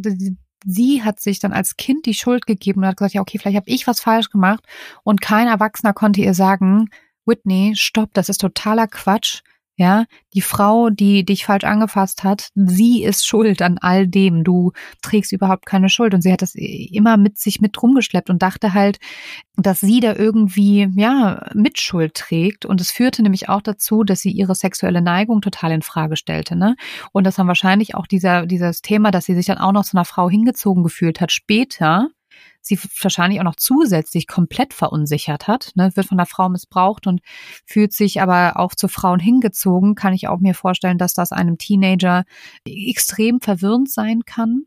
sie 0.66 1.04
hat 1.04 1.20
sich 1.20 1.40
dann 1.40 1.54
als 1.54 1.78
Kind 1.78 2.06
die 2.06 2.14
Schuld 2.14 2.46
gegeben 2.46 2.82
und 2.82 2.88
hat 2.88 2.98
gesagt, 2.98 3.14
ja, 3.14 3.22
okay, 3.22 3.38
vielleicht 3.38 3.58
habe 3.58 3.70
ich 3.70 3.88
was 3.88 4.02
falsch 4.02 4.30
gemacht 4.30 4.64
und 5.04 5.22
kein 5.22 5.48
Erwachsener 5.48 5.94
konnte 5.94 6.22
ihr 6.22 6.34
sagen, 6.34 6.90
Whitney, 7.26 7.74
stopp, 7.76 8.10
das 8.14 8.30
ist 8.30 8.42
totaler 8.42 8.88
Quatsch. 8.88 9.42
Ja, 9.80 10.08
die 10.34 10.42
Frau, 10.42 10.90
die 10.90 11.24
dich 11.24 11.46
falsch 11.46 11.64
angefasst 11.64 12.26
hat, 12.26 12.50
sie 12.54 13.02
ist 13.02 13.26
schuld 13.26 13.62
an 13.62 13.78
all 13.80 14.10
dem. 14.10 14.44
Du 14.44 14.74
trägst 15.02 15.32
überhaupt 15.32 15.66
keine 15.66 15.88
Schuld. 15.88 16.14
Und 16.14 16.22
sie 16.22 16.34
hat 16.34 16.42
das 16.42 16.54
immer 16.54 17.16
mit 17.16 17.38
sich 17.38 17.62
mit 17.62 17.82
rumgeschleppt 17.82 18.30
und 18.30 18.42
dachte 18.42 18.74
halt, 18.74 19.00
dass 19.56 19.80
sie 19.80 20.02
da 20.02 20.14
irgendwie, 20.14 20.90
ja, 20.98 21.50
Mitschuld 21.54 22.14
trägt. 22.16 22.66
Und 22.66 22.82
es 22.82 22.92
führte 22.92 23.24
nämlich 23.24 23.48
auch 23.48 23.62
dazu, 23.62 24.04
dass 24.04 24.20
sie 24.20 24.32
ihre 24.32 24.54
sexuelle 24.54 25.02
Neigung 25.02 25.40
total 25.40 25.72
in 25.72 25.82
Frage 25.82 26.18
stellte, 26.18 26.58
ne? 26.58 26.76
Und 27.14 27.24
das 27.24 27.36
dann 27.36 27.48
wahrscheinlich 27.48 27.96
auch 27.96 28.06
dieser, 28.06 28.46
dieses 28.48 28.82
Thema, 28.82 29.12
dass 29.12 29.24
sie 29.24 29.34
sich 29.36 29.46
dann 29.46 29.60
auch 29.60 29.72
noch 29.72 29.86
zu 29.86 29.96
einer 29.96 30.04
Frau 30.04 30.30
hingezogen 30.30 30.84
gefühlt 30.84 31.22
hat 31.22 31.32
später, 31.32 32.10
sie 32.70 32.80
wahrscheinlich 33.02 33.40
auch 33.40 33.46
noch 33.46 33.56
zusätzlich 33.56 34.28
komplett 34.28 34.74
verunsichert 34.74 35.48
hat, 35.48 35.72
ne, 35.76 35.92
wird 35.96 36.08
von 36.08 36.18
der 36.18 36.26
Frau 36.26 36.50
missbraucht 36.50 37.08
und 37.08 37.22
fühlt 37.66 37.94
sich 37.94 38.22
aber 38.22 38.58
auch 38.58 38.76
zu 38.76 38.88
Frauen 38.88 39.20
hingezogen, 39.20 39.96
kann 39.96 40.14
ich 40.14 40.28
auch 40.28 40.40
mir 40.40 40.54
vorstellen, 40.54 40.98
dass 40.98 41.14
das 41.14 41.32
einem 41.32 41.58
Teenager 41.58 42.24
extrem 42.66 43.42
verwirrend 43.42 43.92
sein 43.92 44.22
kann. 44.26 44.64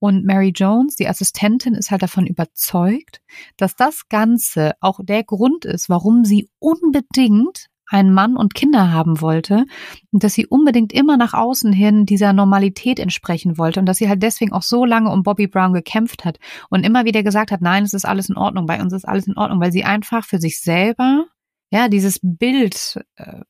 Und 0.00 0.24
Mary 0.24 0.52
Jones, 0.54 0.96
die 0.96 1.08
Assistentin, 1.08 1.74
ist 1.74 1.90
halt 1.90 2.02
davon 2.02 2.26
überzeugt, 2.26 3.20
dass 3.56 3.74
das 3.74 4.08
Ganze 4.08 4.72
auch 4.80 5.00
der 5.02 5.24
Grund 5.24 5.64
ist, 5.64 5.88
warum 5.88 6.24
sie 6.24 6.50
unbedingt 6.58 7.68
einen 7.94 8.12
Mann 8.12 8.36
und 8.36 8.54
Kinder 8.54 8.90
haben 8.90 9.20
wollte 9.20 9.66
und 10.10 10.24
dass 10.24 10.34
sie 10.34 10.46
unbedingt 10.46 10.92
immer 10.92 11.16
nach 11.16 11.32
außen 11.32 11.72
hin 11.72 12.06
dieser 12.06 12.32
Normalität 12.32 12.98
entsprechen 12.98 13.56
wollte 13.56 13.78
und 13.78 13.86
dass 13.86 13.98
sie 13.98 14.08
halt 14.08 14.20
deswegen 14.20 14.52
auch 14.52 14.62
so 14.62 14.84
lange 14.84 15.10
um 15.10 15.22
Bobby 15.22 15.46
Brown 15.46 15.72
gekämpft 15.72 16.24
hat 16.24 16.38
und 16.70 16.84
immer 16.84 17.04
wieder 17.04 17.22
gesagt 17.22 17.52
hat, 17.52 17.60
nein, 17.60 17.84
es 17.84 17.94
ist 17.94 18.04
alles 18.04 18.28
in 18.28 18.36
Ordnung, 18.36 18.66
bei 18.66 18.82
uns 18.82 18.92
ist 18.92 19.06
alles 19.06 19.28
in 19.28 19.38
Ordnung, 19.38 19.60
weil 19.60 19.70
sie 19.70 19.84
einfach 19.84 20.24
für 20.24 20.40
sich 20.40 20.60
selber, 20.60 21.26
ja, 21.70 21.88
dieses 21.88 22.18
Bild 22.20 23.00
äh, 23.14 23.42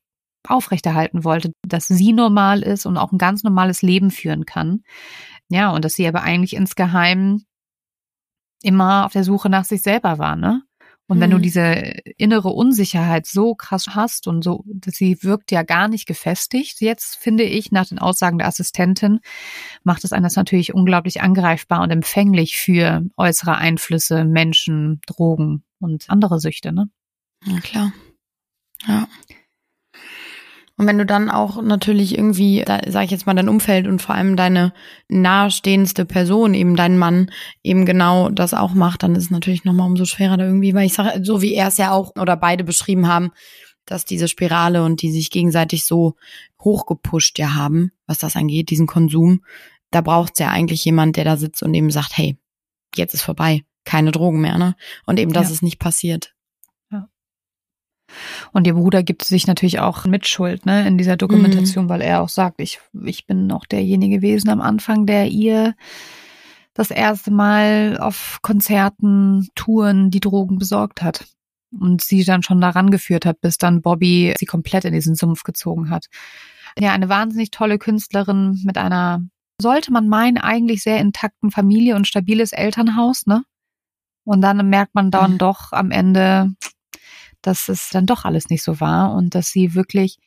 aufrechterhalten 0.47 1.23
wollte, 1.23 1.51
dass 1.67 1.87
sie 1.87 2.13
normal 2.13 2.61
ist 2.61 2.85
und 2.85 2.97
auch 2.97 3.11
ein 3.11 3.17
ganz 3.17 3.41
normales 3.43 3.81
Leben 3.81 4.11
führen 4.11 4.45
kann. 4.45 4.83
Ja, 5.49 5.71
und 5.71 5.83
dass 5.83 5.95
sie 5.95 6.07
aber 6.07 6.21
eigentlich 6.21 6.55
insgeheim 6.55 7.41
immer 8.61 9.07
auf 9.07 9.13
der 9.13 9.23
Suche 9.23 9.49
nach 9.49 9.65
sich 9.65 9.81
selber 9.81 10.19
war, 10.19 10.35
ne? 10.35 10.61
Und 11.07 11.19
wenn 11.19 11.29
du 11.29 11.37
mhm. 11.37 11.43
diese 11.43 11.61
innere 12.17 12.49
Unsicherheit 12.49 13.27
so 13.27 13.53
krass 13.53 13.89
hast 13.89 14.27
und 14.27 14.43
so, 14.43 14.63
sie 14.87 15.21
wirkt 15.21 15.51
ja 15.51 15.61
gar 15.61 15.87
nicht 15.87 16.07
gefestigt, 16.07 16.81
jetzt 16.81 17.17
finde 17.17 17.43
ich, 17.43 17.71
nach 17.71 17.87
den 17.87 17.99
Aussagen 17.99 18.39
der 18.39 18.47
Assistentin, 18.47 19.19
macht 19.83 20.03
es 20.03 20.13
einen 20.13 20.23
das 20.23 20.35
natürlich 20.35 20.73
unglaublich 20.73 21.21
angreifbar 21.21 21.81
und 21.83 21.91
empfänglich 21.91 22.57
für 22.57 23.03
äußere 23.17 23.55
Einflüsse, 23.55 24.25
Menschen, 24.25 24.99
Drogen 25.05 25.63
und 25.79 26.09
andere 26.09 26.39
Süchte, 26.39 26.71
ne? 26.71 26.89
Ja, 27.45 27.59
klar. 27.59 27.93
Ja. 28.87 29.07
Und 30.77 30.87
wenn 30.87 30.97
du 30.97 31.05
dann 31.05 31.29
auch 31.29 31.61
natürlich 31.61 32.17
irgendwie, 32.17 32.63
da 32.65 32.81
sage 32.87 33.05
ich 33.05 33.11
jetzt 33.11 33.25
mal, 33.25 33.33
dein 33.33 33.47
Umfeld 33.47 33.87
und 33.87 34.01
vor 34.01 34.13
allem 34.13 34.35
deine 34.35 34.73
nahestehendste 35.07 36.05
Person, 36.05 36.53
eben 36.53 36.75
dein 36.75 36.97
Mann, 36.97 37.31
eben 37.63 37.85
genau 37.85 38.29
das 38.29 38.53
auch 38.53 38.73
macht, 38.73 39.03
dann 39.03 39.15
ist 39.15 39.25
es 39.25 39.31
natürlich 39.31 39.63
nochmal 39.63 39.87
umso 39.87 40.03
schwerer 40.03 40.35
da 40.35 40.45
irgendwie, 40.45 40.73
weil 40.73 40.85
ich 40.85 40.93
sage, 40.93 41.23
so 41.23 41.41
wie 41.41 41.53
er 41.53 41.69
es 41.69 41.77
ja 41.77 41.91
auch 41.91 42.13
oder 42.19 42.35
beide 42.35 42.65
beschrieben 42.65 43.07
haben, 43.07 43.31
dass 43.85 44.03
diese 44.03 44.27
Spirale 44.27 44.83
und 44.83 45.01
die 45.01 45.11
sich 45.11 45.29
gegenseitig 45.29 45.85
so 45.85 46.15
hochgepusht 46.61 47.39
ja 47.39 47.53
haben, 47.53 47.91
was 48.05 48.17
das 48.17 48.35
angeht, 48.35 48.69
diesen 48.69 48.87
Konsum, 48.87 49.45
da 49.91 50.01
braucht 50.01 50.33
es 50.33 50.39
ja 50.39 50.49
eigentlich 50.49 50.83
jemand, 50.83 51.15
der 51.15 51.23
da 51.23 51.37
sitzt 51.37 51.63
und 51.63 51.73
eben 51.73 51.91
sagt, 51.91 52.17
hey, 52.17 52.37
jetzt 52.95 53.13
ist 53.13 53.21
vorbei, 53.21 53.63
keine 53.85 54.11
Drogen 54.11 54.41
mehr, 54.41 54.57
ne? 54.57 54.75
Und 55.05 55.19
eben, 55.19 55.31
dass 55.31 55.47
ja. 55.47 55.53
es 55.53 55.61
nicht 55.61 55.79
passiert. 55.79 56.34
Und 58.51 58.67
ihr 58.67 58.73
Bruder 58.73 59.03
gibt 59.03 59.23
sich 59.23 59.47
natürlich 59.47 59.79
auch 59.79 60.05
Mitschuld 60.05 60.65
ne, 60.65 60.87
in 60.87 60.97
dieser 60.97 61.17
Dokumentation, 61.17 61.85
mhm. 61.85 61.89
weil 61.89 62.01
er 62.01 62.21
auch 62.21 62.29
sagt, 62.29 62.61
ich, 62.61 62.79
ich 63.03 63.25
bin 63.25 63.47
noch 63.47 63.65
derjenige 63.65 64.17
gewesen 64.17 64.49
am 64.49 64.61
Anfang, 64.61 65.05
der 65.05 65.27
ihr 65.27 65.75
das 66.73 66.91
erste 66.91 67.31
Mal 67.31 67.97
auf 67.99 68.39
Konzerten, 68.41 69.47
Touren 69.55 70.11
die 70.11 70.19
Drogen 70.19 70.57
besorgt 70.59 71.01
hat. 71.01 71.25
Und 71.71 72.01
sie 72.01 72.23
dann 72.23 72.43
schon 72.43 72.61
daran 72.61 72.89
geführt 72.89 73.25
hat, 73.25 73.41
bis 73.41 73.57
dann 73.57 73.81
Bobby 73.81 74.33
sie 74.37 74.45
komplett 74.45 74.85
in 74.85 74.93
diesen 74.93 75.15
Sumpf 75.15 75.43
gezogen 75.43 75.89
hat. 75.89 76.05
Ja, 76.79 76.93
eine 76.93 77.09
wahnsinnig 77.09 77.51
tolle 77.51 77.79
Künstlerin 77.79 78.61
mit 78.63 78.77
einer, 78.77 79.21
sollte 79.61 79.91
man 79.91 80.07
meinen, 80.07 80.37
eigentlich 80.37 80.83
sehr 80.83 80.99
intakten 80.99 81.51
Familie 81.51 81.95
und 81.95 82.07
stabiles 82.07 82.51
Elternhaus, 82.51 83.25
ne? 83.25 83.43
Und 84.25 84.41
dann 84.41 84.69
merkt 84.69 84.95
man 84.95 85.11
dann 85.11 85.33
mhm. 85.33 85.37
doch 85.37 85.71
am 85.71 85.91
Ende, 85.91 86.53
dass 87.47 87.69
es 87.69 87.89
dann 87.89 88.05
doch 88.05 88.25
alles 88.25 88.49
nicht 88.49 88.63
so 88.63 88.79
war 88.79 89.13
und 89.13 89.35
dass 89.35 89.49
sie 89.49 89.75
wirklich 89.75 90.17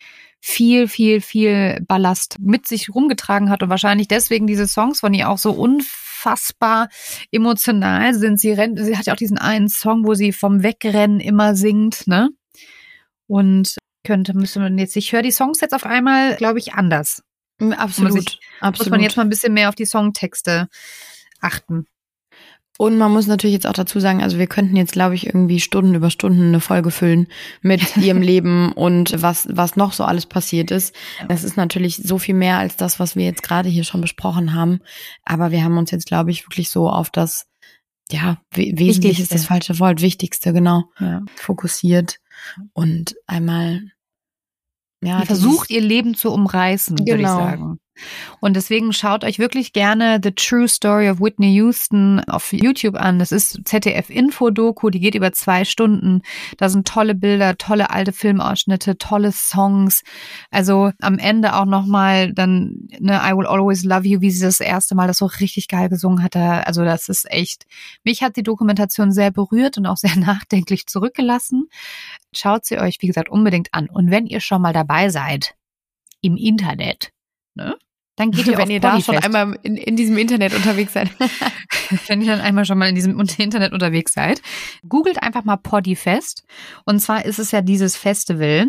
viel, 0.41 0.89
viel, 0.89 1.21
viel 1.21 1.85
Ballast 1.87 2.37
mit 2.39 2.67
sich 2.67 2.95
rumgetragen 2.95 3.51
hat 3.51 3.63
und 3.63 3.71
wahrscheinlich 3.71 4.09
deswegen 4.09 4.47
diese 4.47 4.69
Songs 4.69 5.01
von 5.01 5.15
ihr 5.15 5.29
auch 5.29 5.39
so 5.39 5.53
unfassbar 5.53 6.89
emotional 7.33 8.15
sind. 8.15 8.39
Sie 8.39 8.53
rennt, 8.53 8.79
sie 8.79 8.97
hat 8.97 9.07
ja 9.07 9.15
auch 9.15 9.19
diesen 9.19 9.39
einen 9.39 9.69
Song, 9.69 10.07
wo 10.07 10.15
sie 10.15 10.33
vom 10.33 10.63
Wegrennen 10.63 11.21
immer 11.21 11.55
singt, 11.55 12.07
ne? 12.07 12.31
Und 13.27 13.77
könnte, 14.05 14.35
müsste 14.35 14.61
man 14.61 14.79
jetzt, 14.79 14.97
ich 14.97 15.13
höre 15.13 15.23
die 15.23 15.33
Songs 15.33 15.61
jetzt 15.61 15.75
auf 15.75 15.85
einmal, 15.85 16.37
glaube 16.37 16.59
ich, 16.59 16.75
anders. 16.75 17.23
Absolut. 17.59 18.15
Muss, 18.15 18.23
ich, 18.23 18.41
absolut. 18.61 18.79
muss 18.79 18.91
man 18.91 19.01
jetzt 19.01 19.17
mal 19.17 19.25
ein 19.25 19.29
bisschen 19.29 19.53
mehr 19.53 19.69
auf 19.69 19.75
die 19.75 19.85
Songtexte 19.85 20.69
achten. 21.41 21.87
Und 22.81 22.97
man 22.97 23.13
muss 23.13 23.27
natürlich 23.27 23.55
jetzt 23.55 23.67
auch 23.67 23.73
dazu 23.73 23.99
sagen, 23.99 24.23
also 24.23 24.39
wir 24.39 24.47
könnten 24.47 24.77
jetzt, 24.77 24.93
glaube 24.93 25.17
ich, 25.17 25.27
irgendwie 25.27 25.59
Stunden 25.59 25.97
über 25.97 26.11
Stunden 26.11 26.47
eine 26.47 26.61
Folge 26.61 26.93
füllen 26.93 27.27
mit 27.61 27.97
ihrem 27.97 28.23
Leben 28.23 28.71
und 28.73 29.21
was, 29.21 29.49
was 29.51 29.75
noch 29.75 29.93
so 29.93 30.05
alles 30.05 30.27
passiert 30.27 30.71
ist. 30.71 30.95
Es 31.29 31.43
ist 31.43 31.57
natürlich 31.57 31.97
so 31.97 32.19
viel 32.19 32.37
mehr 32.37 32.59
als 32.59 32.77
das, 32.77 33.01
was 33.01 33.17
wir 33.17 33.25
jetzt 33.25 33.43
gerade 33.43 33.69
hier 33.69 33.83
schon 33.83 34.01
besprochen 34.01 34.55
haben. 34.55 34.79
Aber 35.25 35.51
wir 35.51 35.65
haben 35.65 35.77
uns 35.77 35.91
jetzt, 35.91 36.07
glaube 36.07 36.31
ich, 36.31 36.47
wirklich 36.47 36.71
so 36.71 36.89
auf 36.89 37.11
das, 37.11 37.49
ja, 38.13 38.39
wesentlich 38.55 39.19
ist 39.19 39.35
das 39.35 39.47
falsche 39.47 39.81
Wort, 39.81 40.01
wichtigste, 40.01 40.53
genau, 40.53 40.85
ja. 41.01 41.23
fokussiert 41.35 42.21
und 42.75 43.17
einmal 43.27 43.83
ja, 45.03 45.23
versucht 45.23 45.71
ihr 45.71 45.81
Leben 45.81 46.15
zu 46.15 46.31
umreißen, 46.31 46.95
genau. 46.95 47.09
würde 47.09 47.23
ich 47.23 47.29
genau. 47.29 47.39
sagen. 47.39 47.81
Und 48.41 48.55
deswegen 48.55 48.93
schaut 48.93 49.25
euch 49.25 49.39
wirklich 49.39 49.73
gerne 49.73 50.21
The 50.23 50.33
True 50.33 50.69
Story 50.69 51.11
of 51.11 51.21
Whitney 51.21 51.53
Houston 51.55 52.21
auf 52.21 52.53
YouTube 52.53 52.95
an. 52.95 53.19
Das 53.19 53.33
ist 53.33 53.61
ZDF 53.65 54.11
Info 54.11 54.51
Doku, 54.51 54.91
die 54.91 55.01
geht 55.01 55.15
über 55.15 55.33
zwei 55.33 55.65
Stunden. 55.65 56.23
Da 56.57 56.69
sind 56.69 56.87
tolle 56.87 57.15
Bilder, 57.15 57.57
tolle 57.59 57.91
alte 57.91 58.13
Filmausschnitte, 58.13 58.99
tolle 58.99 59.33
Songs. 59.33 60.03
Also 60.51 60.93
am 61.01 61.19
Ende 61.19 61.55
auch 61.55 61.67
nochmal 61.67 62.33
dann 62.33 62.89
ne, 62.99 63.21
I 63.23 63.33
Will 63.37 63.47
Always 63.47 63.85
Love 63.85 64.07
You, 64.07 64.21
wie 64.21 64.31
sie 64.31 64.45
das 64.45 64.61
erste 64.61 64.95
Mal 64.95 65.07
das 65.07 65.19
so 65.19 65.27
richtig 65.27 65.69
geil 65.69 65.89
gesungen 65.89 66.23
hatte. 66.23 66.67
Also 66.67 66.85
das 66.85 67.09
ist 67.09 67.31
echt, 67.31 67.65
mich 68.05 68.23
hat 68.23 68.37
die 68.37 68.43
Dokumentation 68.43 69.13
sehr 69.13 69.31
berührt 69.31 69.79
und 69.79 69.87
auch 69.87 69.97
sehr 69.97 70.17
nachdenklich 70.17 70.87
zurückgelassen. 70.87 71.69
Schaut 72.35 72.65
sie 72.65 72.79
euch, 72.79 72.99
wie 73.01 73.07
gesagt, 73.07 73.29
unbedingt 73.29 73.69
an. 73.73 73.89
Und 73.89 74.11
wenn 74.11 74.27
ihr 74.27 74.41
schon 74.41 74.63
mal 74.63 74.73
dabei 74.73 75.09
seid, 75.09 75.55
im 76.21 76.37
Internet, 76.37 77.13
ne? 77.55 77.77
Dann 78.19 78.33
geht 78.33 78.47
ihr, 78.49 78.59
wenn 78.59 78.71
ihr 78.71 78.81
da 78.81 79.01
schon 79.01 79.17
einmal 79.17 79.59
in, 79.63 79.77
in 79.77 79.97
diesem 79.97 80.19
Internet 80.19 80.55
unterwegs 80.55 80.93
seid. 80.93 81.11
wenn 82.09 82.21
ihr 82.21 82.33
dann 82.33 82.41
einmal 82.41 82.65
schon 82.65 82.77
mal 82.77 82.89
in 82.89 82.95
diesem 82.95 83.19
Internet 83.39 83.73
unterwegs 83.73 84.13
seid, 84.13 84.43
googelt 84.87 85.23
einfach 85.23 85.45
mal 85.45 85.57
Poddyfest. 85.57 86.45
Und 86.85 87.01
zwar 87.01 87.25
ist 87.25 87.39
es 87.39 87.53
ja 87.53 87.63
dieses 87.63 87.97
Festival, 87.97 88.69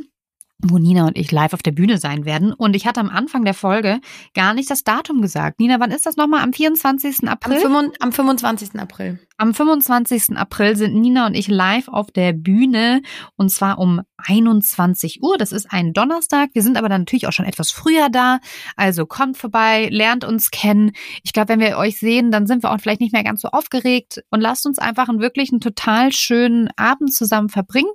wo 0.61 0.77
Nina 0.77 1.07
und 1.07 1.17
ich 1.17 1.31
live 1.31 1.53
auf 1.53 1.63
der 1.63 1.71
Bühne 1.71 1.97
sein 1.97 2.25
werden. 2.25 2.51
Und 2.51 2.75
ich 2.75 2.85
hatte 2.85 2.99
am 2.99 3.09
Anfang 3.09 3.45
der 3.45 3.53
Folge 3.53 4.01
gar 4.33 4.53
nicht 4.53 4.69
das 4.69 4.83
Datum 4.83 5.21
gesagt. 5.21 5.59
Nina, 5.59 5.79
wann 5.79 5.91
ist 5.91 6.05
das 6.05 6.17
nochmal? 6.17 6.41
Am 6.41 6.51
24. 6.51 7.29
April? 7.29 7.65
Am, 7.65 7.91
am 7.99 8.11
25. 8.11 8.77
April. 8.77 9.19
Am 9.37 9.53
25. 9.53 10.37
April 10.37 10.75
sind 10.75 10.95
Nina 10.95 11.25
und 11.27 11.33
ich 11.33 11.47
live 11.47 11.87
auf 11.87 12.11
der 12.11 12.33
Bühne 12.33 13.01
und 13.37 13.49
zwar 13.49 13.79
um 13.79 14.01
21 14.17 15.23
Uhr. 15.23 15.37
Das 15.37 15.53
ist 15.53 15.71
ein 15.71 15.93
Donnerstag. 15.93 16.49
Wir 16.51 16.61
sind 16.61 16.77
aber 16.77 16.89
dann 16.89 17.01
natürlich 17.01 17.27
auch 17.27 17.31
schon 17.31 17.45
etwas 17.45 17.71
früher 17.71 18.09
da. 18.09 18.39
Also 18.75 19.05
kommt 19.05 19.37
vorbei, 19.37 19.87
lernt 19.91 20.25
uns 20.25 20.51
kennen. 20.51 20.91
Ich 21.23 21.31
glaube, 21.31 21.49
wenn 21.49 21.61
wir 21.61 21.77
euch 21.77 21.99
sehen, 21.99 22.31
dann 22.31 22.47
sind 22.47 22.63
wir 22.63 22.71
auch 22.71 22.81
vielleicht 22.81 22.99
nicht 22.99 23.13
mehr 23.13 23.23
ganz 23.23 23.39
so 23.39 23.47
aufgeregt 23.47 24.21
und 24.29 24.41
lasst 24.41 24.65
uns 24.65 24.77
einfach 24.77 25.07
einen 25.07 25.21
wirklich 25.21 25.51
einen 25.53 25.61
total 25.61 26.11
schönen 26.11 26.69
Abend 26.75 27.13
zusammen 27.13 27.47
verbringen. 27.47 27.91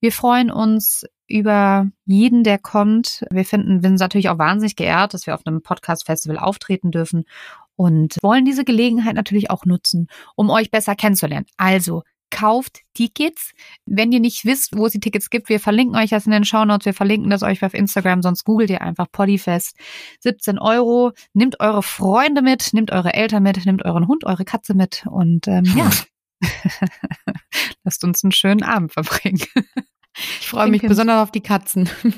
Wir 0.00 0.12
freuen 0.12 0.50
uns 0.50 1.06
über 1.26 1.88
jeden, 2.04 2.44
der 2.44 2.58
kommt. 2.58 3.24
Wir 3.30 3.44
finden, 3.44 3.82
wir 3.82 3.88
sind 3.88 4.00
natürlich 4.00 4.28
auch 4.28 4.38
wahnsinnig 4.38 4.76
geehrt, 4.76 5.14
dass 5.14 5.26
wir 5.26 5.34
auf 5.34 5.46
einem 5.46 5.62
Podcast-Festival 5.62 6.38
auftreten 6.38 6.90
dürfen 6.90 7.24
und 7.76 8.16
wollen 8.22 8.44
diese 8.44 8.64
Gelegenheit 8.64 9.14
natürlich 9.14 9.50
auch 9.50 9.64
nutzen, 9.64 10.08
um 10.36 10.50
euch 10.50 10.70
besser 10.70 10.94
kennenzulernen. 10.94 11.46
Also 11.56 12.02
kauft 12.34 12.80
Tickets. 12.94 13.52
Wenn 13.86 14.10
ihr 14.10 14.20
nicht 14.20 14.44
wisst, 14.44 14.76
wo 14.76 14.86
es 14.86 14.92
die 14.92 15.00
Tickets 15.00 15.30
gibt, 15.30 15.48
wir 15.48 15.60
verlinken 15.60 15.96
euch 15.96 16.10
das 16.10 16.26
in 16.26 16.32
den 16.32 16.44
Shownotes, 16.44 16.84
wir 16.84 16.94
verlinken 16.94 17.30
das 17.30 17.42
euch 17.42 17.64
auf 17.64 17.74
Instagram, 17.74 18.22
sonst 18.22 18.44
googelt 18.44 18.70
ihr 18.70 18.82
einfach 18.82 19.06
Poddyfest. 19.10 19.76
17 20.20 20.58
Euro. 20.58 21.12
Nehmt 21.32 21.60
eure 21.60 21.82
Freunde 21.82 22.42
mit, 22.42 22.72
nehmt 22.72 22.90
eure 22.90 23.14
Eltern 23.14 23.44
mit, 23.44 23.64
nehmt 23.64 23.84
euren 23.84 24.08
Hund, 24.08 24.24
eure 24.24 24.44
Katze 24.44 24.74
mit 24.74 25.06
und 25.06 25.46
ähm, 25.46 25.64
ja. 25.76 25.90
Lasst 27.84 28.02
uns 28.02 28.24
einen 28.24 28.32
schönen 28.32 28.64
Abend 28.64 28.92
verbringen. 28.92 29.40
Ich 30.16 30.48
freue 30.48 30.68
mich 30.68 30.82
besonders 30.82 31.22
auf 31.22 31.30
die 31.32 31.40
Katzen. 31.40 31.88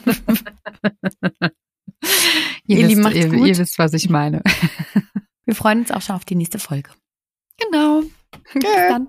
ihr, 2.66 2.88
ihr, 2.88 2.96
wisst, 2.96 3.14
ihr, 3.14 3.32
ihr 3.32 3.58
wisst, 3.58 3.78
was 3.78 3.92
ich 3.94 4.10
meine. 4.10 4.42
Wir 5.46 5.54
freuen 5.54 5.80
uns 5.80 5.90
auch 5.90 6.02
schon 6.02 6.16
auf 6.16 6.24
die 6.24 6.34
nächste 6.34 6.58
Folge. 6.58 6.90
Genau. 7.58 8.02
Bis 8.52 8.62
dann. 8.62 9.08